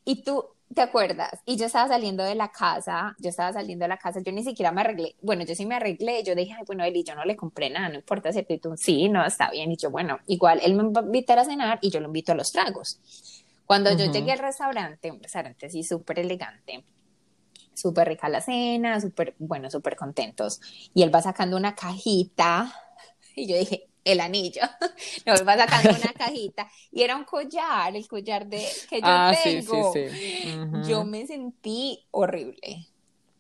Y 0.05 0.23
tú, 0.23 0.45
¿te 0.75 0.83
acuerdas? 0.83 1.41
Y 1.45 1.57
yo 1.57 1.67
estaba 1.67 1.89
saliendo 1.89 2.23
de 2.23 2.35
la 2.35 2.51
casa, 2.51 3.15
yo 3.19 3.31
estaba 3.31 3.53
saliendo 3.53 3.85
de 3.85 3.89
la 3.89 3.97
casa, 3.97 4.21
yo 4.21 4.33
ni 4.33 4.45
siquiera 4.45 4.73
me 4.73 4.83
arreglé, 4.83 5.17
bueno, 5.23 5.45
yo 5.45 5.55
sí 5.55 5.67
me 5.67 5.77
arreglé, 5.77 6.23
yo 6.23 6.35
dije, 6.35 6.55
ay, 6.57 6.65
bueno, 6.67 6.85
Eli, 6.85 7.03
yo 7.05 7.15
no 7.15 7.25
le 7.25 7.37
compré 7.37 7.71
nada, 7.71 7.89
no 7.89 7.97
importa 7.97 8.33
si 8.33 8.43
tú, 8.59 8.77
sí, 8.77 9.09
no, 9.09 9.25
está 9.25 9.51
bien, 9.51 9.73
y 9.73 9.77
yo, 9.77 9.91
bueno, 9.91 10.19
igual 10.27 10.61
él 10.63 10.75
me 10.75 10.91
va 10.91 11.01
a 11.01 11.05
invitar 11.05 11.39
a 11.39 11.45
cenar 11.45 11.79
y 11.83 11.91
yo 11.91 12.01
lo 12.01 12.07
invito 12.07 12.33
a 12.33 12.35
los 12.35 12.53
tragos. 12.53 13.01
Cuando 13.67 13.95
yo 13.95 14.11
llegué 14.11 14.33
al 14.33 14.39
restaurante, 14.39 15.11
un 15.11 15.23
restaurante 15.23 15.67
así 15.67 15.83
súper 15.83 16.21
elegante, 16.21 16.85
súper 17.75 18.09
rica 18.09 18.29
la 18.29 18.41
cena, 18.41 19.01
súper, 19.01 19.35
bueno, 19.39 19.71
súper 19.71 19.95
contentos, 19.97 20.61
y 20.95 21.03
él 21.03 21.15
va 21.15 21.23
sacando 21.23 21.57
una 21.57 21.75
cajita, 21.75 22.73
y 23.35 23.47
yo 23.47 23.57
dije, 23.57 23.89
el 24.13 24.21
anillo, 24.21 24.63
no, 25.27 25.35
él 25.35 25.49
va 25.49 25.57
sacando 25.57 25.91
una 25.91 26.13
cajita, 26.13 26.69
y 26.91 27.03
era 27.03 27.17
un 27.17 27.25
collar, 27.25 27.95
el 27.95 28.07
collar 28.09 28.47
de, 28.47 28.65
que 28.89 29.01
yo 29.01 29.07
Ah, 29.07 29.35
sí, 29.35 29.63
sí, 29.63 29.69
tengo. 29.69 30.87
Yo 30.87 31.05
me 31.05 31.27
sentí 31.27 32.05
horrible. 32.11 32.89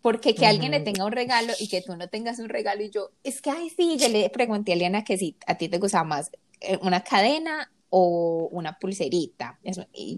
Porque 0.01 0.35
que 0.35 0.47
alguien 0.47 0.71
le 0.71 0.81
tenga 0.81 1.05
un 1.05 1.12
regalo 1.12 1.53
y 1.59 1.69
que 1.69 1.83
tú 1.83 1.97
no 1.97 2.09
tengas 2.09 2.39
un 2.39 2.49
regalo 2.49 2.83
y 2.83 2.91
yo, 2.91 3.11
es 3.25 3.43
que, 3.43 3.51
ay, 3.51 3.69
sí, 3.69 3.97
yo 3.99 4.09
le 4.09 4.31
pregunté 4.31 4.73
a 4.73 4.75
Eliana 4.77 5.05
que 5.05 5.19
si 5.19 5.37
a 5.47 5.57
ti 5.57 5.69
te 5.69 5.79
gustaba 5.79 6.05
más 6.05 6.31
eh, 6.61 6.79
una 6.83 7.03
cadena 7.03 7.71
o 7.91 8.49
una 8.53 8.78
pulserita. 8.78 9.59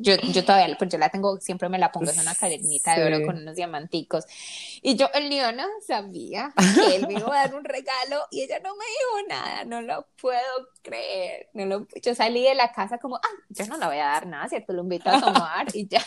Yo, 0.01 0.15
yo 0.17 0.45
todavía, 0.45 0.77
pues 0.79 0.91
yo 0.91 0.99
la 0.99 1.09
tengo, 1.09 1.41
siempre 1.41 1.69
me 1.69 1.79
la 1.79 1.93
pongo, 1.93 2.11
es 2.11 2.19
una 2.19 2.35
cadenita 2.41 2.99
de 2.99 3.05
oro 3.05 3.27
con 3.27 3.37
unos 3.39 3.57
diamanticos. 3.57 4.25
Y 4.83 4.97
yo, 4.97 5.09
Eliana 5.15 5.67
sabía 5.87 6.53
que 6.57 6.97
él 6.97 7.07
me 7.07 7.15
iba 7.15 7.29
a 7.29 7.47
dar 7.47 7.55
un 7.55 7.65
regalo 7.65 8.25
y 8.31 8.43
ella 8.43 8.59
no 8.61 8.75
me 8.75 8.85
dijo 8.85 9.29
nada, 9.29 9.65
no 9.65 9.83
lo 9.83 10.07
puedo 10.21 10.41
creer. 10.83 11.49
No 11.55 11.67
lo, 11.67 11.87
yo 12.03 12.15
salí 12.15 12.43
de 12.43 12.55
la 12.55 12.73
casa 12.73 12.99
como, 12.99 13.17
ah, 13.17 13.45
yo 13.51 13.67
no 13.67 13.79
le 13.79 13.87
voy 13.87 13.99
a 13.99 14.07
dar 14.07 14.27
nada, 14.27 14.49
¿cierto? 14.49 14.73
Lo 14.73 14.83
invito 14.83 15.11
a 15.11 15.21
tomar 15.21 15.67
y 15.75 15.87
ya. 15.87 16.03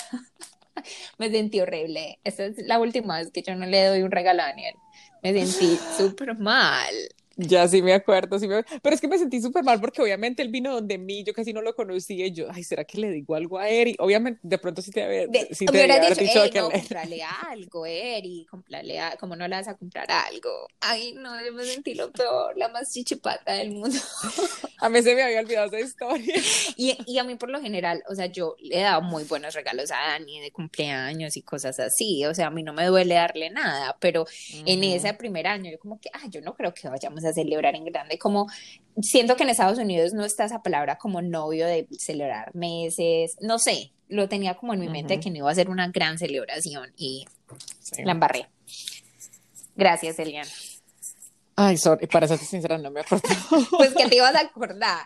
Me 1.17 1.29
sentí 1.29 1.61
horrible. 1.61 2.19
Esta 2.23 2.45
es 2.45 2.57
la 2.57 2.79
última 2.79 3.19
vez 3.19 3.31
que 3.31 3.41
yo 3.41 3.55
no 3.55 3.65
le 3.65 3.85
doy 3.85 4.01
un 4.01 4.11
regalo 4.11 4.41
a 4.41 4.47
Daniel. 4.47 4.75
Me 5.21 5.33
sentí 5.33 5.77
súper 5.97 6.37
mal. 6.37 6.93
Ya 7.35 7.67
sí 7.67 7.81
me 7.81 7.93
acuerdo, 7.93 8.37
sí 8.37 8.47
me... 8.47 8.63
pero 8.81 8.93
es 8.93 9.01
que 9.01 9.07
me 9.07 9.17
sentí 9.17 9.41
súper 9.41 9.63
mal 9.63 9.81
porque 9.81 10.01
obviamente 10.01 10.43
él 10.43 10.49
vino 10.49 10.71
donde 10.73 10.97
mí, 10.99 11.23
yo 11.23 11.33
casi 11.33 11.51
no 11.51 11.61
lo 11.61 11.73
conocía 11.75 12.27
y 12.27 12.31
yo, 12.31 12.47
ay, 12.51 12.63
¿será 12.63 12.83
que 12.83 12.99
le 12.99 13.09
digo 13.09 13.33
algo 13.33 13.57
a 13.57 13.67
Eri? 13.69 13.95
Obviamente, 13.99 14.39
de 14.43 14.57
pronto 14.59 14.81
sí 14.83 14.91
te 14.91 15.03
había, 15.03 15.25
De, 15.27 15.47
sí 15.51 15.65
te 15.65 15.83
haber 15.83 16.09
dicho, 16.15 16.21
dicho 16.21 16.43
"Ey, 16.43 16.49
que 16.51 16.59
no, 16.59 16.69
le- 16.69 16.75
comprarle 16.75 17.23
algo, 17.49 17.85
Eri, 17.87 18.45
comprarle 18.49 18.99
algo. 18.99 19.17
¿Cómo 19.19 19.35
no 19.35 19.47
le 19.47 19.55
vas 19.55 19.67
a 19.67 19.75
comprar 19.75 20.09
algo? 20.11 20.67
Ay, 20.79 21.13
no, 21.13 21.43
yo 21.43 21.53
me 21.53 21.63
sentí 21.63 21.95
lo 21.95 22.11
peor, 22.11 22.55
la 22.55 22.69
más 22.69 22.91
chichipata 22.93 23.53
del 23.53 23.71
mundo. 23.71 23.97
A 24.79 24.89
mí 24.89 25.01
se 25.01 25.15
me 25.15 25.23
había 25.23 25.39
olvidado 25.39 25.67
esa 25.67 25.79
historia. 25.79 26.35
Y, 26.75 26.97
y 27.05 27.17
a 27.17 27.23
mí 27.23 27.35
por 27.35 27.49
lo 27.49 27.61
general, 27.61 28.03
o 28.09 28.15
sea, 28.15 28.25
yo 28.25 28.57
le 28.59 28.79
he 28.79 28.81
dado 28.81 29.01
muy 29.01 29.23
buenos 29.23 29.53
regalos 29.53 29.91
a 29.91 29.95
Dani 29.95 30.41
de 30.41 30.51
cumpleaños 30.51 31.37
y 31.37 31.41
cosas 31.41 31.79
así, 31.79 32.25
o 32.25 32.33
sea, 32.33 32.47
a 32.47 32.49
mí 32.51 32.63
no 32.63 32.73
me 32.73 32.85
duele 32.85 33.15
darle 33.15 33.49
nada, 33.49 33.95
pero 34.01 34.25
en 34.65 34.83
ese 34.83 35.13
primer 35.13 35.47
año 35.47 35.71
yo 35.71 35.79
como 35.79 36.01
que, 36.01 36.09
ah, 36.11 36.27
yo 36.29 36.41
no 36.41 36.53
creo 36.55 36.73
que 36.73 36.89
vayamos 36.89 37.22
a 37.25 37.33
celebrar 37.33 37.75
en 37.75 37.85
grande, 37.85 38.17
como 38.17 38.47
siento 39.01 39.35
que 39.35 39.43
en 39.43 39.49
Estados 39.49 39.77
Unidos 39.79 40.13
no 40.13 40.23
está 40.25 40.45
esa 40.45 40.61
palabra 40.61 40.97
como 40.97 41.21
novio 41.21 41.65
de 41.67 41.87
celebrar 41.97 42.53
meses, 42.55 43.35
no 43.41 43.59
sé, 43.59 43.91
lo 44.09 44.29
tenía 44.29 44.53
como 44.55 44.73
en 44.73 44.79
mi 44.81 44.89
mente 44.89 45.15
Ujú. 45.15 45.23
que 45.23 45.29
no 45.31 45.37
iba 45.37 45.51
a 45.51 45.55
ser 45.55 45.69
una 45.69 45.87
gran 45.89 46.17
celebración 46.17 46.91
y 46.97 47.25
Sí. 47.81 48.03
la 48.03 48.11
embarré. 48.13 48.47
Gracias, 49.75 50.19
Eliana. 50.19 50.49
Ay, 51.55 51.77
sorry, 51.77 52.07
para 52.07 52.27
ser 52.27 52.37
sincera, 52.39 52.77
no 52.77 52.89
me 52.91 53.01
acuerdo. 53.01 53.27
Pues 53.77 53.93
que 53.93 54.07
te 54.07 54.15
ibas 54.15 54.35
a 54.35 54.41
acordar. 54.41 55.05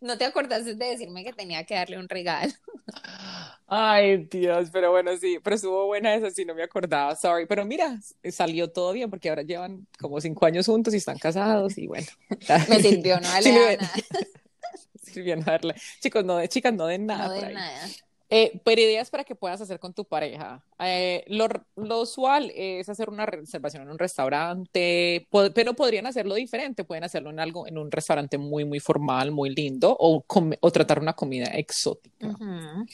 No 0.00 0.18
te 0.18 0.24
acordaste 0.24 0.74
de 0.74 0.84
decirme 0.86 1.24
que 1.24 1.32
tenía 1.32 1.64
que 1.64 1.74
darle 1.74 1.98
un 1.98 2.08
regalo. 2.08 2.52
Ay, 3.70 4.26
Dios, 4.30 4.70
pero 4.72 4.90
bueno, 4.90 5.14
sí, 5.18 5.38
pero 5.44 5.54
estuvo 5.56 5.84
buena 5.86 6.14
esa, 6.14 6.30
sí, 6.30 6.44
no 6.46 6.54
me 6.54 6.62
acordaba, 6.62 7.14
sorry. 7.14 7.44
Pero 7.46 7.66
mira, 7.66 8.00
salió 8.30 8.70
todo 8.70 8.92
bien 8.92 9.10
porque 9.10 9.28
ahora 9.28 9.42
llevan 9.42 9.86
como 10.00 10.20
cinco 10.22 10.46
años 10.46 10.64
juntos 10.66 10.94
y 10.94 10.96
están 10.96 11.18
casados 11.18 11.76
y 11.76 11.86
bueno. 11.86 12.06
Me 12.68 12.80
sirvió, 12.80 13.20
no 13.20 13.28
vale 13.28 13.52
nada. 13.52 13.76
Sirvió 15.02 15.36
no 15.36 15.42
darle. 15.44 15.74
Chicos, 16.00 16.24
no 16.24 16.36
de 16.36 16.48
chicas, 16.48 16.72
no 16.74 16.86
den 16.86 17.06
nada. 17.06 17.28
No 17.28 17.34
por 17.34 17.40
de 17.42 17.46
ahí. 17.48 17.54
nada. 17.54 17.88
Eh, 18.30 18.60
pero 18.62 18.80
ideas 18.80 19.08
para 19.08 19.24
que 19.24 19.34
puedas 19.34 19.58
hacer 19.60 19.78
con 19.78 19.94
tu 19.94 20.04
pareja. 20.04 20.62
Eh, 20.78 21.24
lo, 21.28 21.48
lo 21.76 22.02
usual 22.02 22.52
es 22.54 22.88
hacer 22.90 23.08
una 23.08 23.24
reservación 23.24 23.82
en 23.84 23.90
un 23.90 23.98
restaurante, 23.98 25.26
po- 25.30 25.50
pero 25.54 25.72
podrían 25.74 26.06
hacerlo 26.06 26.34
diferente. 26.34 26.84
Pueden 26.84 27.04
hacerlo 27.04 27.30
en 27.30 27.40
algo, 27.40 27.66
en 27.66 27.78
un 27.78 27.90
restaurante 27.90 28.36
muy, 28.36 28.64
muy 28.66 28.80
formal, 28.80 29.30
muy 29.30 29.54
lindo, 29.54 29.96
o, 29.98 30.24
o 30.60 30.70
tratar 30.70 31.00
una 31.00 31.14
comida 31.14 31.46
exótica. 31.46 32.28
Ujú. 32.28 32.86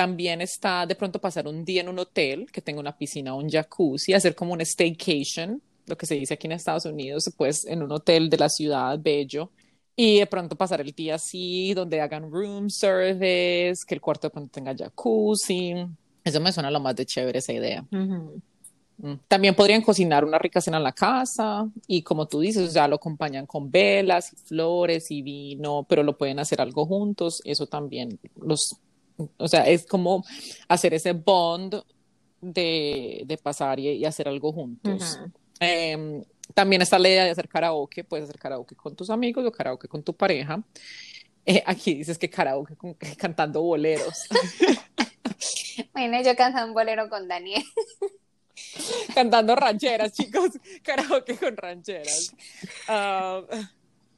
También 0.00 0.40
está 0.40 0.86
de 0.86 0.94
pronto 0.94 1.20
pasar 1.20 1.46
un 1.46 1.62
día 1.62 1.82
en 1.82 1.88
un 1.90 1.98
hotel 1.98 2.50
que 2.50 2.62
tenga 2.62 2.80
una 2.80 2.96
piscina 2.96 3.34
o 3.34 3.38
un 3.38 3.50
jacuzzi, 3.50 4.14
hacer 4.14 4.34
como 4.34 4.54
un 4.54 4.62
staycation 4.62 5.60
lo 5.84 5.94
que 5.98 6.06
se 6.06 6.14
dice 6.14 6.32
aquí 6.32 6.46
en 6.46 6.52
Estados 6.52 6.86
Unidos, 6.86 7.30
pues 7.36 7.66
en 7.66 7.82
un 7.82 7.92
hotel 7.92 8.30
de 8.30 8.38
la 8.38 8.48
ciudad, 8.48 8.98
bello, 8.98 9.50
y 9.94 10.20
de 10.20 10.26
pronto 10.26 10.56
pasar 10.56 10.80
el 10.80 10.92
día 10.92 11.16
así, 11.16 11.74
donde 11.74 12.00
hagan 12.00 12.30
room 12.30 12.70
service, 12.70 13.82
que 13.86 13.94
el 13.94 14.00
cuarto 14.00 14.28
de 14.28 14.30
pronto 14.30 14.50
tenga 14.50 14.74
jacuzzi. 14.74 15.74
Eso 16.24 16.40
me 16.40 16.50
suena 16.50 16.70
lo 16.70 16.80
más 16.80 16.96
de 16.96 17.04
chévere 17.04 17.40
esa 17.40 17.52
idea. 17.52 17.84
Mm. 17.90 19.18
También 19.28 19.54
podrían 19.54 19.82
cocinar 19.82 20.24
una 20.24 20.38
rica 20.38 20.62
cena 20.62 20.78
en 20.78 20.84
la 20.84 20.92
casa 20.92 21.68
y 21.86 22.00
como 22.00 22.26
tú 22.26 22.40
dices, 22.40 22.72
ya 22.72 22.88
lo 22.88 22.96
acompañan 22.96 23.44
con 23.44 23.70
velas, 23.70 24.34
flores 24.46 25.10
y 25.10 25.20
vino, 25.20 25.84
pero 25.86 26.02
lo 26.02 26.16
pueden 26.16 26.38
hacer 26.38 26.62
algo 26.62 26.86
juntos. 26.86 27.42
Eso 27.44 27.66
también 27.66 28.18
los, 28.40 28.80
o 29.36 29.48
sea, 29.48 29.66
es 29.66 29.86
como 29.86 30.24
hacer 30.68 30.94
ese 30.94 31.12
bond 31.12 31.82
de, 32.40 33.22
de 33.26 33.38
pasar 33.38 33.78
y, 33.80 34.04
hacer 34.04 34.28
algo 34.28 34.52
juntos. 34.52 35.20
Em, 35.58 36.22
también 36.54 36.82
está 36.82 36.98
la 36.98 37.08
idea 37.08 37.24
de 37.24 37.30
hacer 37.30 37.48
karaoke, 37.48 38.04
puedes 38.04 38.24
hacer 38.24 38.38
karaoke 38.38 38.74
con 38.74 38.96
tus 38.96 39.10
amigos 39.10 39.44
o 39.44 39.52
karaoke 39.52 39.88
con 39.88 40.02
tu 40.02 40.14
pareja. 40.14 40.62
Eh, 41.44 41.62
aquí 41.66 41.94
dices 41.94 42.18
que 42.18 42.28
karaoke 42.28 42.76
cantando 43.16 43.62
boleros. 43.62 44.28
bueno, 45.92 46.22
yo 46.22 46.34
canto 46.36 46.64
un 46.64 46.74
bolero 46.74 47.08
con 47.08 47.28
Daniel. 47.28 47.64
cantando 49.14 49.54
rancheras, 49.56 50.12
chicos, 50.12 50.50
karaoke 50.82 51.36
con 51.36 51.56
rancheras. 51.56 52.34
Ah, 52.88 53.42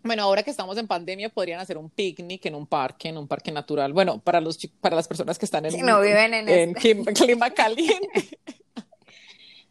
bueno, 0.02 0.22
ahora 0.22 0.42
que 0.42 0.50
estamos 0.50 0.76
en 0.78 0.86
pandemia, 0.86 1.28
podrían 1.28 1.60
hacer 1.60 1.78
un 1.78 1.90
picnic 1.90 2.46
en 2.46 2.54
un 2.54 2.66
parque, 2.66 3.08
en 3.08 3.18
un 3.18 3.28
parque 3.28 3.52
natural. 3.52 3.92
Bueno, 3.92 4.18
para, 4.18 4.40
los, 4.40 4.58
para 4.80 4.96
las 4.96 5.08
personas 5.08 5.38
que 5.38 5.44
están 5.44 5.64
en, 5.66 5.84
no 5.84 6.00
viven 6.00 6.34
en, 6.34 6.48
en 6.48 6.76
este. 6.76 7.12
clima 7.12 7.50
caliente, 7.54 8.38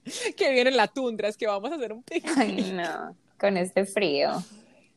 que 0.37 0.49
viven 0.49 0.67
en 0.67 0.77
la 0.77 0.87
tundra, 0.87 1.27
es 1.27 1.37
que 1.37 1.47
vamos 1.47 1.71
a 1.71 1.75
hacer 1.75 1.93
un 1.93 2.03
picnic. 2.03 2.37
Ay, 2.37 2.71
no, 2.73 3.15
con 3.37 3.57
este 3.57 3.85
frío 3.85 4.43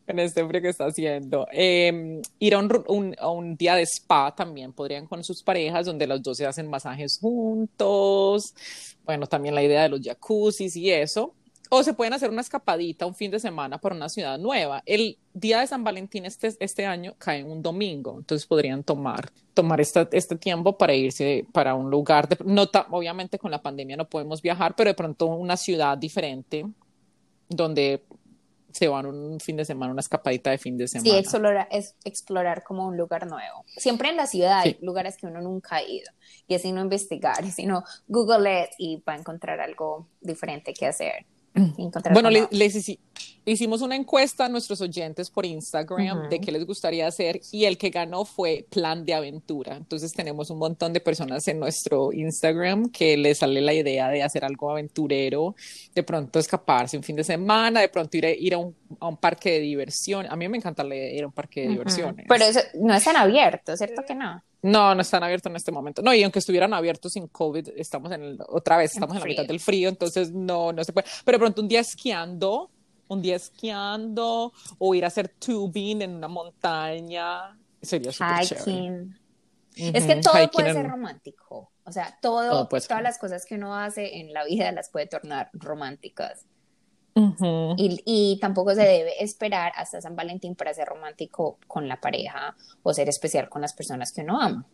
en 0.06 0.18
este 0.18 0.46
frío 0.46 0.60
que 0.60 0.68
está 0.68 0.86
haciendo. 0.86 1.46
Em, 1.50 2.20
ir 2.38 2.54
a 2.54 2.58
un, 2.58 3.16
a 3.18 3.30
un, 3.30 3.56
día 3.56 3.74
de 3.74 3.82
spa 3.86 4.34
también 4.34 4.72
podrían 4.72 5.06
con 5.06 5.24
sus 5.24 5.42
parejas, 5.42 5.86
donde 5.86 6.06
los 6.06 6.22
dos 6.22 6.36
se 6.36 6.46
hacen 6.46 6.68
masajes 6.68 7.18
juntos. 7.18 8.54
Bueno, 9.04 9.26
también 9.26 9.54
la 9.54 9.62
idea 9.62 9.82
de 9.82 9.88
los 9.88 10.00
jacuzzis 10.02 10.76
y 10.76 10.90
eso. 10.90 11.34
O 11.76 11.82
se 11.82 11.92
pueden 11.92 12.12
hacer 12.12 12.30
una 12.30 12.40
escapadita 12.40 13.04
un 13.04 13.16
fin 13.16 13.32
de 13.32 13.40
semana 13.40 13.78
para 13.78 13.96
una 13.96 14.08
ciudad 14.08 14.38
nueva. 14.38 14.80
El 14.86 15.18
día 15.32 15.58
de 15.58 15.66
San 15.66 15.82
Valentín 15.82 16.24
este, 16.24 16.54
este 16.60 16.86
año 16.86 17.16
cae 17.18 17.40
en 17.40 17.50
un 17.50 17.62
domingo, 17.62 18.14
entonces 18.16 18.46
podrían 18.46 18.84
tomar, 18.84 19.28
tomar 19.54 19.80
este, 19.80 20.06
este 20.12 20.36
tiempo 20.36 20.78
para 20.78 20.94
irse 20.94 21.44
para 21.52 21.74
un 21.74 21.90
lugar. 21.90 22.28
De, 22.28 22.38
no 22.44 22.70
obviamente 22.90 23.40
con 23.40 23.50
la 23.50 23.60
pandemia 23.60 23.96
no 23.96 24.08
podemos 24.08 24.40
viajar, 24.40 24.76
pero 24.76 24.90
de 24.90 24.94
pronto 24.94 25.26
una 25.26 25.56
ciudad 25.56 25.98
diferente 25.98 26.64
donde 27.48 28.04
se 28.70 28.86
van 28.86 29.06
un 29.06 29.40
fin 29.40 29.56
de 29.56 29.64
semana, 29.64 29.90
una 29.90 30.00
escapadita 30.00 30.50
de 30.50 30.58
fin 30.58 30.78
de 30.78 30.86
semana. 30.86 31.10
Sí, 31.10 31.18
explorar, 31.18 31.66
es 31.72 31.96
explorar 32.04 32.62
como 32.62 32.86
un 32.86 32.96
lugar 32.96 33.26
nuevo. 33.26 33.64
Siempre 33.66 34.10
en 34.10 34.16
la 34.16 34.28
ciudad 34.28 34.60
hay 34.60 34.78
lugares 34.80 35.16
que 35.16 35.26
uno 35.26 35.40
nunca 35.40 35.76
ha 35.76 35.82
ido 35.82 36.08
y 36.46 36.54
así 36.54 36.70
no 36.70 36.82
investigar, 36.82 37.44
sino 37.50 37.82
Google 38.06 38.62
it 38.62 38.70
y 38.78 39.02
va 39.08 39.14
a 39.14 39.16
encontrar 39.16 39.58
algo 39.58 40.06
diferente 40.20 40.72
que 40.72 40.86
hacer. 40.86 41.26
Bueno, 42.12 42.30
les, 42.30 42.98
hicimos 43.44 43.80
una 43.80 43.94
encuesta 43.94 44.46
a 44.46 44.48
nuestros 44.48 44.80
oyentes 44.80 45.30
por 45.30 45.46
Instagram 45.46 46.28
de 46.28 46.40
qué 46.40 46.50
les 46.50 46.66
gustaría 46.66 47.06
hacer 47.06 47.40
y 47.52 47.64
el 47.64 47.78
que 47.78 47.90
ganó 47.90 48.24
fue 48.24 48.66
plan 48.70 49.04
de 49.04 49.14
aventura. 49.14 49.76
Entonces 49.76 50.12
tenemos 50.12 50.50
un 50.50 50.58
montón 50.58 50.92
de 50.92 51.00
personas 51.00 51.46
en 51.46 51.60
nuestro 51.60 52.12
Instagram 52.12 52.90
que 52.90 53.16
les 53.16 53.38
sale 53.38 53.60
la 53.60 53.72
idea 53.72 54.08
de 54.08 54.22
hacer 54.22 54.44
algo 54.44 54.70
aventurero, 54.70 55.54
de 55.94 56.02
pronto 56.02 56.40
escaparse 56.40 56.96
un 56.96 57.04
fin 57.04 57.16
de 57.16 57.24
semana, 57.24 57.80
de 57.80 57.88
pronto 57.88 58.16
ir, 58.16 58.26
a, 58.26 58.30
ir 58.30 58.54
a, 58.54 58.58
un, 58.58 58.74
a 58.98 59.06
un, 59.06 59.16
parque 59.16 59.52
de 59.52 59.60
diversión. 59.60 60.26
A 60.28 60.34
mí 60.34 60.48
me 60.48 60.56
encanta 60.56 60.84
ir 60.84 61.22
a 61.22 61.26
un 61.26 61.32
parque 61.32 61.62
de 61.62 61.68
diversiones. 61.68 62.26
Pero 62.28 62.44
eso 62.44 62.60
no 62.80 62.94
es 62.94 63.04
tan 63.04 63.16
abierto, 63.16 63.76
¿cierto 63.76 64.02
que 64.04 64.14
no? 64.16 64.42
No, 64.64 64.94
no 64.94 65.02
están 65.02 65.22
abiertos 65.22 65.50
en 65.50 65.56
este 65.56 65.70
momento. 65.70 66.00
No, 66.00 66.14
y 66.14 66.22
aunque 66.22 66.38
estuvieran 66.38 66.72
abiertos 66.72 67.12
sin 67.12 67.28
COVID, 67.28 67.68
estamos 67.76 68.10
en 68.12 68.38
otra 68.48 68.78
vez, 68.78 68.94
estamos 68.94 69.14
en, 69.16 69.20
la 69.20 69.26
mitad 69.26 69.44
del 69.44 69.60
frío, 69.60 69.90
entonces 69.90 70.32
no, 70.32 70.72
no 70.72 70.82
se 70.82 70.90
puede. 70.94 71.06
Pero 71.22 71.38
pronto 71.38 71.60
un 71.60 71.68
día 71.68 71.80
esquiando, 71.80 72.70
un 73.08 73.20
día 73.20 73.36
esquiando, 73.36 74.54
o 74.78 74.94
ir 74.94 75.04
a 75.04 75.08
hacer 75.08 75.28
tubing 75.28 76.00
en 76.00 76.14
una 76.14 76.28
montaña, 76.28 77.58
sería 77.82 78.10
súper 78.10 78.46
chévere. 78.46 79.06
Es 79.76 80.06
que 80.06 80.16
todo 80.16 80.50
puede 80.50 80.72
ser 80.72 80.88
romántico. 80.88 81.70
O 81.84 81.92
sea, 81.92 82.18
todo, 82.22 82.66
todas 82.66 83.02
las 83.02 83.18
cosas 83.18 83.44
que 83.44 83.56
uno 83.56 83.76
hace 83.76 84.16
en 84.18 84.32
la 84.32 84.44
vida 84.44 84.72
las 84.72 84.88
puede 84.88 85.06
tornar 85.06 85.50
románticas 85.52 86.46
y, 87.16 88.38
tampoco 88.40 88.74
se 88.74 88.82
debe 88.82 89.22
esperar 89.22 89.72
hasta 89.76 90.00
San 90.00 90.16
Valentín 90.16 90.54
para 90.56 90.74
ser 90.74 90.88
romántico 90.88 91.58
con 91.66 91.88
la 91.88 92.00
pareja 92.00 92.56
o 92.82 92.92
ser 92.92 93.08
especial 93.08 93.48
con 93.48 93.62
las 93.62 93.72
personas 93.72 94.12
que 94.12 94.22
uno 94.22 94.40
ama. 94.40 94.66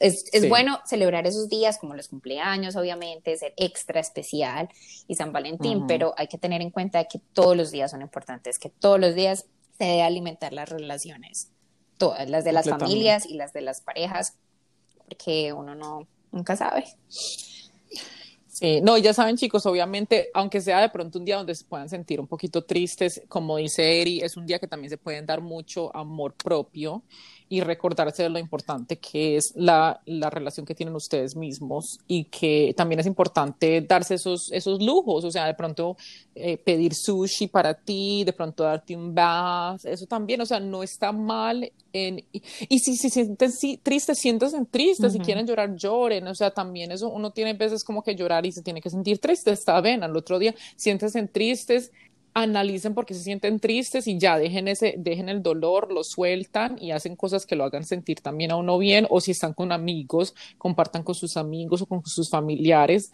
Es, 0.00 0.24
es 0.32 0.48
bueno 0.48 0.80
celebrar 0.86 1.26
esos 1.26 1.48
días 1.48 1.78
como 1.78 1.94
los 1.94 2.08
cumpleaños, 2.08 2.74
obviamente, 2.74 3.36
ser 3.36 3.54
extra 3.56 4.00
especial 4.00 4.68
y 5.06 5.14
San 5.14 5.32
Valentín, 5.32 5.86
pero 5.86 6.14
hay 6.16 6.26
que 6.26 6.36
tener 6.36 6.60
en 6.62 6.70
cuenta 6.70 7.04
que 7.04 7.20
todos 7.32 7.56
los 7.56 7.70
días 7.70 7.92
son 7.92 8.02
importantes, 8.02 8.58
que 8.58 8.70
todos 8.70 8.98
los 8.98 9.14
días 9.14 9.46
se 9.78 9.84
debe 9.84 10.02
alimentar 10.02 10.52
las 10.52 10.68
relaciones, 10.68 11.52
todas, 11.96 12.28
las 12.28 12.44
de 12.44 12.52
las 12.52 12.68
familias 12.68 13.24
y 13.24 13.34
las 13.34 13.52
de 13.52 13.60
las 13.60 13.80
parejas, 13.80 14.36
porque 15.06 15.52
uno 15.52 15.76
no, 15.76 16.08
nunca 16.32 16.56
sabe. 16.56 16.84
Sí, 18.54 18.80
no, 18.80 18.96
ya 18.98 19.12
saben 19.12 19.36
chicos, 19.36 19.66
obviamente, 19.66 20.30
aunque 20.32 20.60
sea 20.60 20.80
de 20.80 20.88
pronto 20.88 21.18
un 21.18 21.24
día 21.24 21.38
donde 21.38 21.56
se 21.56 21.64
puedan 21.64 21.88
sentir 21.88 22.20
un 22.20 22.28
poquito 22.28 22.62
tristes, 22.62 23.20
como 23.26 23.56
dice 23.56 24.00
Eri, 24.00 24.20
es 24.20 24.36
un 24.36 24.46
día 24.46 24.60
que 24.60 24.68
también 24.68 24.90
se 24.90 24.96
pueden 24.96 25.26
dar 25.26 25.40
mucho 25.40 25.94
amor 25.94 26.34
propio 26.34 27.02
y 27.48 27.60
recordarse 27.60 28.22
de 28.22 28.30
lo 28.30 28.38
importante 28.38 28.96
que 28.96 29.36
es 29.36 29.52
la, 29.54 30.00
la, 30.06 30.30
relación 30.30 30.64
que 30.64 30.74
tienen 30.74 30.94
ustedes 30.94 31.36
mismos 31.36 31.98
y 32.08 32.24
que 32.24 32.74
también 32.76 33.00
es 33.00 33.06
importante 33.06 33.82
darse 33.82 34.14
esos, 34.14 34.50
esos 34.50 34.82
lujos, 34.82 35.24
o 35.24 35.30
sea, 35.30 35.46
de 35.46 35.54
pronto 35.54 35.96
eh, 36.34 36.56
pedir 36.56 36.94
sushi 36.94 37.48
para 37.48 37.74
ti, 37.74 38.24
de 38.24 38.32
pronto 38.32 38.64
darte 38.64 38.96
un 38.96 39.14
bath, 39.14 39.84
eso 39.84 40.06
también, 40.06 40.40
o 40.40 40.46
sea, 40.46 40.58
no 40.58 40.82
está 40.82 41.12
mal. 41.12 41.70
En, 41.92 42.24
y, 42.32 42.78
si 42.78 42.96
se 42.96 43.10
sienten 43.10 43.52
tristes, 43.82 44.18
siéntense 44.18 44.64
tristes, 44.70 45.12
si 45.12 45.18
quieren 45.20 45.46
llorar, 45.46 45.76
lloren, 45.76 46.26
o 46.26 46.34
sea, 46.34 46.50
también 46.50 46.92
eso, 46.92 47.08
uno 47.08 47.30
tiene 47.30 47.52
veces 47.52 47.84
como 47.84 48.02
que 48.02 48.16
llorar 48.16 48.46
y 48.46 48.52
se 48.52 48.62
tiene 48.62 48.80
que 48.80 48.90
sentir 48.90 49.18
triste, 49.18 49.52
está 49.52 49.80
bien, 49.80 50.02
al 50.02 50.16
otro 50.16 50.38
día 50.38 50.54
siéntense 50.76 51.24
tristes 51.28 51.92
analicen 52.34 52.94
por 52.94 53.06
qué 53.06 53.14
se 53.14 53.22
sienten 53.22 53.60
tristes 53.60 54.08
y 54.08 54.18
ya 54.18 54.36
dejen 54.36 54.66
ese, 54.66 54.96
dejen 54.98 55.28
el 55.28 55.40
dolor, 55.40 55.92
lo 55.92 56.02
sueltan 56.02 56.76
y 56.80 56.90
hacen 56.90 57.14
cosas 57.14 57.46
que 57.46 57.54
lo 57.54 57.62
hagan 57.62 57.84
sentir 57.84 58.20
también 58.20 58.50
a 58.50 58.56
uno 58.56 58.76
bien, 58.76 59.06
o 59.08 59.20
si 59.20 59.30
están 59.30 59.54
con 59.54 59.70
amigos, 59.70 60.34
compartan 60.58 61.04
con 61.04 61.14
sus 61.14 61.36
amigos 61.36 61.82
o 61.82 61.86
con 61.86 62.04
sus 62.04 62.28
familiares. 62.28 63.12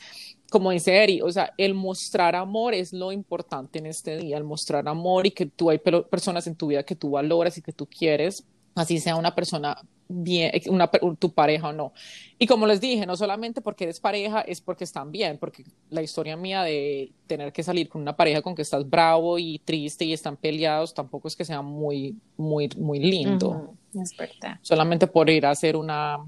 Como 0.50 0.70
dice 0.70 1.02
Eri, 1.02 1.20
o 1.20 1.30
sea, 1.30 1.52
el 1.58 1.74
mostrar 1.74 2.34
amor 2.34 2.74
es 2.74 2.94
lo 2.94 3.12
importante 3.12 3.78
en 3.78 3.86
este 3.86 4.16
día, 4.16 4.38
el 4.38 4.44
mostrar 4.44 4.88
amor 4.88 5.26
y 5.26 5.32
que 5.32 5.46
tú 5.46 5.68
hay 5.68 5.78
personas 5.78 6.46
en 6.46 6.56
tu 6.56 6.68
vida 6.68 6.82
que 6.82 6.96
tú 6.96 7.10
valoras 7.10 7.58
y 7.58 7.62
que 7.62 7.72
tú 7.72 7.86
quieres, 7.86 8.44
así 8.74 8.98
sea 8.98 9.16
una 9.16 9.34
persona 9.34 9.76
bien, 10.10 10.50
una, 10.68 10.88
tu 10.88 11.32
pareja 11.32 11.68
o 11.68 11.72
no. 11.72 11.92
Y 12.38 12.46
como 12.46 12.66
les 12.66 12.80
dije, 12.80 13.06
no 13.06 13.16
solamente 13.16 13.60
porque 13.60 13.84
eres 13.84 14.00
pareja, 14.00 14.40
es 14.40 14.60
porque 14.60 14.84
están 14.84 15.12
bien, 15.12 15.38
porque 15.38 15.64
la 15.88 16.02
historia 16.02 16.36
mía 16.36 16.62
de 16.62 17.12
tener 17.26 17.52
que 17.52 17.62
salir 17.62 17.88
con 17.88 18.02
una 18.02 18.16
pareja 18.16 18.42
con 18.42 18.54
que 18.54 18.62
estás 18.62 18.88
bravo 18.88 19.38
y 19.38 19.60
triste 19.60 20.04
y 20.04 20.12
están 20.12 20.36
peleados, 20.36 20.92
tampoco 20.92 21.28
es 21.28 21.36
que 21.36 21.44
sea 21.44 21.62
muy, 21.62 22.16
muy, 22.36 22.68
muy 22.76 22.98
lindo. 22.98 23.74
Es 23.94 24.16
verdad. 24.18 24.58
Solamente 24.62 25.06
por 25.06 25.30
ir 25.30 25.46
a 25.46 25.50
hacer 25.50 25.76
una, 25.76 26.18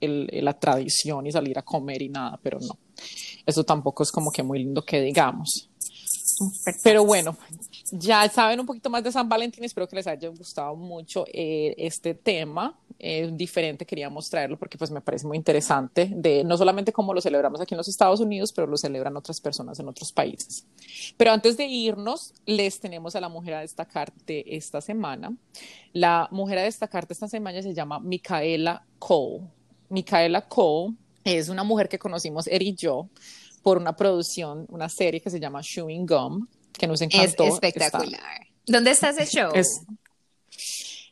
la 0.00 0.58
tradición 0.58 1.26
y 1.26 1.32
salir 1.32 1.58
a 1.58 1.62
comer 1.62 2.02
y 2.02 2.08
nada, 2.08 2.38
pero 2.42 2.58
no. 2.60 2.78
Eso 3.44 3.64
tampoco 3.64 4.02
es 4.02 4.10
como 4.10 4.30
que 4.30 4.42
muy 4.42 4.60
lindo 4.60 4.84
que 4.84 5.00
digamos. 5.00 5.68
Pero 6.82 7.04
bueno, 7.04 7.36
ya 7.92 8.28
saben 8.28 8.60
un 8.60 8.66
poquito 8.66 8.90
más 8.90 9.02
de 9.04 9.12
San 9.12 9.28
Valentín, 9.28 9.64
espero 9.64 9.86
que 9.88 9.96
les 9.96 10.06
haya 10.06 10.28
gustado 10.28 10.74
mucho 10.76 11.24
eh, 11.32 11.74
este 11.78 12.14
tema. 12.14 12.78
Es 12.98 13.36
diferente, 13.36 13.84
queríamos 13.84 14.30
traerlo 14.30 14.58
porque 14.58 14.78
pues 14.78 14.90
me 14.90 15.00
parece 15.00 15.26
muy 15.26 15.36
interesante, 15.36 16.10
de 16.10 16.44
no 16.44 16.56
solamente 16.56 16.92
cómo 16.92 17.12
lo 17.12 17.20
celebramos 17.20 17.60
aquí 17.60 17.74
en 17.74 17.78
los 17.78 17.88
Estados 17.88 18.20
Unidos, 18.20 18.52
pero 18.52 18.66
lo 18.66 18.76
celebran 18.76 19.16
otras 19.16 19.40
personas 19.40 19.78
en 19.78 19.88
otros 19.88 20.12
países. 20.12 20.66
Pero 21.16 21.32
antes 21.32 21.56
de 21.56 21.66
irnos, 21.66 22.32
les 22.46 22.80
tenemos 22.80 23.14
a 23.14 23.20
la 23.20 23.28
mujer 23.28 23.54
a 23.54 23.60
destacar 23.60 24.12
de 24.26 24.44
esta 24.46 24.80
semana. 24.80 25.36
La 25.92 26.28
mujer 26.30 26.58
a 26.58 26.62
destacar 26.62 27.06
de 27.06 27.12
esta 27.12 27.28
semana 27.28 27.62
se 27.62 27.74
llama 27.74 28.00
Micaela 28.00 28.84
Cole. 28.98 29.44
Micaela 29.90 30.42
Cole 30.48 30.94
es 31.24 31.48
una 31.48 31.64
mujer 31.64 31.88
que 31.88 31.98
conocimos, 31.98 32.46
Eri 32.46 32.68
y 32.68 32.74
yo, 32.74 33.08
por 33.62 33.78
una 33.78 33.96
producción, 33.96 34.64
una 34.70 34.88
serie 34.88 35.20
que 35.20 35.28
se 35.28 35.40
llama 35.40 35.60
Chewing 35.60 36.06
Gum, 36.06 36.46
que 36.78 36.86
nos 36.86 37.00
encantó. 37.00 37.44
Es 37.44 37.54
espectacular. 37.54 38.46
¿Dónde 38.66 38.90
está 38.90 39.10
ese 39.10 39.26
show? 39.26 39.52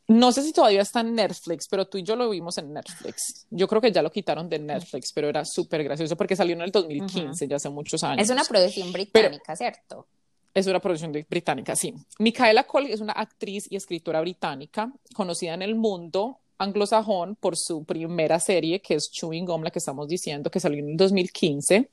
no 0.07 0.33
sé 0.33 0.43
si 0.43 0.53
todavía 0.53 0.83
está 0.83 1.01
en 1.01 1.15
Netflix, 1.15 1.67
pero 1.69 1.87
tú 1.87 1.97
y 1.97 2.03
yo 2.03 2.15
lo 2.15 2.29
vimos 2.29 2.59
en 2.59 2.73
Netflix. 2.73 3.47
Yo 3.51 3.67
creo 3.67 3.81
que 3.81 3.91
ya 3.91 4.03
lo 4.03 4.11
quitaron 4.11 4.49
de 4.49 4.59
Netflix, 4.59 5.13
pero 5.13 5.29
era 5.29 5.45
súper 5.45 5.83
gracioso 5.83 6.17
porque 6.17 6.37
salió 6.37 6.55
en 6.55 6.63
el 6.63 6.71
2015, 6.71 7.49
ya 7.49 7.57
hace 7.57 7.71
muchos 7.71 8.05
años. 8.05 8.23
Es 8.23 8.31
una 8.31 8.45
producción 8.45 8.93
británica, 8.93 9.57
¿cierto? 9.57 10.07
Es 10.53 10.67
una 10.67 10.79
producción 10.79 11.11
británica, 11.13 11.75
sí. 11.75 11.95
Micaela 12.19 12.65
Cole 12.65 12.93
es 12.93 13.01
una 13.01 13.15
actriz 13.15 13.67
y 13.71 13.77
escritora 13.77 14.21
británica 14.21 14.93
conocida 15.15 15.55
en 15.55 15.63
el 15.63 15.75
mundo 15.75 16.39
anglosajón 16.59 17.37
por 17.37 17.57
su 17.57 17.85
primera 17.85 18.41
serie, 18.41 18.81
que 18.81 18.95
es 18.95 19.11
Chewing 19.11 19.45
Gum, 19.45 19.63
la 19.63 19.71
que 19.71 19.79
estamos 19.79 20.09
diciendo, 20.09 20.51
que 20.51 20.61
salió 20.61 20.79
en 20.79 20.91
el 20.91 20.97
2015. 20.97 21.89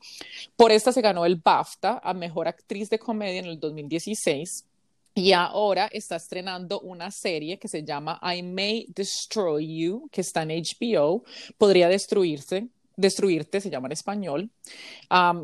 Por 0.55 0.72
esta 0.72 0.91
se 0.91 1.01
ganó 1.01 1.26
el 1.26 1.36
BAFTA 1.36 2.01
a 2.03 2.14
Mejor 2.14 2.47
Actriz 2.47 2.89
de 2.89 2.99
Comedia 2.99 3.39
en 3.39 3.45
el 3.45 3.59
2016. 3.59 4.66
Y 5.14 5.34
ahora 5.34 5.89
está 5.91 6.16
estrenando 6.16 6.80
una 6.80 7.12
serie 7.12 7.59
que 7.59 7.68
se 7.68 7.84
llama 7.84 8.20
I 8.24 8.43
May 8.43 8.86
Destroy 8.95 9.82
You, 9.82 10.07
que 10.09 10.22
está 10.22 10.43
en 10.43 10.49
HBO. 10.49 11.24
Podría 11.57 11.89
destruirse, 11.89 12.70
destruirte, 12.95 13.59
se 13.59 13.70
llama 13.70 13.88
en 13.88 13.91
español, 13.91 14.49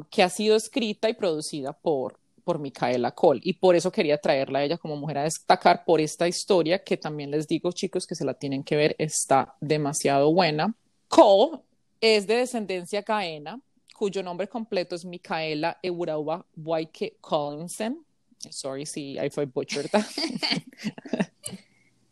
que 0.09 0.23
ha 0.23 0.29
sido 0.29 0.55
escrita 0.55 1.09
y 1.09 1.15
producida 1.15 1.73
por 1.73 2.17
por 2.47 2.59
Micaela 2.59 3.11
Cole 3.11 3.41
y 3.43 3.51
por 3.51 3.75
eso 3.75 3.91
quería 3.91 4.17
traerla 4.17 4.59
a 4.59 4.63
ella 4.63 4.77
como 4.77 4.95
mujer 4.95 5.17
a 5.17 5.23
destacar 5.23 5.83
por 5.83 5.99
esta 5.99 6.29
historia 6.29 6.81
que 6.81 6.95
también 6.95 7.29
les 7.29 7.45
digo 7.45 7.73
chicos 7.73 8.07
que 8.07 8.15
se 8.15 8.23
la 8.23 8.35
tienen 8.35 8.63
que 8.63 8.77
ver, 8.77 8.95
está 8.97 9.53
demasiado 9.59 10.31
buena. 10.31 10.73
Cole 11.09 11.59
es 11.99 12.25
de 12.25 12.37
descendencia 12.37 13.03
caena, 13.03 13.59
cuyo 13.93 14.23
nombre 14.23 14.47
completo 14.47 14.95
es 14.95 15.03
Micaela 15.03 15.77
Eurawa 15.83 16.45
Waike 16.55 17.17
Collinson. 17.19 18.05
Sorry 18.49 18.85
si 18.85 19.17
I 19.19 19.29
fue 19.29 19.43
butchered. 19.43 19.89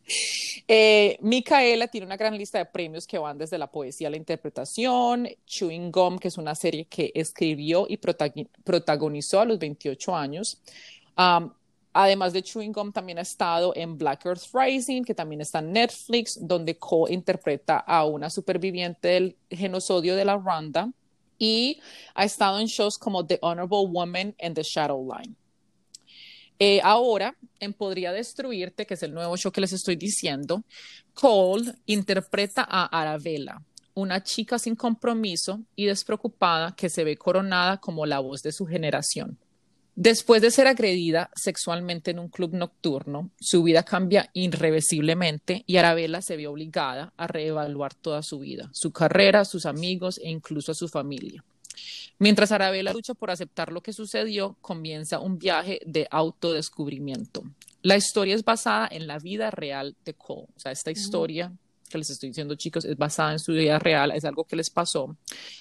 Eh, 0.68 1.18
Micaela 1.22 1.88
tiene 1.88 2.08
una 2.08 2.18
gran 2.18 2.36
lista 2.38 2.58
de 2.58 2.66
premios 2.66 3.06
que 3.06 3.20
van 3.20 3.38
desde 3.38 3.58
la 3.58 3.72
poesía 3.72 4.08
a 4.08 4.12
la 4.12 4.18
interpretación, 4.18 5.28
Chewing 5.46 5.92
Gum, 5.92 6.18
que 6.18 6.30
es 6.30 6.38
una 6.38 6.56
serie 6.56 6.86
que 6.86 7.12
escribió 7.14 7.86
y 7.88 7.98
protagonizó 7.98 9.42
a 9.42 9.46
los 9.46 9.60
28 9.60 10.16
años. 10.16 10.62
además 11.94 12.34
de 12.34 12.44
Chewing 12.44 12.74
Gum, 12.74 12.92
también 12.92 13.20
ha 13.20 13.22
estado 13.22 13.74
en 13.76 13.98
Black 13.98 14.26
Earth 14.26 14.50
Rising, 14.54 15.04
que 15.04 15.16
también 15.16 15.42
está 15.42 15.60
en 15.60 15.72
Netflix, 15.72 16.38
donde 16.42 16.78
co-interpreta 16.78 17.78
a 17.78 18.06
una 18.06 18.30
superviviente 18.30 19.08
del 19.10 19.38
genocidio 19.50 20.16
de 20.16 20.26
la 20.26 20.36
Rwanda. 20.36 20.92
Y 21.38 21.80
ha 22.16 22.26
estado 22.26 22.60
en 22.60 22.68
shows 22.68 22.98
como 22.98 23.26
The 23.26 23.40
Honorable 23.42 23.88
Woman 23.88 24.36
and 24.42 24.56
The 24.56 24.64
Shadow 24.64 25.06
Line. 25.14 25.36
Eh, 26.60 26.80
ahora, 26.84 27.36
en 27.60 27.74
Podría 27.74 28.12
Destruirte, 28.12 28.86
que 28.86 28.94
es 28.94 29.04
el 29.04 29.14
nuevo 29.14 29.36
show 29.36 29.52
que 29.52 29.62
les 29.62 29.74
estoy 29.74 29.96
diciendo, 29.96 30.64
Cole 31.14 31.74
interpreta 31.86 32.66
a 32.68 32.86
Arabella, 32.86 33.62
una 33.94 34.24
chica 34.24 34.58
sin 34.58 34.76
compromiso 34.76 35.62
y 35.76 35.86
despreocupada 35.86 36.76
que 36.76 36.90
se 36.90 37.04
ve 37.04 37.18
coronada 37.18 37.78
como 37.78 38.06
la 38.06 38.20
voz 38.20 38.42
de 38.42 38.52
su 38.52 38.66
generación. 38.66 39.38
Después 39.98 40.42
de 40.42 40.52
ser 40.52 40.68
agredida 40.68 41.30
sexualmente 41.36 42.12
en 42.12 42.20
un 42.20 42.28
club 42.28 42.54
nocturno, 42.54 43.32
su 43.40 43.64
vida 43.64 43.84
cambia 43.84 44.30
irreversiblemente 44.34 45.64
y 45.68 45.78
Arabella 45.78 46.22
se 46.22 46.36
ve 46.36 46.48
obligada 46.48 47.14
a 47.16 47.28
reevaluar 47.28 47.94
toda 47.94 48.22
su 48.22 48.40
vida, 48.40 48.70
su 48.74 48.92
carrera, 48.92 49.46
sus 49.46 49.66
amigos 49.66 50.20
e 50.22 50.30
incluso 50.30 50.74
a 50.74 50.76
su 50.76 50.90
familia. 50.90 51.46
Mientras 52.20 52.52
Arabella 52.52 52.94
lucha 52.94 53.14
por 53.14 53.32
aceptar 53.32 53.72
lo 53.72 53.82
que 53.82 53.94
sucedió, 53.94 54.58
comienza 54.62 55.20
un 55.20 55.38
viaje 55.38 55.80
de 55.86 56.08
autodescubrimiento. 56.10 57.44
La 57.82 57.98
historia 57.98 58.36
es 58.36 58.44
basada 58.44 58.88
en 58.90 59.08
la 59.08 59.20
vida 59.20 59.52
real 59.52 59.96
de 60.04 60.14
Cole. 60.14 60.48
O 60.56 60.60
sea, 60.60 60.72
esta 60.72 60.92
historia 60.92 61.52
que 61.90 61.98
les 61.98 62.10
estoy 62.10 62.30
diciendo, 62.30 62.56
chicos, 62.56 62.86
es 62.86 62.98
basada 62.98 63.34
en 63.34 63.40
su 63.40 63.54
vida 63.54 63.80
real, 63.80 64.12
es 64.12 64.26
algo 64.26 64.44
que 64.44 64.56
les 64.56 64.70
pasó. 64.70 65.16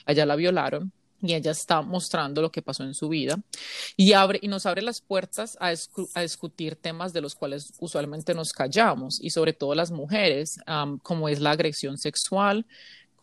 Allá 0.07 0.25
la 0.25 0.37
violaron 0.37 0.93
y 1.25 1.35
ella 1.35 1.53
está 1.53 1.81
mostrando 1.81 2.43
lo 2.43 2.53
que 2.53 2.63
pasó 2.63 2.85
en 2.85 2.95
su 2.95 3.09
vida 3.09 3.41
y, 3.97 4.13
abre, 4.13 4.39
y 4.43 4.49
nos 4.49 4.67
abre 4.67 4.83
las 4.83 5.01
puertas 5.01 5.57
a, 5.61 5.71
discutir 6.21 6.77
temas 6.77 7.13
de 7.13 7.21
los 7.21 7.35
cuales 7.35 7.73
usualmente 7.79 8.35
nos 8.35 8.53
callamos 8.53 9.21
y 9.23 9.31
sobre 9.31 9.53
todo 9.53 9.75
las 9.75 9.91
mujeres, 9.91 10.59
como 11.03 11.29
es 11.29 11.41
la 11.41 11.53
agresión 11.53 11.99
sexual, 11.99 12.67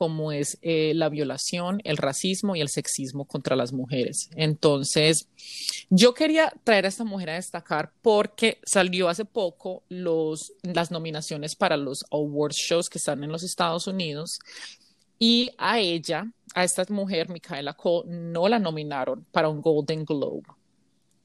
como 0.02 0.32
es 0.32 0.58
eh, 0.64 0.94
la 0.96 1.10
violación, 1.10 1.80
el 1.84 1.96
racismo 1.96 2.56
y 2.56 2.62
el 2.62 2.70
sexismo 2.70 3.26
contra 3.26 3.56
las 3.56 3.72
mujeres. 3.72 4.32
Entonces, 4.36 5.28
yo 5.92 6.16
quería 6.16 6.52
traer 6.64 6.86
a 6.86 6.88
esta 6.88 7.04
mujer 7.04 7.30
a 7.30 7.36
destacar 7.36 7.92
porque 8.02 8.58
salió 8.66 9.10
hace 9.10 9.26
poco 9.26 9.84
los, 9.90 10.54
las 10.64 10.90
nominaciones 10.90 11.56
para 11.56 11.78
los 11.78 12.04
awards 12.10 12.56
shows 12.56 12.90
que 12.90 12.98
están 12.98 13.24
en 13.24 13.32
los 13.32 13.44
Estados 13.44 13.86
Unidos 13.86 14.40
y 15.20 15.52
a 15.60 15.78
ella, 15.78 16.26
a 16.56 16.64
esta 16.64 16.84
mujer, 16.90 17.30
Micaela 17.30 17.76
Cole, 17.76 18.10
no 18.10 18.50
la 18.50 18.58
nominaron 18.58 19.28
para 19.32 19.50
un 19.50 19.62
Golden 19.62 20.04
Globe 20.04 20.48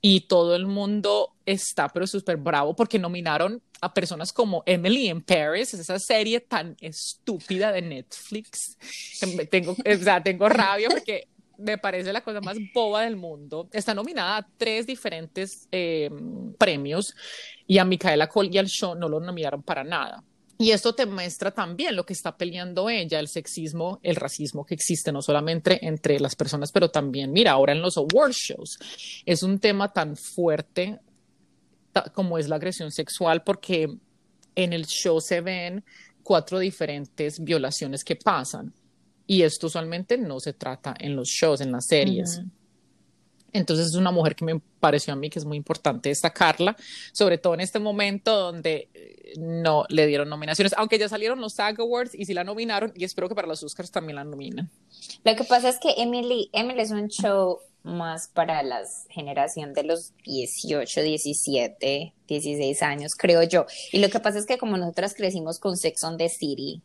y 0.01 0.23
todo 0.23 0.55
el 0.55 0.67
mundo 0.67 1.35
está 1.45 1.89
pero 1.89 2.07
súper 2.07 2.37
bravo 2.37 2.75
porque 2.75 2.99
nominaron 2.99 3.63
a 3.81 3.93
personas 3.93 4.33
como 4.33 4.63
Emily 4.67 5.09
in 5.09 5.23
Paris, 5.23 5.75
esa 5.75 5.99
serie 5.99 6.41
tan 6.41 6.77
estúpida 6.81 7.73
de 7.73 7.83
Netflix. 7.83 8.77
Tengo, 9.51 9.73
o 9.73 9.97
sea, 10.03 10.23
tengo 10.23 10.49
rabia 10.49 10.89
porque 10.89 11.29
me 11.59 11.79
parece 11.79 12.13
la 12.13 12.23
cosa 12.23 12.41
más 12.41 12.57
boba 12.75 13.03
del 13.03 13.17
mundo. 13.17 13.69
Está 13.73 13.95
nominada 13.95 14.39
a 14.39 14.49
tres 14.57 14.87
diferentes 14.87 15.69
eh, 15.73 16.11
premios 16.59 17.15
y 17.67 17.79
a 17.79 17.85
Micaela 17.85 18.29
Cole 18.29 18.51
y 18.53 18.59
al 18.59 18.67
show 18.67 18.95
no 18.95 19.09
lo 19.09 19.21
nominaron 19.21 19.63
para 19.63 19.85
nada. 19.85 20.23
Y 20.59 20.71
esto 20.71 20.95
te 20.95 21.05
muestra 21.05 21.51
también 21.51 21.95
lo 21.95 22.07
que 22.07 22.15
está 22.15 22.37
peleando 22.37 22.89
ella, 22.89 23.21
el 23.21 23.29
sexismo, 23.29 24.01
el 24.03 24.17
racismo 24.17 24.65
que 24.65 24.75
existe 24.75 25.13
no 25.13 25.21
solamente 25.21 25.87
entre 25.87 26.19
las 26.19 26.35
personas, 26.35 26.73
pero 26.73 26.91
también, 26.91 27.31
mira, 27.33 27.53
ahora 27.53 27.73
en 27.73 27.83
los 27.83 27.99
award 27.99 28.33
shows 28.33 28.79
es 29.27 29.43
un 29.43 29.59
tema 29.59 29.93
tan 29.93 30.17
fuerte 30.17 30.99
como 32.13 32.39
es 32.39 32.49
la 32.49 32.57
agresión 32.57 32.91
sexual, 32.91 33.43
porque 33.43 33.89
en 34.55 34.73
el 34.73 34.87
show 34.87 35.21
se 35.21 35.41
ven 35.41 35.85
cuatro 36.23 36.59
diferentes 36.59 37.39
violaciones 37.43 38.05
que 38.05 38.17
pasan. 38.17 38.73
Y 39.27 39.43
esto 39.43 39.67
usualmente 39.67 40.19
no 40.19 40.41
se 40.41 40.53
trata 40.53 40.95
en 40.99 41.17
los 41.17 41.29
shows, 41.29 41.61
en 41.61 41.73
las 41.73 41.87
series. 41.87 42.41
Entonces 43.57 43.87
es 43.87 43.95
una 43.95 44.11
mujer 44.11 44.35
que 44.35 44.45
me 44.45 44.61
pareció 44.81 45.13
a 45.13 45.17
mí 45.17 45.31
que 45.31 45.39
es 45.39 45.45
muy 45.45 45.57
importante 45.57 46.09
destacarla, 46.09 46.77
sobre 47.13 47.39
todo 47.39 47.55
en 47.55 47.61
este 47.61 47.79
momento 47.79 48.37
donde 48.37 48.89
eh, 48.95 49.35
no 49.39 49.85
le 49.89 50.07
dieron 50.07 50.29
nominaciones, 50.29 50.75
aunque 50.77 50.99
ya 50.99 51.09
salieron 51.09 51.41
los 51.41 51.55
SAG 51.55 51.81
Awards 51.81 52.15
y 52.15 52.25
sí 52.25 52.35
la 52.35 52.45
nominaron 52.45 52.93
y 52.95 53.05
espero 53.05 53.29
que 53.29 53.35
para 53.35 53.49
los 53.49 53.63
Oscars 53.63 53.91
también 53.91 54.17
la 54.17 54.25
nominen. 54.25 54.71
Lo 55.25 55.37
que 55.37 55.45
pasa 55.45 55.69
es 55.69 55.79
que 55.79 55.95
Emily, 55.97 56.51
Emily 56.53 56.81
es 56.81 56.91
un 56.91 57.09
show 57.09 57.61
más 57.87 58.29
para 58.29 58.63
la 58.63 58.83
generación 59.09 59.73
de 59.73 59.85
los 59.85 60.13
18, 60.25 61.03
17, 61.03 62.13
16 62.27 62.83
años, 62.83 63.15
creo 63.15 63.43
yo. 63.45 63.67
Y 63.93 64.01
lo 64.01 64.11
que 64.11 64.19
pasa 64.21 64.39
es 64.39 64.47
que 64.47 64.59
como 64.59 64.77
nosotras 64.77 65.15
crecimos 65.15 65.59
con 65.59 65.77
Sex 65.77 66.03
on 66.05 66.17
the 66.19 66.29
City, 66.29 66.83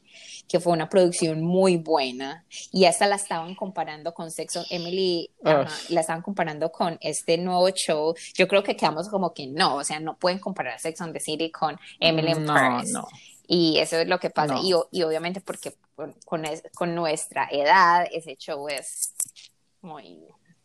que 0.48 0.60
fue 0.60 0.74
una 0.74 0.90
producción 0.90 1.42
muy 1.42 1.78
buena, 1.78 2.46
y 2.72 2.86
hasta 2.86 3.08
la 3.08 3.16
estaban 3.16 3.56
comparando 3.56 4.14
con 4.14 4.32
Sex 4.32 4.58
on 4.58 4.66
Emily, 4.70 5.32
la 5.44 6.02
estaban 6.02 6.22
comparando 6.22 6.72
con 6.72 6.98
este 7.02 7.38
nuevo 7.38 7.70
show, 7.72 8.14
yo 8.36 8.48
creo 8.48 8.64
que 8.64 8.76
quedamos 8.76 9.10
como 9.10 9.34
que 9.34 9.48
no, 9.48 9.78
o 9.78 9.84
sea, 9.84 10.00
no 10.00 10.18
pueden 10.18 10.40
comparar 10.40 10.80
Sex 10.80 11.02
on 11.02 11.14
the 11.14 11.20
City 11.20 11.50
con 11.50 11.78
Emily 12.00 12.36
Paris. 12.46 12.94
Y 13.48 13.80
eso 13.80 13.98
es 13.98 14.08
lo 14.08 14.18
que 14.18 14.30
pasa. 14.30 14.56
Y, 14.64 14.74
y, 14.92 15.04
obviamente 15.04 15.42
porque 15.42 15.74
con, 16.26 16.46
con 16.74 16.96
nuestra 16.96 17.50
edad, 17.52 18.06
ese 18.10 18.38
show 18.38 18.70
es 18.70 19.14
muy 19.82 20.20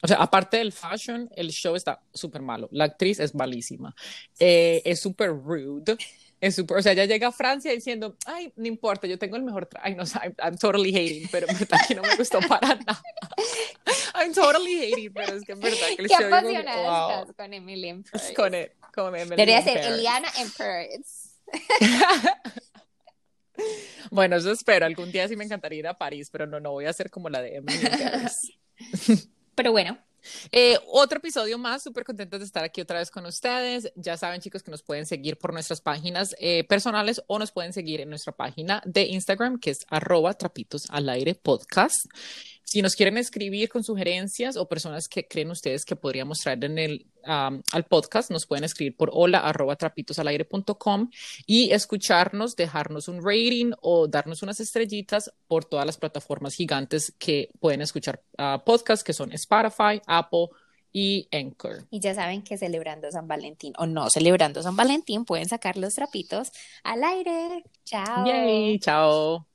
o 0.06 0.08
sea, 0.08 0.18
aparte 0.18 0.58
del 0.58 0.70
fashion, 0.70 1.28
el 1.34 1.50
show 1.50 1.74
está 1.74 2.00
súper 2.14 2.40
malo. 2.40 2.68
La 2.70 2.84
actriz 2.84 3.18
es 3.18 3.34
malísima. 3.34 3.92
Eh, 4.38 4.80
es 4.84 5.00
súper 5.00 5.30
rude. 5.30 5.96
Es 6.40 6.54
súper, 6.54 6.76
o 6.76 6.82
sea, 6.82 6.92
ella 6.92 7.06
llega 7.06 7.26
a 7.26 7.32
Francia 7.32 7.72
diciendo, 7.72 8.16
ay, 8.24 8.52
no 8.54 8.68
importa, 8.68 9.08
yo 9.08 9.18
tengo 9.18 9.34
el 9.34 9.42
mejor 9.42 9.66
traje. 9.66 9.96
No, 9.96 10.04
I'm, 10.04 10.32
I'm, 10.40 10.58
totally 10.58 10.94
hating, 10.94 11.28
pero 11.32 11.48
en 11.48 11.58
verdad 11.58 11.78
que 11.88 11.96
no 11.96 12.02
me 12.02 12.14
gustó 12.14 12.38
para 12.48 12.76
nada. 12.76 13.02
I'm 14.14 14.32
totally 14.32 14.76
hating, 14.76 15.12
pero 15.12 15.34
es 15.34 15.44
que 15.44 15.52
en 15.52 15.60
verdad 15.60 15.86
que 15.96 16.02
el 16.02 16.08
Qué 16.08 16.14
show 16.14 16.26
apasionada 16.26 17.20
estás 17.22 17.34
con 17.34 17.52
Emily 17.52 17.88
in 17.88 18.04
Paris. 18.04 18.32
Con, 18.36 18.54
el, 18.54 18.72
con 18.94 19.16
Emily 19.16 19.30
Debería 19.30 19.62
ser 19.62 19.78
Eliana 19.78 20.28
in 20.40 20.50
Paris. 20.56 21.36
bueno, 24.12 24.36
eso 24.36 24.52
espero. 24.52 24.86
Algún 24.86 25.10
día 25.10 25.26
sí 25.26 25.34
me 25.34 25.42
encantaría 25.42 25.80
ir 25.80 25.88
a 25.88 25.98
París, 25.98 26.28
pero 26.30 26.46
no, 26.46 26.60
no 26.60 26.70
voy 26.70 26.84
a 26.84 26.92
ser 26.92 27.10
como 27.10 27.28
la 27.28 27.42
de 27.42 27.56
Emily 27.56 27.76
in 27.76 27.90
Paris. 27.90 29.28
Pero 29.56 29.72
bueno. 29.72 29.98
Eh, 30.50 30.76
otro 30.88 31.18
episodio 31.18 31.56
más, 31.56 31.84
súper 31.84 32.04
contentos 32.04 32.40
de 32.40 32.46
estar 32.46 32.64
aquí 32.64 32.80
otra 32.80 32.98
vez 32.98 33.10
con 33.10 33.26
ustedes. 33.26 33.92
Ya 33.94 34.16
saben, 34.16 34.40
chicos, 34.40 34.62
que 34.62 34.70
nos 34.70 34.82
pueden 34.82 35.06
seguir 35.06 35.38
por 35.38 35.52
nuestras 35.52 35.80
páginas 35.80 36.34
eh, 36.40 36.64
personales 36.64 37.22
o 37.26 37.38
nos 37.38 37.52
pueden 37.52 37.72
seguir 37.72 38.00
en 38.00 38.10
nuestra 38.10 38.32
página 38.32 38.82
de 38.84 39.02
Instagram, 39.02 39.58
que 39.58 39.70
es 39.70 39.86
arroba 39.88 40.34
trapitos 40.34 40.90
al 40.90 41.08
aire 41.08 41.34
podcast. 41.34 42.06
Si 42.66 42.82
nos 42.82 42.96
quieren 42.96 43.16
escribir 43.16 43.68
con 43.68 43.84
sugerencias 43.84 44.56
o 44.56 44.68
personas 44.68 45.08
que 45.08 45.28
creen 45.28 45.52
ustedes 45.52 45.84
que 45.84 45.94
podríamos 45.94 46.40
traer 46.40 46.64
en 46.64 46.78
el, 46.78 47.06
al 47.22 47.84
podcast, 47.88 48.32
nos 48.32 48.44
pueden 48.44 48.64
escribir 48.64 48.96
por 48.96 49.08
hola 49.12 49.38
arroba 49.38 49.76
trapitosalaire.com 49.76 51.08
y 51.46 51.70
escucharnos, 51.70 52.56
dejarnos 52.56 53.06
un 53.06 53.24
rating 53.24 53.70
o 53.82 54.08
darnos 54.08 54.42
unas 54.42 54.58
estrellitas 54.58 55.32
por 55.46 55.64
todas 55.64 55.86
las 55.86 55.96
plataformas 55.96 56.54
gigantes 56.54 57.14
que 57.20 57.50
pueden 57.60 57.82
escuchar 57.82 58.24
uh, 58.36 58.58
podcasts, 58.64 59.04
que 59.04 59.12
son 59.12 59.32
Spotify, 59.32 60.02
Apple 60.04 60.48
y 60.92 61.28
Anchor. 61.30 61.86
Y 61.90 62.00
ya 62.00 62.16
saben 62.16 62.42
que 62.42 62.58
celebrando 62.58 63.12
San 63.12 63.28
Valentín 63.28 63.74
o 63.78 63.86
no 63.86 64.10
celebrando 64.10 64.60
San 64.64 64.74
Valentín 64.74 65.24
pueden 65.24 65.48
sacar 65.48 65.76
los 65.76 65.94
trapitos 65.94 66.50
al 66.82 67.04
aire. 67.04 67.62
Chao. 67.84 68.26
Yay, 68.26 68.80
chao. 68.80 69.46